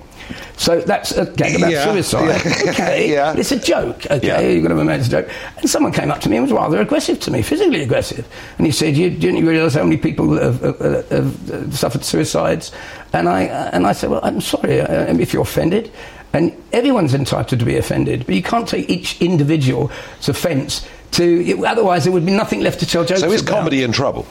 So 0.56 0.80
that's 0.80 1.12
a 1.12 1.26
gag 1.26 1.56
about 1.56 1.70
Yeah, 1.70 1.84
suicide. 1.84 2.42
yeah. 2.44 2.70
Okay, 2.70 3.12
Yeah. 3.12 3.34
it's 3.36 3.52
a 3.52 3.58
joke. 3.58 4.06
Okay, 4.10 4.26
Yeah. 4.26 4.40
you've 4.40 4.62
got 4.62 4.68
to 4.68 4.74
remember 4.74 4.92
it's 4.92 5.08
a 5.08 5.10
joke. 5.10 5.28
And 5.58 5.68
someone 5.70 5.92
came 5.92 6.10
up 6.10 6.20
to 6.20 6.28
me 6.28 6.36
and 6.36 6.44
was 6.44 6.52
rather 6.52 6.80
aggressive 6.80 7.20
to 7.20 7.30
me, 7.30 7.42
physically 7.42 7.82
aggressive. 7.82 8.26
And 8.58 8.66
he 8.66 8.72
said, 8.72 8.96
"You 8.96 9.10
didn't 9.10 9.36
you 9.38 9.48
realise 9.48 9.74
how 9.74 9.84
many 9.84 9.96
people 9.96 10.32
have, 10.38 10.60
have, 10.60 11.08
have, 11.10 11.74
suffered 11.74 12.04
suicides?" 12.04 12.72
And 13.12 13.28
I 13.28 13.46
uh, 13.48 13.70
and 13.72 13.86
I 13.86 13.92
said, 13.92 14.10
"Well, 14.10 14.20
I'm 14.22 14.40
sorry 14.40 14.80
uh, 14.80 15.14
if 15.18 15.32
you're 15.32 15.42
offended." 15.42 15.90
And 16.32 16.52
everyone's 16.72 17.12
entitled 17.12 17.58
to 17.58 17.64
be 17.66 17.76
offended, 17.76 18.24
but 18.24 18.36
you 18.36 18.42
can't 18.42 18.68
take 18.68 18.88
each 18.88 19.20
individual's 19.20 19.90
offence 20.28 20.86
to. 21.12 21.64
Otherwise, 21.66 22.04
there 22.04 22.12
would 22.12 22.24
be 22.24 22.30
nothing 22.32 22.60
left 22.60 22.78
to 22.80 22.86
tell 22.86 23.04
jokes 23.04 23.20
So 23.22 23.32
is 23.32 23.42
about. 23.42 23.54
comedy 23.54 23.82
in 23.82 23.90
trouble? 23.90 24.26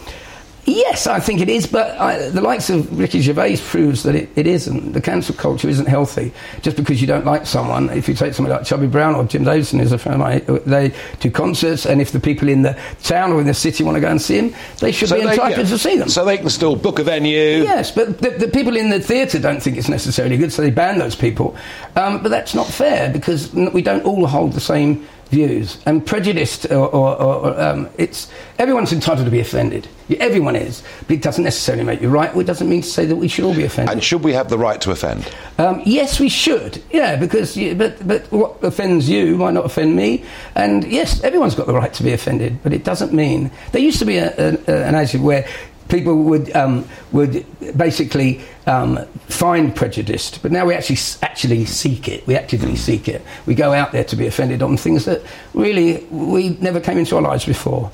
Yes, 0.65 1.07
I 1.07 1.19
think 1.19 1.41
it 1.41 1.49
is, 1.49 1.65
but 1.65 1.97
I, 1.97 2.29
the 2.29 2.41
likes 2.41 2.69
of 2.69 2.97
Ricky 2.97 3.21
Gervais 3.21 3.57
proves 3.57 4.03
that 4.03 4.15
it, 4.15 4.29
it 4.35 4.45
isn't. 4.45 4.93
The 4.93 5.01
cancel 5.01 5.35
culture 5.35 5.67
isn't 5.67 5.87
healthy. 5.87 6.31
Just 6.61 6.77
because 6.77 7.01
you 7.01 7.07
don't 7.07 7.25
like 7.25 7.45
someone, 7.45 7.89
if 7.89 8.07
you 8.07 8.13
take 8.13 8.33
somebody 8.33 8.55
like 8.55 8.65
Chubby 8.65 8.87
Brown 8.87 9.15
or 9.15 9.23
Jim 9.23 9.43
Davidson, 9.43 9.79
who's 9.79 9.91
a 9.91 9.97
friend 9.97 10.21
of 10.21 10.47
mine, 10.47 10.61
they 10.65 10.93
do 11.19 11.31
concerts, 11.31 11.85
and 11.85 12.01
if 12.01 12.11
the 12.11 12.19
people 12.19 12.49
in 12.49 12.61
the 12.61 12.77
town 13.03 13.31
or 13.31 13.39
in 13.39 13.47
the 13.47 13.53
city 13.53 13.83
want 13.83 13.95
to 13.95 14.01
go 14.01 14.09
and 14.09 14.21
see 14.21 14.37
him, 14.37 14.53
they 14.79 14.91
should 14.91 15.09
So 15.09 15.15
be 15.15 15.21
entitled 15.21 15.51
yeah. 15.51 15.63
to 15.63 15.77
see 15.77 15.97
them. 15.97 16.09
So 16.09 16.23
they 16.25 16.37
can 16.37 16.49
still 16.49 16.75
book 16.75 16.99
a 16.99 17.03
venue. 17.03 17.63
Yes, 17.63 17.91
but 17.91 18.19
the, 18.19 18.31
the 18.31 18.47
people 18.47 18.75
in 18.75 18.89
the 18.89 18.99
theatre 18.99 19.39
don't 19.39 19.61
think 19.61 19.77
it's 19.77 19.89
necessarily 19.89 20.37
good, 20.37 20.53
so 20.53 20.61
they 20.61 20.71
ban 20.71 20.99
those 20.99 21.15
people. 21.15 21.55
Um, 21.95 22.21
but 22.21 22.29
that's 22.29 22.53
not 22.53 22.67
fair 22.67 23.11
because 23.11 23.53
we 23.53 23.81
don't 23.81 24.05
all 24.05 24.27
hold 24.27 24.53
the 24.53 24.61
same 24.61 25.07
views. 25.29 25.77
And 25.85 26.05
prejudiced, 26.05 26.65
or, 26.71 26.87
or, 26.89 27.15
or 27.21 27.59
um, 27.61 27.89
it's 27.97 28.29
everyone's 28.57 28.91
entitled 28.91 29.25
to 29.25 29.31
be 29.31 29.39
offended. 29.39 29.87
Everyone 30.19 30.55
is, 30.55 30.81
but 31.01 31.11
it 31.11 31.21
doesn't 31.21 31.43
necessarily 31.43 31.83
make 31.83 32.01
you 32.01 32.09
right. 32.09 32.35
It 32.35 32.45
doesn't 32.47 32.67
mean 32.67 32.81
to 32.81 32.87
say 32.87 33.05
that 33.05 33.15
we 33.15 33.27
should 33.27 33.45
all 33.45 33.53
be 33.53 33.63
offended. 33.63 33.93
And 33.93 34.03
should 34.03 34.23
we 34.23 34.33
have 34.33 34.49
the 34.49 34.57
right 34.57 34.81
to 34.81 34.89
offend? 34.91 35.31
Um, 35.59 35.83
yes, 35.85 36.19
we 36.19 36.29
should. 36.29 36.81
Yeah, 36.91 37.15
because 37.15 37.55
you, 37.55 37.75
but 37.75 38.05
but 38.07 38.31
what 38.31 38.63
offends 38.63 39.07
you 39.07 39.37
might 39.37 39.53
not 39.53 39.65
offend 39.65 39.95
me. 39.95 40.23
And 40.55 40.83
yes, 40.91 41.23
everyone's 41.23 41.53
got 41.53 41.67
the 41.67 41.75
right 41.75 41.93
to 41.93 42.03
be 42.03 42.11
offended, 42.11 42.57
but 42.63 42.73
it 42.73 42.83
doesn't 42.83 43.13
mean 43.13 43.51
there 43.71 43.81
used 43.81 43.99
to 43.99 44.05
be 44.05 44.17
a, 44.17 44.33
a, 44.35 44.57
a- 44.67 44.85
an 44.87 44.95
attitude 44.95 45.21
where 45.21 45.47
people 45.89 46.15
would 46.23 46.55
um, 46.55 46.87
would 47.11 47.45
basically 47.75 48.41
um, 48.67 49.05
find 49.27 49.75
prejudiced, 49.75 50.41
but 50.41 50.51
now 50.51 50.65
we 50.65 50.73
actually 50.73 50.97
actually 51.21 51.65
seek 51.65 52.07
it. 52.07 52.25
We 52.27 52.35
actively 52.35 52.75
seek 52.75 53.07
it. 53.07 53.21
We 53.45 53.55
go 53.55 53.73
out 53.73 53.91
there 53.91 54.03
to 54.05 54.15
be 54.15 54.27
offended 54.27 54.61
on 54.61 54.77
things 54.77 55.05
that 55.05 55.21
really 55.53 56.05
we 56.11 56.49
never 56.61 56.79
came 56.79 56.97
into 56.97 57.15
our 57.15 57.21
lives 57.21 57.45
before. 57.45 57.91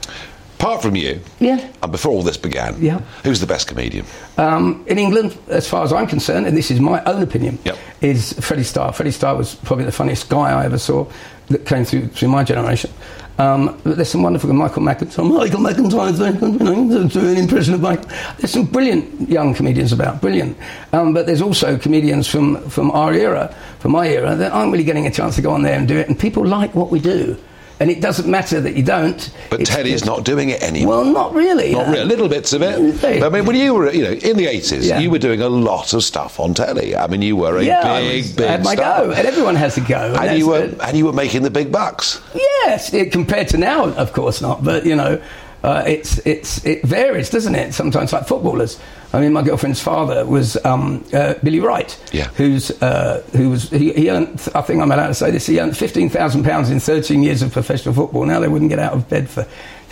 Apart 0.60 0.82
from 0.82 0.96
you, 0.96 1.20
Yeah. 1.40 1.60
and 1.84 1.92
before 1.92 2.12
all 2.14 2.24
this 2.24 2.38
began, 2.38 2.76
Yeah. 2.80 3.02
who's 3.26 3.40
the 3.42 3.46
best 3.46 3.68
comedian? 3.68 4.06
Um, 4.38 4.84
in 4.88 4.98
England, 4.98 5.38
as 5.50 5.68
far 5.68 5.84
as 5.84 5.92
I'm 5.92 6.08
concerned, 6.08 6.48
and 6.48 6.56
this 6.58 6.72
is 6.72 6.80
my 6.80 7.04
own 7.04 7.22
opinion, 7.22 7.60
Yep. 7.66 7.78
is 8.02 8.34
Freddie 8.40 8.64
Starr. 8.64 8.94
Freddie 8.94 9.12
Starr 9.12 9.36
was 9.36 9.56
probably 9.56 9.84
the 9.86 9.92
funniest 9.92 10.30
guy 10.30 10.52
I 10.62 10.64
ever 10.66 10.78
saw 10.78 11.06
that 11.50 11.66
came 11.66 11.84
through 11.86 12.08
through 12.08 12.30
my 12.30 12.44
generation. 12.44 12.90
Um, 13.38 13.80
there's 13.84 14.10
some 14.10 14.24
wonderful 14.24 14.52
Michael 14.54 14.82
McIntyre. 14.82 15.30
Michael 15.30 15.60
McIntyre 15.60 17.12
doing 17.12 17.32
an 17.32 17.38
impression 17.38 17.74
of 17.74 17.82
Michael. 17.82 18.10
There's 18.38 18.52
some 18.52 18.66
brilliant 18.66 19.30
young 19.30 19.54
comedians 19.54 19.92
about, 19.92 20.22
brilliant. 20.22 20.58
Um, 20.94 21.14
but 21.14 21.26
there's 21.26 21.42
also 21.42 21.78
comedians 21.78 22.28
from, 22.28 22.70
from 22.70 22.92
our 22.92 23.14
era, 23.14 23.54
from 23.80 23.92
my 23.92 24.08
era, 24.08 24.36
that 24.36 24.52
aren't 24.54 24.72
really 24.72 24.86
getting 24.86 25.06
a 25.06 25.12
chance 25.12 25.36
to 25.36 25.42
go 25.42 25.52
on 25.52 25.64
there 25.64 25.78
and 25.78 25.88
do 25.88 25.98
it. 25.98 26.08
And 26.08 26.18
people 26.18 26.46
like 26.46 26.74
what 26.76 26.92
we 26.92 27.00
do. 27.00 27.38
And 27.80 27.92
it 27.92 28.00
doesn't 28.00 28.30
matter 28.30 28.62
that 28.62 28.76
you 28.78 28.84
don't. 28.84 29.30
But 29.50 29.60
It's 29.60 29.70
Teddy's 29.70 30.06
not 30.06 30.24
doing 30.24 30.50
it 30.50 30.62
anymore. 30.64 31.04
Well, 31.04 31.06
not 31.14 31.34
really. 31.34 31.74
Not 31.74 31.90
really, 31.90 32.06
little 32.06 32.30
bits 32.30 32.54
of 32.54 32.62
it. 32.62 33.04
I 33.22 33.28
mean, 33.28 33.46
when 33.46 33.56
you 33.58 33.74
were, 33.74 33.92
you 33.92 34.04
know, 34.04 34.12
in 34.12 34.38
the 34.38 34.48
eighties, 34.48 34.88
Yeah. 34.88 35.00
you 35.00 35.10
were 35.12 35.20
doing 35.20 35.42
a 35.42 35.50
lot 35.50 35.94
of 35.94 36.02
stuff 36.04 36.40
on 36.40 36.54
telly. 36.54 36.96
I 36.96 37.08
mean, 37.08 37.22
you 37.22 37.36
were 37.36 37.58
a 37.58 37.64
yeah, 37.64 38.00
big, 38.00 38.24
was- 38.24 38.32
big 38.32 38.48
I 38.48 38.52
had 38.52 38.64
my 38.64 38.76
star. 38.76 39.06
go, 39.08 39.12
and 39.12 39.28
everyone 39.28 39.56
has 39.56 39.76
a 39.78 39.82
go. 39.82 40.14
and 40.14 40.16
that's 40.16 40.38
you 40.40 40.48
were, 40.48 40.70
and 40.84 40.98
you 40.98 41.06
were 41.06 41.12
making 41.14 41.44
the 41.44 41.50
big 41.50 41.70
bucks. 41.72 42.22
Yes, 42.34 42.94
it, 42.94 43.12
compared 43.12 43.50
to 43.50 43.58
now, 43.58 43.90
of 43.90 44.14
course 44.14 44.42
not. 44.42 44.64
But 44.64 44.86
you 44.86 44.96
know, 44.96 45.22
uh, 45.66 45.84
it's 45.88 46.20
it's 46.26 46.64
it 46.66 46.84
varies, 46.84 47.30
doesn't 47.30 47.56
it? 47.56 47.74
Sometimes, 47.74 48.14
like 48.14 48.28
footballers. 48.28 48.80
I 49.14 49.20
mean, 49.22 49.34
my 49.34 49.42
girlfriend's 49.42 49.82
father 49.82 50.26
was 50.26 50.58
um, 50.66 51.04
uh, 51.14 51.36
Billy 51.42 51.60
Wright, 51.60 51.98
Yeah. 52.12 52.28
who's 52.36 52.70
uh, 52.82 53.24
who 53.32 53.50
was 53.50 53.70
he, 53.70 53.94
he 53.94 54.10
earned. 54.12 54.48
I 54.54 54.62
think 54.62 54.82
I'm 54.82 54.92
allowed 54.92 55.08
to 55.08 55.14
say 55.14 55.32
this. 55.32 55.48
He 55.48 55.60
earned 55.60 55.76
fifteen 55.76 56.10
thousand 56.10 56.44
pounds 56.44 56.70
in 56.70 56.80
thirteen 56.80 57.24
years 57.24 57.42
of 57.42 57.52
professional 57.52 57.96
football. 57.96 58.26
Now 58.26 58.40
they 58.40 58.48
wouldn't 58.50 58.70
get 58.70 58.80
out 58.80 58.94
of 58.94 59.10
bed 59.10 59.30
for 59.30 59.48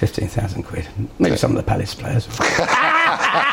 fifteen 0.06 0.28
thousand 0.28 0.64
quid. 0.64 0.86
Maybe 1.18 1.38
some 1.38 1.52
of 1.52 1.58
the 1.58 1.64
Palace 1.64 1.96
players. 1.96 2.28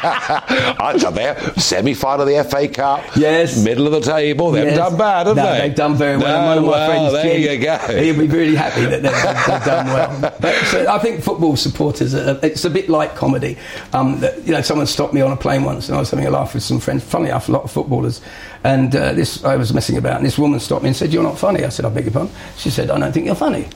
I 0.02 0.94
thought 0.98 1.14
there, 1.14 1.38
semi-final 1.56 2.22
of 2.22 2.28
the 2.28 2.42
FA 2.50 2.66
Cup. 2.68 3.04
Yes. 3.16 3.62
middle 3.62 3.86
of 3.86 3.92
the 3.92 4.00
table. 4.00 4.50
They 4.50 4.64
Yes. 4.64 4.76
haven't 4.76 4.90
done 4.90 4.98
bad, 4.98 5.26
have 5.28 5.36
no, 5.36 5.52
they? 5.52 5.58
They've 5.60 5.74
done 5.76 5.94
very 5.94 6.16
well. 6.16 6.26
and 6.36 6.46
one 6.46 6.58
of 6.58 6.64
No, 6.64 6.70
my 6.70 6.76
well, 6.76 6.88
friends, 6.90 7.12
there 7.12 7.38
Jim, 7.38 7.52
you 7.52 7.64
go. 7.64 8.02
He'll 8.02 8.18
be 8.18 8.26
really 8.26 8.56
happy 8.56 8.84
that 8.86 9.02
they've, 9.02 9.46
they've 9.46 9.64
done 9.64 9.86
well. 9.86 10.34
But 10.40 10.54
so 10.66 10.86
I 10.90 10.98
think 10.98 11.22
football 11.22 11.54
supporters, 11.56 12.14
are, 12.14 12.38
it's 12.42 12.64
a 12.64 12.70
bit 12.70 12.88
like 12.88 13.14
comedy. 13.14 13.56
Um, 13.92 14.18
that, 14.20 14.44
you 14.46 14.52
know, 14.52 14.62
someone 14.62 14.86
stopped 14.86 15.14
me 15.14 15.20
on 15.20 15.30
a 15.32 15.36
plane 15.36 15.62
once, 15.64 15.88
and 15.88 15.96
I 15.96 16.00
was 16.00 16.10
having 16.10 16.26
a 16.26 16.30
laugh 16.30 16.54
with 16.54 16.62
some 16.64 16.80
friends. 16.80 17.04
Funny 17.04 17.28
enough, 17.28 17.48
a 17.48 17.52
lot 17.52 17.62
of 17.64 17.70
footballers. 17.70 18.20
And 18.64 18.94
uh, 18.96 19.12
this, 19.12 19.44
I 19.44 19.54
was 19.56 19.72
messing 19.72 19.96
about, 19.98 20.16
and 20.16 20.26
this 20.26 20.38
woman 20.38 20.58
stopped 20.60 20.82
me 20.82 20.88
and 20.88 20.96
said, 20.96 21.12
"You're 21.12 21.22
not 21.22 21.38
funny." 21.38 21.64
I 21.64 21.68
said, 21.70 21.84
"I 21.84 21.90
beg 21.90 22.04
your 22.04 22.12
pardon." 22.12 22.32
She 22.56 22.70
said, 22.70 22.90
"I 22.90 22.98
don't 22.98 23.12
think 23.12 23.26
you're 23.26 23.34
funny." 23.34 23.68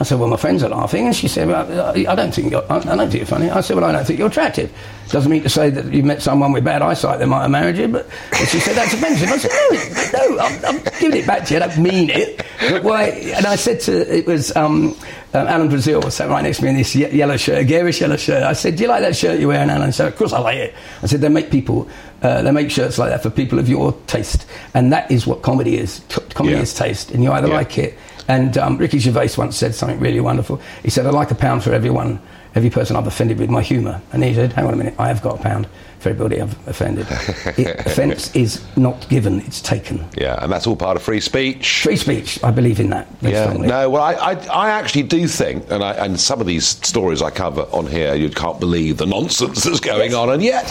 I 0.00 0.04
said, 0.04 0.20
well, 0.20 0.28
my 0.28 0.36
friends 0.36 0.62
are 0.62 0.68
laughing. 0.68 1.06
And 1.06 1.16
she 1.16 1.26
said, 1.26 1.48
well, 1.48 1.90
I 1.90 2.14
don't 2.14 2.32
think 2.32 2.52
you're, 2.52 2.64
I 2.72 2.78
don't 2.78 2.96
think 3.10 3.14
you're 3.14 3.26
funny. 3.26 3.50
I 3.50 3.60
said, 3.62 3.76
well, 3.76 3.84
I 3.84 3.90
don't 3.92 4.06
think 4.06 4.18
you're 4.20 4.28
attractive. 4.28 4.72
Doesn't 5.08 5.30
mean 5.30 5.42
to 5.42 5.48
say 5.48 5.70
that 5.70 5.92
you 5.92 6.04
met 6.04 6.22
someone 6.22 6.52
with 6.52 6.62
bad 6.64 6.82
eyesight 6.82 7.18
that 7.18 7.26
might 7.26 7.42
have 7.42 7.50
married 7.50 7.76
you, 7.78 7.88
but 7.88 8.06
she 8.46 8.60
said, 8.60 8.76
that's 8.76 8.92
offensive. 8.94 9.28
I 9.28 9.38
said, 9.38 10.12
no, 10.12 10.28
no, 10.28 10.38
I'm, 10.38 10.64
I'm 10.66 10.82
giving 11.00 11.20
it 11.20 11.26
back 11.26 11.46
to 11.46 11.54
you. 11.54 11.60
I 11.60 11.66
don't 11.66 11.78
mean 11.82 12.10
it. 12.10 12.44
But 12.60 12.84
why? 12.84 13.04
And 13.06 13.44
I 13.46 13.56
said 13.56 13.80
to, 13.82 14.16
it 14.16 14.26
was 14.26 14.54
um, 14.54 14.90
um, 15.34 15.46
Alan 15.48 15.68
Brazil 15.68 16.00
was 16.00 16.14
sat 16.14 16.28
right 16.28 16.42
next 16.42 16.58
to 16.58 16.64
me 16.64 16.70
in 16.70 16.76
this 16.76 16.94
ye- 16.94 17.10
yellow 17.10 17.36
shirt, 17.36 17.66
garish 17.66 18.00
yellow 18.00 18.16
shirt. 18.16 18.44
I 18.44 18.52
said, 18.52 18.76
do 18.76 18.84
you 18.84 18.88
like 18.88 19.00
that 19.02 19.16
shirt 19.16 19.40
you're 19.40 19.48
wearing, 19.48 19.68
Alan? 19.70 19.90
Said, 19.92 20.06
of 20.06 20.16
course 20.16 20.32
I 20.32 20.38
like 20.38 20.58
it. 20.58 20.74
I 21.02 21.06
said, 21.06 21.20
they 21.22 21.28
make 21.28 21.50
people, 21.50 21.88
uh, 22.22 22.42
they 22.42 22.50
make 22.52 22.70
shirts 22.70 22.98
like 22.98 23.10
that 23.10 23.22
for 23.22 23.30
people 23.30 23.58
of 23.58 23.68
your 23.68 23.92
taste. 24.06 24.46
And 24.74 24.92
that 24.92 25.10
is 25.10 25.26
what 25.26 25.42
comedy 25.42 25.76
is. 25.76 26.02
Co- 26.08 26.22
comedy 26.34 26.54
Yeah. 26.56 26.62
is 26.62 26.72
taste. 26.74 27.10
And 27.10 27.24
you 27.24 27.32
either 27.32 27.48
Yeah. 27.48 27.54
like 27.54 27.78
it 27.78 27.98
and 28.28 28.58
um, 28.58 28.76
Ricky 28.76 28.98
Gervais 28.98 29.30
once 29.38 29.56
said 29.56 29.74
something 29.74 29.98
really 29.98 30.20
wonderful. 30.20 30.60
He 30.82 30.90
said, 30.90 31.06
I 31.06 31.10
like 31.10 31.30
a 31.30 31.34
pound 31.34 31.64
for 31.64 31.72
everyone, 31.72 32.20
every 32.54 32.68
person 32.68 32.94
I've 32.94 33.06
offended 33.06 33.38
with 33.38 33.48
my 33.48 33.62
humour. 33.62 34.02
And 34.12 34.22
he 34.22 34.34
said, 34.34 34.52
hang 34.52 34.66
on 34.66 34.74
a 34.74 34.76
minute, 34.76 34.94
I 34.98 35.08
have 35.08 35.22
got 35.22 35.40
a 35.40 35.42
pound 35.42 35.66
for 35.98 36.10
everybody 36.10 36.40
I've 36.40 36.68
offended. 36.68 37.06
it, 37.58 37.86
offence 37.86 38.34
is 38.36 38.62
not 38.76 39.08
given, 39.08 39.40
it's 39.40 39.62
taken. 39.62 40.04
Yeah, 40.16 40.42
and 40.42 40.52
that's 40.52 40.66
all 40.66 40.76
part 40.76 40.96
of 40.98 41.02
free 41.02 41.20
speech. 41.20 41.82
Free 41.82 41.96
speech, 41.96 42.38
I 42.44 42.50
believe 42.50 42.80
in 42.80 42.90
that. 42.90 43.08
Yeah, 43.22 43.44
strongly. 43.44 43.66
no, 43.66 43.88
well, 43.88 44.02
I, 44.02 44.12
I, 44.12 44.32
I 44.48 44.70
actually 44.70 45.04
do 45.04 45.26
think, 45.26 45.64
and, 45.70 45.82
I, 45.82 45.94
and 45.94 46.20
some 46.20 46.38
of 46.40 46.46
these 46.46 46.66
stories 46.66 47.22
I 47.22 47.30
cover 47.30 47.62
on 47.72 47.86
here, 47.86 48.14
you 48.14 48.28
can't 48.28 48.60
believe 48.60 48.98
the 48.98 49.06
nonsense 49.06 49.64
that's 49.64 49.80
going 49.80 50.14
on. 50.14 50.28
And 50.28 50.42
yet, 50.42 50.66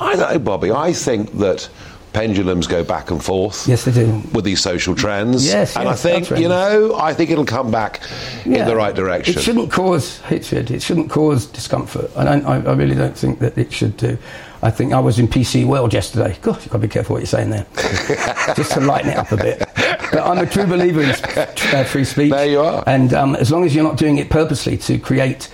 I 0.00 0.16
don't 0.16 0.32
know, 0.32 0.38
Bobby, 0.38 0.70
I 0.70 0.92
think 0.92 1.32
that 1.38 1.68
pendulums 2.14 2.66
go 2.66 2.82
back 2.82 3.10
and 3.10 3.22
forth. 3.22 3.68
Yes, 3.68 3.84
they 3.84 3.92
do. 3.92 4.22
With 4.32 4.44
these 4.44 4.62
social 4.62 4.94
trends. 4.94 5.44
Yes, 5.46 5.76
And 5.76 5.84
yes, 5.84 6.04
I 6.06 6.10
think, 6.10 6.40
you 6.40 6.48
know, 6.48 6.94
I 6.94 7.12
think 7.12 7.30
it'll 7.30 7.44
come 7.44 7.70
back 7.70 8.00
in 8.46 8.52
the 8.52 8.76
right 8.76 8.94
direction. 8.94 9.36
It 9.36 9.42
shouldn't 9.42 9.70
cause 9.70 10.20
hatred. 10.20 10.70
It 10.70 10.80
shouldn't 10.80 11.10
cause 11.10 11.44
discomfort. 11.46 12.10
I, 12.16 12.40
I, 12.40 12.56
I 12.60 12.72
really 12.72 12.94
don't 12.94 13.16
think 13.16 13.40
that 13.40 13.58
it 13.58 13.72
should 13.72 13.96
do. 13.96 14.16
I 14.62 14.70
think 14.70 14.94
I 14.94 15.00
was 15.00 15.18
in 15.18 15.28
PC 15.28 15.66
World 15.66 15.92
yesterday. 15.92 16.38
God, 16.40 16.56
you've 16.62 16.70
got 16.70 16.78
to 16.78 16.78
be 16.78 16.88
careful 16.88 17.14
what 17.14 17.20
you're 17.20 17.26
saying 17.26 17.50
there. 17.50 17.66
Just 18.56 18.72
to 18.72 18.80
lighten 18.80 19.10
it 19.10 19.18
up 19.18 19.30
a 19.30 19.36
bit. 19.36 19.58
But 19.76 20.26
I'm 20.26 20.38
a 20.38 20.46
true 20.46 20.64
believer 20.66 21.02
in 21.02 21.10
uh, 21.10 21.84
free 21.84 22.04
speech. 22.04 22.30
There 22.30 22.46
you 22.46 22.60
are. 22.60 22.82
And 22.86 23.12
um, 23.12 23.36
as 23.36 23.50
long 23.52 23.64
as 23.66 23.74
you're 23.74 23.84
not 23.84 23.98
doing 23.98 24.16
it 24.16 24.30
purposely 24.30 24.78
to 24.78 24.98
create 24.98 25.50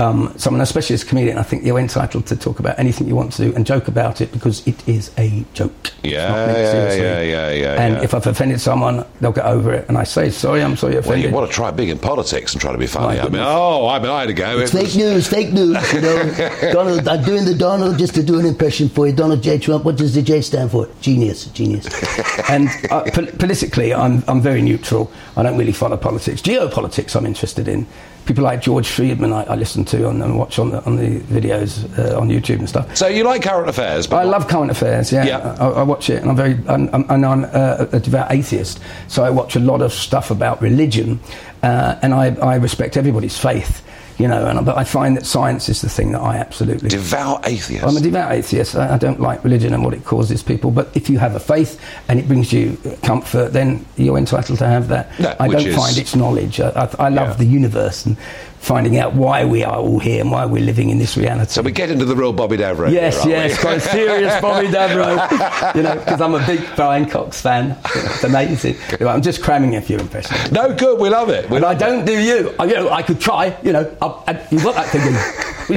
um, 0.00 0.32
someone, 0.38 0.60
especially 0.62 0.94
as 0.94 1.02
a 1.02 1.06
comedian, 1.06 1.38
I 1.38 1.42
think 1.42 1.64
you're 1.64 1.78
entitled 1.78 2.26
to 2.26 2.36
talk 2.36 2.58
about 2.58 2.78
anything 2.78 3.06
you 3.06 3.14
want 3.14 3.32
to 3.34 3.42
do 3.44 3.54
and 3.54 3.66
joke 3.66 3.86
about 3.88 4.20
it 4.20 4.32
because 4.32 4.66
it 4.66 4.88
is 4.88 5.10
a 5.18 5.44
joke. 5.54 5.92
Yeah, 6.02 6.46
yeah, 6.56 6.92
yeah, 6.94 7.20
yeah, 7.20 7.50
yeah, 7.50 7.82
And 7.82 7.94
yeah. 7.96 8.02
if 8.02 8.14
I've 8.14 8.26
offended 8.26 8.60
someone, 8.60 9.04
they'll 9.20 9.32
get 9.32 9.44
over 9.44 9.72
it. 9.74 9.86
And 9.88 9.98
I 9.98 10.04
say, 10.04 10.30
sorry, 10.30 10.62
I'm 10.62 10.76
sorry 10.76 10.94
you 10.94 11.00
well, 11.00 11.08
offended. 11.10 11.30
you 11.30 11.36
want 11.36 11.50
to 11.50 11.54
try 11.54 11.70
big 11.70 11.90
in 11.90 11.98
politics 11.98 12.52
and 12.54 12.60
try 12.60 12.72
to 12.72 12.78
be 12.78 12.86
funny. 12.86 13.20
I 13.20 13.28
mean, 13.28 13.42
oh, 13.44 13.86
I 13.88 13.98
mean, 13.98 14.10
I 14.10 14.20
had 14.20 14.30
a 14.30 14.32
go. 14.32 14.58
It's 14.58 14.72
It 14.72 14.76
fake 14.78 14.82
was- 14.84 14.96
news, 14.96 15.28
fake 15.28 15.52
news. 15.52 15.92
You 15.92 16.00
know, 16.00 16.32
Donald. 16.72 17.06
I'm 17.06 17.22
doing 17.24 17.44
the 17.44 17.54
Donald 17.54 17.98
just 17.98 18.14
to 18.14 18.22
do 18.22 18.38
an 18.40 18.46
impression 18.46 18.88
for 18.88 19.06
you. 19.06 19.12
Donald 19.12 19.42
J. 19.42 19.58
Trump. 19.58 19.84
What 19.84 19.96
does 19.96 20.14
the 20.14 20.22
J 20.22 20.40
stand 20.40 20.70
for? 20.70 20.88
Genius, 21.02 21.46
genius. 21.46 21.86
and 22.50 22.68
uh, 22.90 23.02
pol- 23.12 23.26
politically, 23.38 23.92
I'm, 23.92 24.24
I'm 24.26 24.40
very 24.40 24.62
neutral. 24.62 25.10
I 25.36 25.42
don't 25.42 25.58
really 25.58 25.72
follow 25.72 25.96
politics. 25.98 26.40
Geopolitics, 26.40 27.14
I'm 27.16 27.26
interested 27.26 27.68
in. 27.68 27.86
People 28.26 28.44
like 28.44 28.60
George 28.60 28.88
Friedman, 28.88 29.32
I, 29.32 29.42
I 29.44 29.54
listen 29.56 29.84
to 29.86 30.08
and, 30.08 30.22
and 30.22 30.38
watch 30.38 30.58
on 30.58 30.70
the, 30.70 30.84
on 30.84 30.96
the 30.96 31.20
videos 31.20 31.84
uh, 31.98 32.18
on 32.20 32.28
YouTube 32.28 32.58
and 32.58 32.68
stuff. 32.68 32.96
So 32.96 33.06
you 33.08 33.24
like 33.24 33.42
current 33.42 33.68
affairs? 33.68 34.06
But 34.06 34.16
I 34.16 34.24
love 34.24 34.46
current 34.48 34.70
affairs. 34.70 35.12
Yeah, 35.12 35.24
Yeah. 35.24 35.56
I, 35.60 35.68
I 35.68 35.82
watch 35.82 36.10
it, 36.10 36.20
and 36.22 36.30
I'm 36.30 36.36
very, 36.36 36.54
I'm, 36.68 36.88
I'm- 36.94 37.06
and 37.08 37.26
I'm 37.26 37.44
uh, 37.44 37.86
a 37.92 38.00
devout 38.00 38.30
atheist, 38.32 38.80
so 39.08 39.24
I 39.24 39.30
watch 39.30 39.56
a 39.56 39.60
lot 39.60 39.82
of 39.82 39.92
stuff 39.92 40.30
about 40.30 40.60
religion, 40.62 41.18
uh, 41.62 41.96
and 42.02 42.14
I, 42.14 42.34
I 42.36 42.56
respect 42.56 42.96
everybody's 42.96 43.38
faith. 43.38 43.82
You 44.20 44.28
know, 44.28 44.46
and, 44.46 44.66
but 44.66 44.76
I 44.76 44.84
find 44.84 45.16
that 45.16 45.24
science 45.24 45.68
is 45.70 45.80
the 45.80 45.88
thing 45.88 46.12
that 46.12 46.20
I 46.20 46.36
absolutely 46.36 46.88
devout 46.90 47.48
atheist. 47.48 47.84
I'm 47.86 47.96
a 47.96 48.00
devout 48.00 48.32
atheist. 48.32 48.76
I, 48.76 48.94
I 48.96 48.98
don't 48.98 49.18
like 49.28 49.42
religion 49.44 49.72
and 49.74 49.82
what 49.82 49.94
it 49.94 50.04
causes 50.04 50.42
people. 50.42 50.70
But 50.70 50.86
if 50.94 51.08
you 51.08 51.18
have 51.18 51.34
a 51.36 51.40
faith 51.40 51.80
and 52.08 52.18
it 52.20 52.26
brings 52.28 52.52
you 52.52 52.76
comfort, 53.02 53.52
then 53.54 53.86
you're 53.96 54.18
entitled 54.18 54.58
to 54.58 54.66
have 54.66 54.88
that. 54.88 55.08
I 55.40 55.48
don't 55.48 55.72
find 55.72 55.96
it's 55.96 56.14
knowledge. 56.14 56.60
I, 56.60 56.68
I, 56.70 57.06
I 57.06 57.08
love 57.08 57.28
Yeah. 57.30 57.34
the 57.44 57.46
universe 57.46 58.04
and 58.06 58.16
finding 58.60 58.98
out 58.98 59.14
why 59.14 59.44
we 59.44 59.64
are 59.64 59.78
all 59.78 59.98
here 59.98 60.20
and 60.20 60.30
why 60.30 60.44
we're 60.44 60.62
living 60.62 60.90
in 60.90 60.98
this 60.98 61.16
reality. 61.16 61.50
So 61.50 61.62
we 61.62 61.72
get 61.72 61.90
into 61.90 62.04
the 62.04 62.14
real 62.14 62.32
Bobby 62.32 62.58
Davro. 62.58 62.92
Yes, 62.92 63.22
here, 63.24 63.36
yes, 63.36 63.58
quite 63.58 63.80
serious 63.80 64.38
Bobby 64.40 64.66
Davro. 64.76 65.74
you 65.74 65.82
know, 65.82 65.94
because 65.96 66.20
I'm 66.20 66.34
a 66.34 66.46
big 66.46 66.60
Brian 66.76 67.06
Cox 67.08 67.40
fan. 67.40 67.76
It's 67.94 68.22
amazing. 68.22 68.76
I'm 69.00 69.22
just 69.22 69.42
cramming 69.42 69.76
a 69.76 69.80
few 69.80 69.98
impressions. 69.98 70.52
No, 70.52 70.74
good. 70.74 71.00
We 71.00 71.08
love 71.08 71.30
it. 71.30 71.48
We 71.48 71.56
and 71.56 71.64
I 71.64 71.72
love 71.72 71.76
it. 71.82 71.84
don't 71.84 72.04
do 72.04 72.18
you. 72.18 72.54
I, 72.58 72.64
you 72.66 72.74
know, 72.74 72.90
I 72.90 73.02
could 73.02 73.18
try. 73.20 73.56
You 73.62 73.72
know, 73.72 73.96
I, 74.02 74.06
I, 74.28 74.46
you've 74.50 74.62
got 74.62 74.74
that 74.74 74.88
thing. 74.90 75.00
In, 75.06 75.14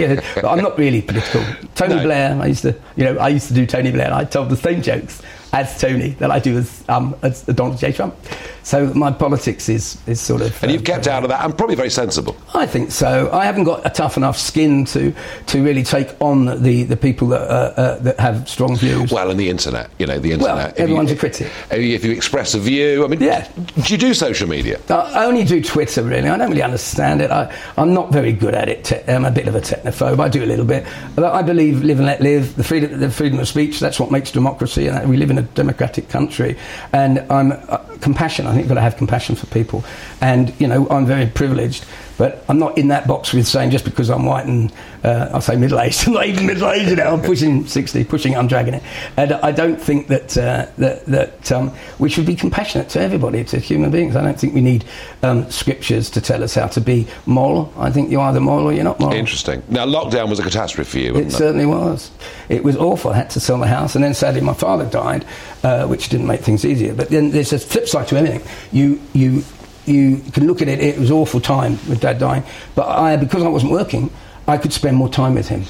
yeah, 0.02 0.22
but 0.36 0.46
I'm 0.46 0.62
not 0.62 0.78
really 0.78 1.02
political. 1.02 1.44
Tony 1.76 1.96
No. 1.96 2.04
Blair. 2.04 2.38
I 2.42 2.48
used 2.48 2.64
to, 2.64 2.76
you 2.98 3.06
know, 3.06 3.18
I 3.18 3.30
used 3.30 3.48
to 3.48 3.54
do 3.54 3.66
Tony 3.66 3.92
Blair. 3.92 4.08
and 4.08 4.16
I 4.16 4.26
told 4.26 4.50
the 4.50 4.58
same 4.58 4.82
jokes 4.82 5.22
as 5.54 5.80
Tony 5.80 6.10
that 6.20 6.32
I 6.32 6.40
do 6.40 6.58
as 6.58 6.84
um, 6.90 7.16
as 7.22 7.44
Donald 7.44 7.78
J. 7.78 7.92
Trump. 7.94 8.16
So 8.64 8.94
my 8.94 9.12
politics 9.12 9.70
is 9.70 9.98
is 10.08 10.20
sort 10.22 10.42
of. 10.42 10.62
And 10.64 10.72
uh, 10.72 10.74
you've 10.74 10.84
kept 10.86 11.08
out 11.08 11.24
of 11.24 11.30
that, 11.30 11.44
and 11.44 11.58
probably 11.58 11.76
very 11.76 11.90
sensible. 11.90 12.36
I 12.54 12.66
think 12.66 12.92
so. 12.92 13.30
I 13.32 13.46
haven't 13.46 13.66
got 13.66 13.86
a 13.86 13.90
tough 13.90 14.18
enough 14.18 14.38
skin 14.38 14.86
to 14.86 15.14
to 15.48 15.64
really 15.64 15.84
take 15.84 16.10
on 16.22 16.62
the, 16.64 16.84
the 16.84 16.98
people 16.98 17.28
that 17.30 17.42
uh, 17.42 17.74
uh, 17.82 18.00
that 18.00 18.20
have 18.20 18.48
strong 18.48 18.76
views. 18.78 19.12
Well, 19.12 19.30
and 19.30 19.40
the 19.40 19.50
internet, 19.50 19.90
you 20.00 20.06
know, 20.06 20.18
the 20.20 20.36
Well, 20.38 20.58
internet. 20.58 20.72
if 20.74 20.80
everyone's 20.80 21.10
you, 21.12 21.16
a 21.16 21.20
critic. 21.20 21.52
If 21.72 22.04
you, 22.06 22.12
express 22.12 22.54
a 22.54 22.60
view, 22.60 23.04
I 23.04 23.08
mean, 23.08 23.22
Yeah. 23.22 23.48
Do 23.76 23.94
you 23.94 23.98
do 23.98 24.14
social 24.14 24.48
media? 24.48 24.80
I 24.90 25.26
only 25.26 25.44
do 25.44 25.62
Twitter, 25.62 26.04
really. 26.04 26.30
I 26.30 26.38
don't 26.38 26.50
really 26.50 26.62
understand 26.64 27.22
it. 27.22 27.32
I, 27.32 27.54
I'm 27.78 27.94
not 27.94 28.12
very 28.12 28.32
good 28.32 28.56
at 28.56 28.70
it. 28.70 28.86
Te- 28.86 29.02
I'm 29.12 29.26
a 29.26 29.32
bit 29.32 29.48
of 29.48 29.56
a 29.56 29.62
technophobe. 29.62 30.20
I 30.20 30.30
do 30.30 30.44
a 30.44 30.46
little 30.46 30.66
bit. 30.66 30.86
But 31.16 31.26
I 31.26 31.42
believe 31.42 31.84
live 31.84 31.98
and 32.00 32.06
let 32.06 32.22
live, 32.22 32.56
the 32.56 32.64
freedom, 32.64 33.00
the 33.00 33.10
freedom 33.12 33.40
of 33.40 33.48
speech, 33.48 33.80
that's 33.80 34.00
what 34.00 34.12
makes 34.12 34.32
democracy, 34.32 34.88
and 34.88 35.10
we 35.10 35.18
live 35.18 35.32
in 35.32 35.38
a 35.38 35.42
democratic 35.42 36.08
country. 36.10 36.56
And 36.94 37.20
I'm 37.30 37.52
uh, 37.52 37.78
compassion. 38.04 38.46
I 38.46 38.52
think 38.52 38.64
you've 38.64 38.70
got 38.70 38.76
to 38.76 38.82
have 38.82 38.98
compassion 38.98 39.36
for 39.36 39.48
people. 39.48 39.84
And, 40.22 40.54
you 40.60 40.68
know, 40.68 40.88
I'm 40.90 41.06
very 41.06 41.26
privileged. 41.26 41.86
But 42.18 42.46
I'm 42.48 42.60
not 42.60 42.78
in 42.78 42.90
that 42.90 43.08
box 43.08 43.34
with 43.34 43.48
saying 43.48 43.72
just 43.72 43.86
because 43.86 44.10
I'm 44.10 44.26
white 44.26 44.46
and 44.46 44.72
uh, 45.04 45.30
I'll 45.34 45.42
say 45.42 45.56
middle 45.56 45.80
aged. 45.80 46.08
I'm 46.08 46.14
not 46.14 46.26
even 46.26 46.46
middle 46.46 46.70
aged 46.70 46.98
know. 46.98 47.14
I'm 47.14 47.22
pushing 47.22 47.66
60, 47.66 48.04
pushing, 48.06 48.36
I'm 48.36 48.48
dragging 48.48 48.76
it. 48.76 48.84
And 49.18 49.34
I 49.34 49.52
don't 49.52 49.80
think 49.80 50.08
that 50.08 50.38
uh, 50.38 50.68
that, 50.78 51.06
that 51.06 51.52
um, 51.52 51.72
we 52.00 52.10
should 52.10 52.26
be 52.26 52.36
compassionate 52.36 52.90
to 52.90 53.02
everybody, 53.02 53.44
to 53.46 53.60
human 53.60 53.92
beings. 53.92 54.16
I 54.16 54.22
don't 54.22 54.40
think 54.40 54.54
we 54.54 54.62
need 54.62 54.86
um, 55.22 55.50
scriptures 55.50 56.10
to 56.12 56.22
tell 56.22 56.44
us 56.44 56.56
how 56.56 56.68
to 56.68 56.82
be 56.82 57.08
moral. 57.26 57.74
I 57.78 57.92
think 57.92 58.12
you're 58.12 58.22
either 58.22 58.40
moral 58.40 58.68
or 58.68 58.74
you're 58.74 58.84
not 58.84 59.00
moral. 59.00 59.16
Interesting. 59.16 59.64
Now, 59.70 59.86
lockdown 59.86 60.30
was 60.30 60.40
a 60.40 60.44
catastrophe 60.44 60.90
for 60.90 61.00
you, 61.00 61.10
It 61.10 61.14
wasn't 61.14 61.34
it? 61.34 61.38
certainly 61.38 61.66
was. 61.66 62.12
It 62.50 62.64
was 62.64 62.76
awful. 62.78 63.12
I 63.12 63.16
had 63.18 63.30
to 63.32 63.40
sell 63.40 63.58
the 63.58 63.68
house, 63.68 63.96
and 63.96 64.04
then 64.04 64.14
sadly 64.14 64.42
my 64.42 64.54
father 64.54 64.86
died, 64.86 65.26
uh, 65.64 65.88
which 65.88 66.10
didn't 66.10 66.28
make 66.28 66.42
things 66.42 66.66
easier. 66.66 66.94
But 66.94 67.10
then 67.10 67.32
there's 67.32 67.54
a 67.54 67.60
flip 67.60 67.88
side 67.88 68.08
to 68.10 68.18
everything. 68.18 68.42
You 68.72 69.02
you 69.14 69.44
you 69.86 70.18
can 70.32 70.48
look 70.48 70.62
at 70.62 70.68
it. 70.68 70.80
It 70.80 71.00
was 71.00 71.10
an 71.10 71.16
awful 71.18 71.42
time 71.42 71.74
with 71.88 72.02
Dad 72.02 72.20
dying, 72.20 72.44
but 72.76 72.88
I 72.88 73.18
because 73.18 73.44
I 73.44 73.48
wasn't 73.48 73.72
working, 73.72 74.10
I 74.48 74.58
could 74.58 74.74
spend 74.74 74.98
more 74.98 75.10
time 75.10 75.36
with 75.36 75.48
him. 75.48 75.66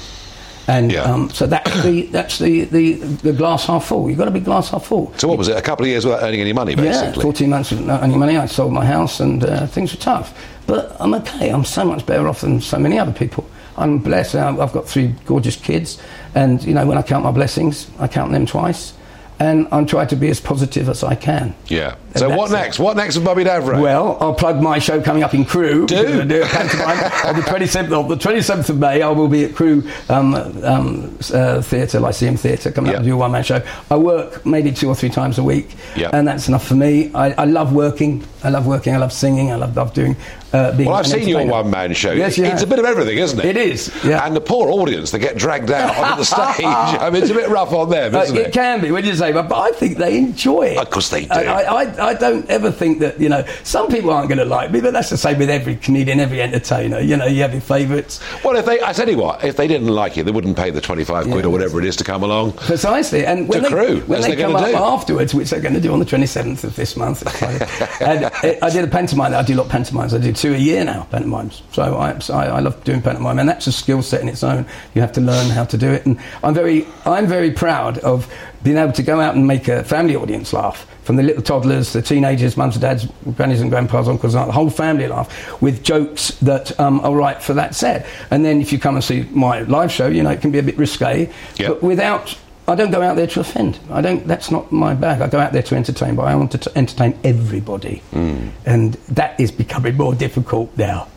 And 0.66 0.94
um, 0.96 1.30
so 1.30 1.46
that's 1.46 1.82
the 1.82 2.02
that's 2.06 2.38
the, 2.38 2.64
the, 2.64 2.94
the 2.94 3.32
glass 3.32 3.66
half 3.66 3.84
full. 3.86 4.08
You've 4.08 4.18
got 4.18 4.24
to 4.26 4.30
be 4.30 4.40
glass 4.40 4.70
half 4.70 4.86
full. 4.86 5.12
So, 5.18 5.28
what 5.28 5.36
was 5.36 5.48
it? 5.48 5.56
A 5.58 5.62
couple 5.62 5.84
of 5.84 5.90
years 5.90 6.06
without 6.06 6.22
earning 6.22 6.40
any 6.40 6.54
money, 6.54 6.74
basically. 6.74 7.16
Yeah, 7.16 7.22
14 7.22 7.50
months 7.50 7.70
without 7.70 8.02
any 8.02 8.16
money. 8.16 8.38
I 8.38 8.46
sold 8.46 8.72
my 8.72 8.84
house 8.84 9.20
and 9.20 9.44
uh, 9.44 9.66
things 9.66 9.92
were 9.92 10.00
tough. 10.00 10.34
But 10.66 10.96
I'm 10.98 11.12
okay. 11.14 11.50
I'm 11.50 11.64
so 11.64 11.84
much 11.84 12.06
better 12.06 12.26
off 12.28 12.40
than 12.40 12.60
so 12.60 12.78
many 12.78 12.98
other 12.98 13.12
people. 13.12 13.46
I'm 13.76 13.98
blessed. 13.98 14.36
I've 14.36 14.72
got 14.72 14.88
three 14.88 15.14
gorgeous 15.26 15.56
kids. 15.56 16.00
And, 16.34 16.62
you 16.64 16.72
know, 16.72 16.86
when 16.86 16.96
I 16.96 17.02
count 17.02 17.24
my 17.24 17.32
blessings, 17.32 17.90
I 17.98 18.08
count 18.08 18.32
them 18.32 18.46
twice. 18.46 18.94
And 19.40 19.66
I'm 19.72 19.84
trying 19.84 20.06
to 20.08 20.16
be 20.16 20.28
as 20.28 20.40
positive 20.40 20.88
as 20.88 21.02
I 21.02 21.16
can. 21.16 21.56
Yeah. 21.66 21.96
So, 22.14 22.28
what 22.28 22.50
that's 22.50 22.52
it. 22.52 22.54
next? 22.54 22.78
What 22.78 22.96
next 22.96 23.16
with 23.16 23.24
Bobby 23.24 23.42
Davro? 23.42 23.82
Well, 23.82 24.16
I'll 24.20 24.32
plug 24.34 24.62
my 24.62 24.78
show 24.78 25.02
coming 25.02 25.24
up 25.24 25.34
in 25.34 25.44
Crewe. 25.44 25.86
Do. 25.86 26.24
Do 26.24 26.42
on 26.42 27.34
the 27.34 27.42
27th 27.44 27.90
of 27.92 28.08
the 28.08 28.14
27th 28.14 28.68
of 28.70 28.78
May. 28.78 29.02
I 29.02 29.08
will 29.08 29.26
be 29.26 29.44
at 29.44 29.54
Crewe 29.56 29.82
um, 30.08 30.34
um, 30.62 31.18
uh, 31.32 31.60
Theatre, 31.62 31.98
Lyceum 31.98 32.36
Theatre, 32.36 32.70
coming 32.70 32.90
up 32.90 32.92
Yeah. 32.92 32.96
and 32.98 33.06
do 33.06 33.14
a 33.14 33.16
one-man 33.16 33.42
show. 33.42 33.60
I 33.90 33.96
work 33.96 34.46
maybe 34.46 34.70
two 34.70 34.88
or 34.88 34.94
three 34.94 35.10
times 35.10 35.38
a 35.38 35.42
week, 35.42 35.74
Yeah. 35.96 36.10
and 36.12 36.28
that's 36.28 36.46
enough 36.46 36.64
for 36.66 36.74
me. 36.76 37.10
I, 37.12 37.32
I 37.32 37.44
love 37.44 37.72
working. 37.72 38.24
I 38.44 38.50
love 38.50 38.66
working. 38.68 38.94
I 38.94 38.98
love 38.98 39.12
singing. 39.12 39.50
I 39.50 39.56
love, 39.56 39.76
love 39.76 39.92
doing. 39.94 40.14
Uh, 40.54 40.72
Well, 40.78 40.90
I've 40.94 41.06
seen 41.06 41.26
your 41.28 41.44
one 41.46 41.68
man 41.70 41.92
show. 41.94 42.12
Yes, 42.12 42.38
you 42.38 42.44
it's 42.44 42.62
a 42.62 42.66
bit 42.66 42.78
of 42.78 42.84
everything, 42.84 43.18
isn't 43.18 43.38
it? 43.40 43.44
It 43.44 43.56
is, 43.56 43.90
yeah. 44.04 44.24
And 44.24 44.36
the 44.36 44.40
poor 44.40 44.70
audience 44.70 45.10
that 45.10 45.18
get 45.18 45.36
dragged 45.36 45.70
out 45.70 45.96
onto 45.96 46.18
the 46.18 46.24
stage. 46.24 46.64
I 46.64 47.10
mean, 47.10 47.22
it's 47.22 47.30
a 47.32 47.34
bit 47.34 47.48
rough 47.48 47.72
on 47.72 47.90
them, 47.90 48.14
Uh, 48.14 48.22
isn't 48.22 48.36
it 48.36 48.46
it? 48.48 48.52
can 48.52 48.80
be 48.80 48.90
when 48.92 49.04
you 49.04 49.14
say, 49.16 49.32
but, 49.32 49.48
but 49.48 49.58
I 49.58 49.72
think 49.72 49.98
they 49.98 50.16
enjoy 50.16 50.62
it. 50.68 50.78
Of 50.78 50.90
course 50.90 51.08
they 51.10 51.24
do. 51.24 51.30
I, 51.34 51.62
I, 51.84 52.06
I 52.10 52.14
don't 52.14 52.48
ever 52.48 52.70
think 52.70 53.00
that 53.00 53.20
you 53.20 53.28
know 53.28 53.44
some 53.64 53.88
people 53.88 54.10
aren't 54.10 54.28
going 54.28 54.38
to 54.38 54.44
like 54.44 54.70
me, 54.70 54.80
but 54.80 54.92
that's 54.92 55.10
the 55.10 55.16
same 55.16 55.38
with 55.38 55.50
every 55.50 55.74
comedian, 55.76 56.20
every 56.20 56.40
entertainer. 56.40 57.00
You 57.00 57.16
know, 57.16 57.26
you 57.26 57.42
have 57.42 57.52
your 57.52 57.60
favourites. 57.60 58.20
Well, 58.44 58.54
if 58.56 58.64
they, 58.66 58.80
I 58.80 58.92
tell 58.92 59.08
you 59.08 59.18
what, 59.18 59.42
if 59.42 59.56
they 59.56 59.66
didn't 59.66 59.88
like 59.88 60.16
you, 60.16 60.22
they 60.22 60.30
wouldn't 60.30 60.56
pay 60.56 60.70
the 60.70 60.80
25 60.80 61.24
quid 61.24 61.36
Yeah. 61.36 61.46
or 61.46 61.50
whatever 61.50 61.80
it 61.80 61.86
is 61.86 61.96
to 61.96 62.04
come 62.04 62.22
along. 62.22 62.52
Precisely, 62.52 63.26
and 63.26 63.48
when 63.48 63.62
To 63.62 63.68
they, 63.68 63.74
Crewe, 63.74 64.00
when 64.06 64.20
they 64.22 64.36
come 64.36 64.54
up 64.54 64.66
do. 64.66 64.76
afterwards, 64.76 65.34
which 65.34 65.50
they're 65.50 65.60
going 65.60 65.74
to 65.74 65.80
do 65.80 65.92
on 65.92 65.98
the 65.98 66.04
27th 66.06 66.62
of 66.64 66.76
this 66.76 66.96
month, 66.96 67.24
like- 67.42 68.00
and 68.00 68.24
uh, 68.26 68.30
I 68.62 68.70
did 68.70 68.84
a 68.84 68.88
pantomime. 68.88 69.34
I 69.34 69.42
do 69.42 69.54
a 69.54 69.56
lot 69.58 69.66
of 69.66 69.72
pantomimes. 69.72 70.14
I 70.14 70.18
do 70.18 70.32
two 70.44 70.52
a 70.52 70.58
year 70.58 70.84
now, 70.84 71.04
pantomimes. 71.10 71.62
So 71.72 71.96
I, 71.96 72.18
so 72.18 72.34
I, 72.34 72.44
I 72.46 72.60
love 72.60 72.84
doing 72.84 73.00
pantomime, 73.00 73.38
and 73.38 73.48
that's 73.48 73.66
a 73.66 73.72
skill 73.72 74.02
set 74.02 74.20
in 74.20 74.28
its 74.28 74.44
own. 74.44 74.66
You 74.94 75.00
have 75.00 75.12
to 75.12 75.22
learn 75.22 75.48
how 75.48 75.64
to 75.64 75.78
do 75.78 75.90
it, 75.90 76.04
and 76.04 76.18
I'm 76.42 76.52
very, 76.52 76.86
I'm 77.06 77.26
very 77.26 77.50
proud 77.50 77.96
of 77.98 78.30
being 78.62 78.76
able 78.76 78.92
to 78.92 79.02
go 79.02 79.20
out 79.20 79.36
and 79.36 79.46
make 79.46 79.68
a 79.68 79.82
family 79.84 80.16
audience 80.16 80.52
laugh. 80.52 80.86
From 81.04 81.16
the 81.16 81.22
little 81.22 81.42
toddlers, 81.42 81.94
the 81.94 82.02
teenagers, 82.02 82.56
mums 82.58 82.76
and 82.76 82.82
dads, 82.82 83.06
grannies 83.36 83.62
and 83.62 83.70
grandpas, 83.70 84.06
uncles, 84.06 84.34
and 84.34 84.42
aunts, 84.42 84.48
the 84.50 84.52
whole 84.54 84.70
family 84.70 85.06
laugh 85.08 85.60
with 85.62 85.82
jokes 85.82 86.28
that 86.40 86.78
um, 86.78 87.00
are 87.00 87.14
right 87.14 87.42
for 87.42 87.54
that 87.54 87.74
set. 87.74 88.06
And 88.30 88.44
then 88.44 88.60
if 88.60 88.70
you 88.72 88.78
come 88.78 88.96
and 88.96 89.04
see 89.04 89.22
my 89.30 89.62
live 89.62 89.90
show, 89.92 90.08
you 90.08 90.22
know 90.22 90.30
it 90.30 90.40
can 90.42 90.50
be 90.50 90.58
a 90.58 90.62
bit 90.62 90.76
risque, 90.76 91.30
Yep. 91.56 91.68
but 91.68 91.82
without 91.82 92.38
I 92.66 92.74
don't 92.74 92.90
go 92.90 93.02
out 93.02 93.16
there 93.16 93.26
to 93.26 93.40
offend. 93.40 93.78
I 93.90 94.00
don't. 94.00 94.26
That's 94.26 94.50
not 94.50 94.72
my 94.72 94.94
bag. 94.94 95.20
I 95.20 95.28
go 95.28 95.38
out 95.38 95.52
there 95.52 95.62
to 95.62 95.74
entertain, 95.76 96.14
but 96.14 96.22
I 96.22 96.34
want 96.34 96.50
to 96.52 96.58
t- 96.58 96.70
entertain 96.74 97.18
everybody, 97.22 98.02
Hmm. 98.12 98.48
and 98.64 98.94
that 99.08 99.38
is 99.38 99.52
becoming 99.52 99.96
more 99.96 100.14
difficult 100.14 100.70
now. 100.78 101.08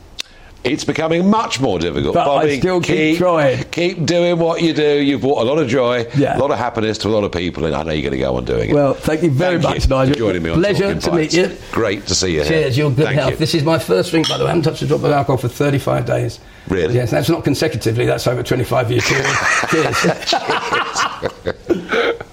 It's 0.64 0.84
becoming 0.84 1.30
much 1.30 1.62
more 1.62 1.80
difficult. 1.80 2.16
But 2.16 2.28
I 2.30 2.60
still 2.60 2.82
keep 2.82 3.20
trying. 3.20 3.64
Keep 3.72 4.06
doing 4.06 4.38
what 4.38 4.62
you 4.62 4.74
do. 4.74 5.02
You've 5.02 5.22
brought 5.22 5.42
a 5.42 5.46
lot 5.46 5.60
of 5.60 5.70
joy, 5.70 6.06
Yeah. 6.18 6.36
a 6.38 6.40
lot 6.40 6.52
of 6.52 6.58
happiness 6.58 6.98
to 7.00 7.08
a 7.08 7.10
lot 7.12 7.24
of 7.24 7.32
people, 7.32 7.66
and 7.66 7.74
I 7.74 7.84
know 7.84 7.94
you're 7.94 8.02
going 8.02 8.20
to 8.20 8.26
go 8.26 8.36
on 8.36 8.44
doing 8.44 8.72
it. 8.72 8.74
Well, 8.74 8.94
thank 8.94 9.24
you 9.24 9.30
very 9.32 9.62
Thank 9.62 9.76
much, 9.76 9.84
you 9.86 9.90
Nigel. 9.90 10.14
for 10.16 10.20
joining 10.20 10.44
me 10.44 10.50
on 10.50 10.58
Pleasure 10.60 10.96
to 10.96 11.12
meet 11.14 11.32
you. 11.34 11.56
Great 11.72 12.06
to 12.08 12.16
see 12.16 12.32
you 12.34 12.40
here. 12.42 12.50
Cheers, 12.50 12.78
your 12.78 12.90
good 12.90 13.06
Thank 13.06 13.20
health. 13.20 13.32
you. 13.32 13.38
This 13.38 13.54
is 13.56 13.64
my 13.64 13.80
first 13.80 14.12
drink, 14.12 14.28
by 14.28 14.38
the 14.38 14.44
way. 14.44 14.50
I 14.50 14.54
haven't 14.56 14.64
touched 14.64 14.82
a 14.82 14.88
drop 14.88 15.04
of 15.06 15.12
alcohol 15.12 15.38
for 15.38 15.48
35 15.48 16.06
days. 16.06 16.40
Really? 16.68 16.96
Yes, 16.96 17.12
that's 17.12 17.30
not 17.30 17.46
consecutively. 17.46 18.06
That's 18.06 18.28
over 18.28 18.44
25 18.44 18.92
years. 18.92 19.06
Cheers. 19.70 20.34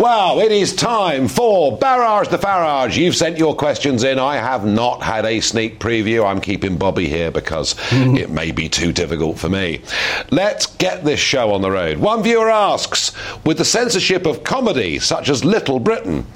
Well, 0.00 0.40
it 0.40 0.50
is 0.50 0.74
time 0.74 1.28
for 1.28 1.76
Barrage 1.76 2.28
the 2.28 2.38
Farage. 2.38 2.96
You've 2.96 3.14
sent 3.14 3.36
your 3.36 3.54
questions 3.54 4.02
in. 4.02 4.18
I 4.18 4.36
have 4.36 4.64
not 4.64 5.02
had 5.02 5.26
a 5.26 5.40
sneak 5.40 5.78
preview. 5.78 6.26
I'm 6.26 6.40
keeping 6.40 6.78
Bobby 6.78 7.06
here 7.06 7.30
because 7.30 7.74
hmm. 7.78 8.16
it 8.16 8.30
may 8.30 8.50
be 8.50 8.70
too 8.70 8.94
difficult 8.94 9.38
for 9.38 9.50
me. 9.50 9.82
Let's 10.30 10.64
get 10.64 11.04
this 11.04 11.20
show 11.20 11.52
on 11.52 11.60
the 11.60 11.70
road. 11.70 11.98
One 11.98 12.22
viewer 12.22 12.48
asks 12.48 13.12
With 13.44 13.58
the 13.58 13.64
censorship 13.66 14.24
of 14.24 14.42
comedy, 14.42 14.98
such 14.98 15.28
as 15.28 15.44
Little 15.44 15.78
Britain, 15.78 16.26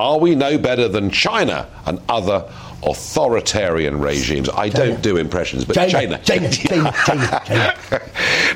are 0.00 0.18
we 0.18 0.34
no 0.34 0.58
better 0.58 0.88
than 0.88 1.08
China 1.08 1.68
and 1.86 2.00
other 2.08 2.50
authoritarian 2.84 4.00
regimes. 4.00 4.48
I 4.50 4.68
don't 4.68 5.00
do 5.02 5.16
impressions, 5.16 5.64
but 5.64 5.74
China, 5.74 6.18
China, 6.18 6.50
China, 6.50 6.92
China, 7.06 7.42
China. 7.44 8.02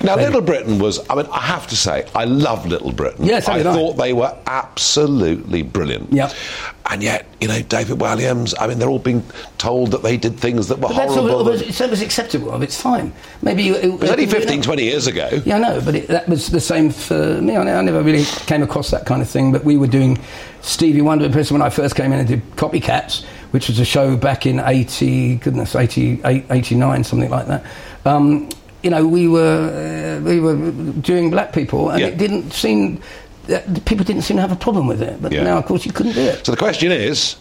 now, 0.02 0.16
Little 0.16 0.40
Britain 0.40 0.78
was, 0.78 0.98
I 1.08 1.14
mean, 1.14 1.26
I 1.26 1.40
have 1.40 1.66
to 1.68 1.76
say, 1.76 2.08
I 2.14 2.24
love 2.24 2.66
Little 2.66 2.92
Britain. 2.92 3.24
Yeah, 3.24 3.40
so 3.40 3.52
I 3.52 3.58
I. 3.58 3.62
thought 3.62 3.96
they 3.96 4.12
were 4.12 4.36
absolutely 4.46 5.62
brilliant. 5.62 6.12
Yeah. 6.12 6.32
And 6.88 7.02
yet, 7.02 7.26
you 7.40 7.48
know, 7.48 7.62
David 7.62 7.98
Walliams, 7.98 8.54
I 8.60 8.68
mean, 8.68 8.78
they're 8.78 8.88
all 8.88 9.00
being 9.00 9.24
told 9.58 9.90
that 9.90 10.02
they 10.02 10.16
did 10.16 10.38
things 10.38 10.68
that 10.68 10.76
were 10.76 10.88
But 10.88 10.96
that's 10.96 11.12
all, 11.16 11.28
horrible. 11.28 11.48
it 11.48 11.66
was, 11.66 11.80
it 11.80 11.90
was 11.90 12.00
acceptable. 12.00 12.62
It's 12.62 12.80
fine. 12.80 13.12
Maybe 13.42 13.64
you, 13.64 13.74
it, 13.74 14.00
was 14.00 14.10
only 14.10 14.26
15, 14.26 14.62
20 14.62 14.82
years 14.82 15.06
ago. 15.06 15.28
Yeah, 15.44 15.56
I 15.56 15.58
know, 15.58 15.80
but 15.84 15.94
it, 15.96 16.08
that 16.08 16.28
was 16.28 16.48
the 16.48 16.60
same 16.60 16.90
for 16.90 17.40
me. 17.40 17.56
I, 17.56 17.78
I 17.78 17.82
never 17.82 18.02
really 18.02 18.24
came 18.46 18.62
across 18.62 18.90
that 18.90 19.04
kind 19.04 19.20
of 19.20 19.28
thing, 19.28 19.50
but 19.52 19.64
we 19.64 19.76
were 19.76 19.88
doing 19.88 20.18
Stevie 20.62 21.00
Wonder 21.02 21.24
impression 21.24 21.54
when 21.54 21.62
I 21.62 21.70
first 21.70 21.96
came 21.96 22.12
in 22.12 22.20
and 22.20 22.28
did 22.28 22.42
Copycats, 22.56 23.24
which 23.50 23.68
was 23.68 23.78
a 23.78 23.84
show 23.84 24.16
back 24.16 24.46
in 24.46 24.60
80, 24.60 25.36
goodness, 25.36 25.74
88, 25.74 26.44
89, 26.50 27.04
something 27.04 27.30
like 27.30 27.46
that. 27.46 27.64
Um, 28.04 28.48
you 28.82 28.90
know, 28.90 29.06
we 29.06 29.26
were, 29.28 30.18
uh, 30.20 30.24
we 30.24 30.40
were 30.40 30.56
doing 31.00 31.30
black 31.30 31.52
people, 31.52 31.90
and 31.90 32.00
Yeah. 32.00 32.08
it 32.08 32.18
didn't 32.18 32.52
seem, 32.52 33.00
that 33.46 33.84
people 33.84 34.04
didn't 34.04 34.22
seem 34.22 34.36
to 34.36 34.40
have 34.42 34.52
a 34.52 34.56
problem 34.56 34.86
with 34.86 35.02
it. 35.02 35.20
But 35.20 35.32
Yeah. 35.32 35.44
now, 35.44 35.58
of 35.58 35.66
course, 35.66 35.86
you 35.86 35.92
couldn't 35.92 36.12
do 36.14 36.20
it. 36.20 36.44
So 36.46 36.52
the 36.52 36.58
question 36.58 36.92
is, 36.92 37.36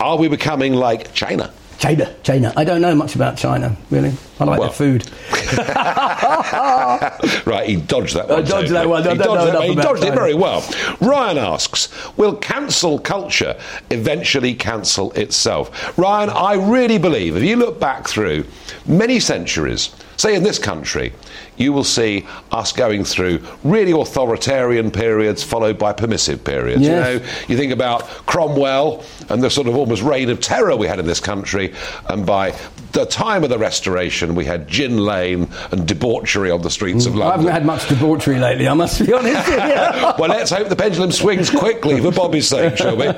are 0.00 0.16
we 0.16 0.28
becoming 0.28 0.74
like 0.74 1.12
China? 1.14 1.50
China, 1.78 2.08
China. 2.22 2.52
I 2.56 2.64
don't 2.64 2.80
know 2.80 2.94
much 2.94 3.14
about 3.14 3.36
China, 3.36 3.76
really. 3.90 4.12
I 4.38 4.44
like 4.44 4.60
Well. 4.60 4.68
their 4.68 4.76
food. 4.76 5.10
right, 7.46 7.66
he 7.68 7.76
dodged 7.76 8.14
that 8.16 8.28
one. 8.28 8.38
I 8.38 8.42
dodged 8.42 8.68
so- 8.68 8.74
that 8.74 8.88
one. 8.88 9.02
He 9.02 9.08
dodged, 9.14 9.54
that, 9.54 9.62
he 9.64 9.74
dodged 9.74 10.04
it 10.04 10.14
very 10.14 10.34
well. 10.34 10.62
Ryan 11.00 11.38
asks, 11.38 11.88
will 12.16 12.36
cancel 12.36 12.98
culture 12.98 13.58
eventually 13.90 14.54
cancel 14.54 15.12
itself? 15.12 15.96
Ryan, 15.98 16.30
I 16.30 16.54
really 16.54 16.98
believe 16.98 17.36
if 17.36 17.42
you 17.42 17.56
look 17.56 17.80
back 17.80 18.06
through 18.08 18.44
many 18.86 19.20
centuries, 19.20 19.94
say 20.16 20.34
in 20.34 20.42
this 20.42 20.58
country, 20.58 21.12
you 21.56 21.72
will 21.72 21.84
see 21.84 22.26
us 22.52 22.72
going 22.72 23.04
through 23.04 23.40
really 23.64 23.92
authoritarian 23.92 24.90
periods 24.90 25.42
followed 25.42 25.78
by 25.78 25.92
permissive 25.92 26.44
periods. 26.44 26.82
Yes. 26.82 27.14
You 27.14 27.18
know, 27.20 27.26
you 27.48 27.56
think 27.56 27.72
about 27.72 28.02
Cromwell 28.26 29.02
and 29.30 29.42
the 29.42 29.48
sort 29.50 29.66
of 29.66 29.74
almost 29.76 30.02
reign 30.02 30.28
of 30.28 30.40
terror 30.40 30.76
we 30.76 30.86
had 30.86 30.98
in 30.98 31.06
this 31.06 31.20
country, 31.20 31.72
and 32.10 32.26
by 32.26 32.50
the 32.92 33.06
time 33.06 33.42
of 33.42 33.48
the 33.50 33.58
Restoration, 33.58 34.25
we 34.34 34.44
had 34.44 34.68
gin 34.68 34.98
lane 34.98 35.48
and 35.70 35.86
debauchery 35.86 36.50
on 36.50 36.62
the 36.62 36.70
streets 36.70 37.06
of 37.06 37.12
mm, 37.12 37.18
London. 37.18 37.28
I 37.28 37.36
haven't 37.36 37.52
had 37.52 37.66
much 37.66 37.88
debauchery 37.88 38.38
lately, 38.38 38.68
I 38.68 38.74
must 38.74 39.04
be 39.04 39.12
honest. 39.12 39.48
well, 40.18 40.28
let's 40.28 40.50
hope 40.50 40.68
the 40.68 40.76
pendulum 40.76 41.12
swings 41.12 41.50
quickly 41.50 42.00
for 42.00 42.10
Bobby's 42.10 42.48
sake, 42.48 42.76
shall 42.76 42.96
we? 42.96 43.12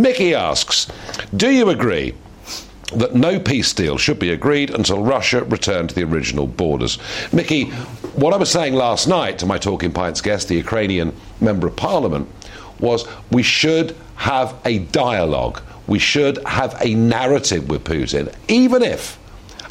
Mickey 0.00 0.34
asks 0.34 0.90
Do 1.36 1.50
you 1.50 1.70
agree? 1.70 2.14
That 2.94 3.14
no 3.14 3.38
peace 3.38 3.72
deal 3.72 3.98
should 3.98 4.18
be 4.18 4.32
agreed 4.32 4.70
until 4.70 5.04
Russia 5.04 5.44
returned 5.44 5.90
to 5.90 5.94
the 5.94 6.02
original 6.02 6.48
borders. 6.48 6.98
Mickey, 7.32 7.66
what 8.16 8.34
I 8.34 8.36
was 8.36 8.50
saying 8.50 8.74
last 8.74 9.06
night 9.06 9.38
to 9.38 9.46
my 9.46 9.58
Talking 9.58 9.92
Pints 9.92 10.20
guest, 10.20 10.48
the 10.48 10.56
Ukrainian 10.56 11.14
Member 11.40 11.68
of 11.68 11.76
Parliament, 11.76 12.28
was 12.80 13.06
we 13.30 13.44
should 13.44 13.94
have 14.16 14.56
a 14.64 14.80
dialogue. 14.80 15.62
We 15.86 16.00
should 16.00 16.44
have 16.46 16.76
a 16.84 16.94
narrative 16.94 17.68
with 17.68 17.84
Putin, 17.84 18.34
even 18.48 18.82
if 18.82 19.19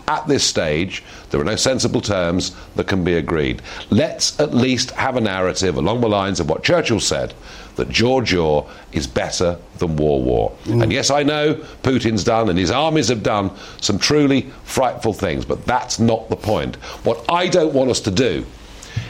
at 0.10 0.28
this 0.28 0.43
stage, 0.43 1.03
there 1.30 1.39
are 1.39 1.45
no 1.45 1.55
sensible 1.55 2.01
terms 2.01 2.55
that 2.76 2.88
can 2.88 3.03
be 3.03 3.14
agreed. 3.14 3.62
Let's 3.91 4.39
at 4.39 4.53
least 4.53 4.91
have 4.91 5.16
a 5.16 5.22
narrative 5.22 5.78
along 5.78 6.01
the 6.01 6.10
lines 6.10 6.39
of 6.39 6.49
what 6.49 6.64
Churchill 6.64 6.99
said 6.99 7.34
that 7.76 7.89
jaw-jaw 7.89 8.68
is 8.91 9.07
better 9.07 9.57
than 9.78 9.95
War 9.95 10.22
War. 10.22 10.51
And 10.66 10.91
yes, 10.91 11.12
I 11.12 11.24
know 11.24 11.53
Putin's 11.84 12.24
done 12.24 12.49
and 12.49 12.57
his 12.57 12.72
armies 12.72 13.07
have 13.07 13.24
done 13.24 13.51
some 13.80 13.99
truly 13.99 14.41
frightful 14.64 15.14
things, 15.14 15.45
but 15.45 15.64
that's 15.66 15.99
not 15.99 16.28
the 16.30 16.36
point. 16.36 16.76
What 17.05 17.24
I 17.30 17.47
don't 17.47 17.74
want 17.74 17.89
us 17.89 18.01
to 18.01 18.12
do 18.12 18.45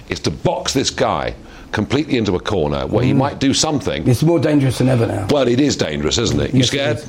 is 0.09 0.19
to 0.21 0.31
box 0.31 0.73
this 0.73 0.91
guy 0.91 1.33
completely 1.71 2.17
into 2.17 2.35
a 2.35 2.39
corner 2.39 2.85
where 2.87 3.03
he 3.03 3.13
mm. 3.13 3.17
might 3.17 3.39
do 3.39 3.53
something. 3.53 4.07
It's 4.07 4.23
more 4.23 4.39
dangerous 4.39 4.79
than 4.79 4.89
ever 4.89 5.07
now. 5.07 5.27
Well, 5.29 5.47
it 5.47 5.59
is 5.59 5.75
dangerous, 5.75 6.17
isn't 6.17 6.39
it? 6.39 6.53
You 6.53 6.59
Yes, 6.59 6.67
scared? 6.67 7.03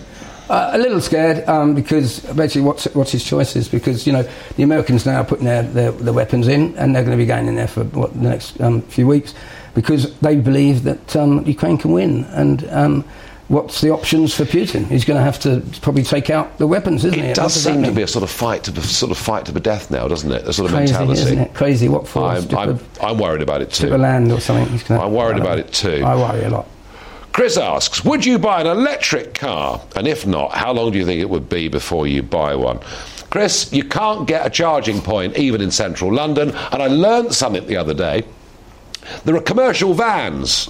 Uh, 0.50 0.70
a 0.72 0.78
little 0.78 1.00
scared 1.00 1.48
um, 1.48 1.76
because 1.76 2.18
basically 2.34 2.62
what's, 2.62 2.84
what's 2.96 3.12
his 3.12 3.22
choices 3.22 3.68
because 3.68 4.04
you 4.04 4.12
know 4.12 4.24
the 4.56 4.64
Americans 4.64 5.06
now 5.06 5.20
are 5.20 5.24
putting 5.24 5.44
their, 5.44 5.62
their, 5.62 5.92
their 5.92 6.12
weapons 6.12 6.48
in 6.48 6.76
and 6.76 6.92
they're 6.92 7.04
going 7.04 7.16
to 7.16 7.22
be 7.22 7.24
going 7.24 7.46
in 7.46 7.54
there 7.54 7.68
for 7.68 7.84
what 7.84 8.12
the 8.14 8.28
next 8.28 8.60
um, 8.60 8.82
few 8.82 9.06
weeks 9.06 9.32
because 9.74 10.12
they 10.18 10.34
believe 10.34 10.82
that 10.82 11.14
um, 11.14 11.46
Ukraine 11.46 11.78
can 11.78 11.92
win 11.92 12.24
and 12.42 12.68
um, 12.70 13.04
what's 13.46 13.80
the 13.80 13.90
options 13.90 14.34
for 14.34 14.44
Putin? 14.44 14.86
He's 14.86 15.04
going 15.04 15.18
to 15.18 15.22
have 15.22 15.38
to 15.40 15.62
probably 15.82 16.02
take 16.02 16.30
out 16.30 16.58
the 16.58 16.66
weapons, 16.66 17.04
isn't 17.04 17.18
It 17.18 17.26
he? 17.26 17.32
does 17.32 17.54
seem 17.54 17.84
to 17.84 17.92
be 17.92 18.02
a 18.02 18.08
sort 18.08 18.24
of 18.24 18.30
fight 18.30 18.64
to 18.64 18.80
sort 18.82 19.12
of 19.12 19.18
fight 19.18 19.46
to 19.46 19.52
the 19.52 19.60
death 19.60 19.88
now, 19.88 20.08
doesn't 20.08 20.32
it? 20.32 20.48
A 20.48 20.52
sort 20.52 20.70
of 20.70 20.76
crazy, 20.76 20.92
mentality. 20.94 21.20
isn't 21.20 21.38
it? 21.38 21.54
Crazy. 21.54 21.88
What 21.88 22.08
for? 22.08 22.24
I'm, 22.24 22.56
I'm, 22.56 22.80
I'm 23.00 23.18
worried 23.18 23.42
about 23.42 23.62
it 23.62 23.70
too. 23.70 23.92
of 23.94 24.00
land 24.00 24.32
or 24.32 24.40
something. 24.40 24.98
I'm 24.98 25.12
worried 25.12 25.38
about 25.38 25.60
it 25.60 25.72
too. 25.72 26.02
I 26.04 26.16
worry 26.16 26.42
a 26.44 26.50
lot. 26.50 26.66
Chris 27.32 27.56
asks, 27.56 28.04
would 28.04 28.26
you 28.26 28.38
buy 28.38 28.60
an 28.60 28.66
electric 28.66 29.34
car? 29.34 29.80
And 29.94 30.06
if 30.08 30.26
not, 30.26 30.52
how 30.52 30.72
long 30.72 30.92
do 30.92 30.98
you 30.98 31.06
think 31.06 31.20
it 31.20 31.30
would 31.30 31.48
be 31.48 31.68
before 31.68 32.06
you 32.06 32.22
buy 32.22 32.54
one? 32.54 32.80
Chris, 33.30 33.72
you 33.72 33.84
can't 33.84 34.26
get 34.26 34.44
a 34.44 34.50
charging 34.50 35.00
point 35.00 35.36
even 35.36 35.60
in 35.60 35.70
central 35.70 36.12
London. 36.12 36.50
And 36.50 36.82
I 36.82 36.88
learnt 36.88 37.32
something 37.32 37.66
the 37.66 37.76
other 37.76 37.94
day. 37.94 38.24
There 39.24 39.36
are 39.36 39.40
commercial 39.40 39.94
vans. 39.94 40.68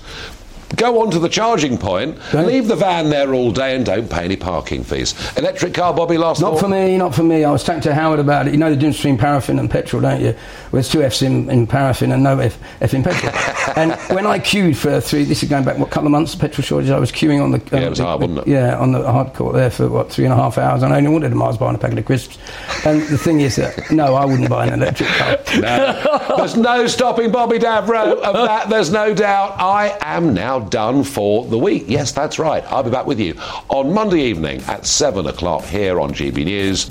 Go 0.76 1.02
on 1.02 1.10
to 1.10 1.18
the 1.18 1.28
charging 1.28 1.76
point, 1.76 2.16
leave 2.32 2.68
the 2.68 2.76
van 2.76 3.10
there 3.10 3.34
all 3.34 3.50
day 3.50 3.74
and 3.74 3.84
don't 3.84 4.08
pay 4.08 4.24
any 4.24 4.36
parking 4.36 4.84
fees. 4.84 5.14
Electric 5.36 5.74
car, 5.74 5.92
Bobby, 5.92 6.16
last 6.16 6.40
night 6.40 6.52
Not 6.52 6.60
for 6.60 6.68
me, 6.68 6.96
not 6.96 7.14
for 7.14 7.24
me. 7.24 7.44
I 7.44 7.50
was 7.50 7.64
talking 7.64 7.82
to 7.82 7.94
Howard 7.94 8.20
about 8.20 8.46
it. 8.46 8.52
You 8.52 8.58
know 8.58 8.70
the 8.70 8.76
difference 8.76 8.98
between 8.98 9.18
paraffin 9.18 9.58
and 9.58 9.68
petrol, 9.68 10.00
don't 10.00 10.20
you? 10.20 10.28
Well, 10.28 10.36
there's 10.72 10.88
two 10.88 11.02
F's 11.02 11.22
in, 11.22 11.50
in 11.50 11.66
paraffin 11.66 12.12
and 12.12 12.22
no 12.22 12.38
F, 12.38 12.56
F 12.80 12.94
in 12.94 13.02
petrol. 13.02 13.32
and 13.76 13.92
when 14.14 14.26
I 14.26 14.38
queued 14.38 14.76
for 14.78 15.00
three, 15.00 15.24
this 15.24 15.42
is 15.42 15.48
going 15.48 15.64
back, 15.64 15.76
what, 15.76 15.90
couple 15.90 16.06
of 16.06 16.12
months, 16.12 16.34
petrol 16.36 16.64
shortage, 16.64 16.90
I 16.90 16.98
was 17.00 17.10
queuing 17.10 17.42
on 17.42 17.50
the... 17.50 17.60
Yeah, 17.72 17.86
it 17.86 17.90
was 17.90 17.98
the- 17.98 18.04
hard, 18.04 18.20
wasn't 18.20 18.38
it? 18.38 18.48
Yeah, 18.48 18.78
on 18.78 18.92
the 18.92 19.10
hard 19.10 19.34
court 19.34 19.54
there 19.56 19.70
for, 19.70 19.88
what, 19.88 20.10
three 20.10 20.24
and 20.24 20.32
a 20.32 20.36
half 20.36 20.56
hours. 20.56 20.84
And 20.84 20.94
I 20.94 20.98
only 20.98 21.10
wanted 21.10 21.32
a 21.32 21.34
Mars 21.34 21.56
bar 21.58 21.68
and 21.68 21.76
a 21.76 21.80
packet 21.80 21.98
of 21.98 22.04
crisps. 22.04 22.38
And 22.86 23.02
the 23.02 23.18
thing 23.18 23.40
is 23.40 23.56
that, 23.56 23.90
no, 23.90 24.14
I 24.14 24.24
wouldn't 24.24 24.48
buy 24.48 24.66
an 24.66 24.74
electric 24.74 25.08
car. 25.10 25.36
No. 25.58 26.36
There's 26.36 26.56
no 26.56 26.86
stopping 26.86 27.32
Bobby 27.32 27.58
Davro 27.58 28.20
of 28.22 28.34
that, 28.46 28.70
there's 28.70 28.92
no 28.92 29.12
doubt. 29.12 29.56
I 29.58 29.98
am 30.00 30.32
now 30.32 30.59
done 30.68 31.04
for 31.04 31.46
the 31.46 31.58
week. 31.58 31.84
Yes, 31.86 32.12
that's 32.12 32.38
right. 32.38 32.64
I'll 32.66 32.82
be 32.82 32.90
back 32.90 33.06
with 33.06 33.20
you 33.20 33.34
on 33.68 33.92
Monday 33.92 34.22
evening 34.22 34.60
at 34.62 34.86
7 34.86 35.26
o'clock 35.26 35.64
here 35.64 36.00
on 36.00 36.12
GB 36.12 36.44
News. 36.44 36.90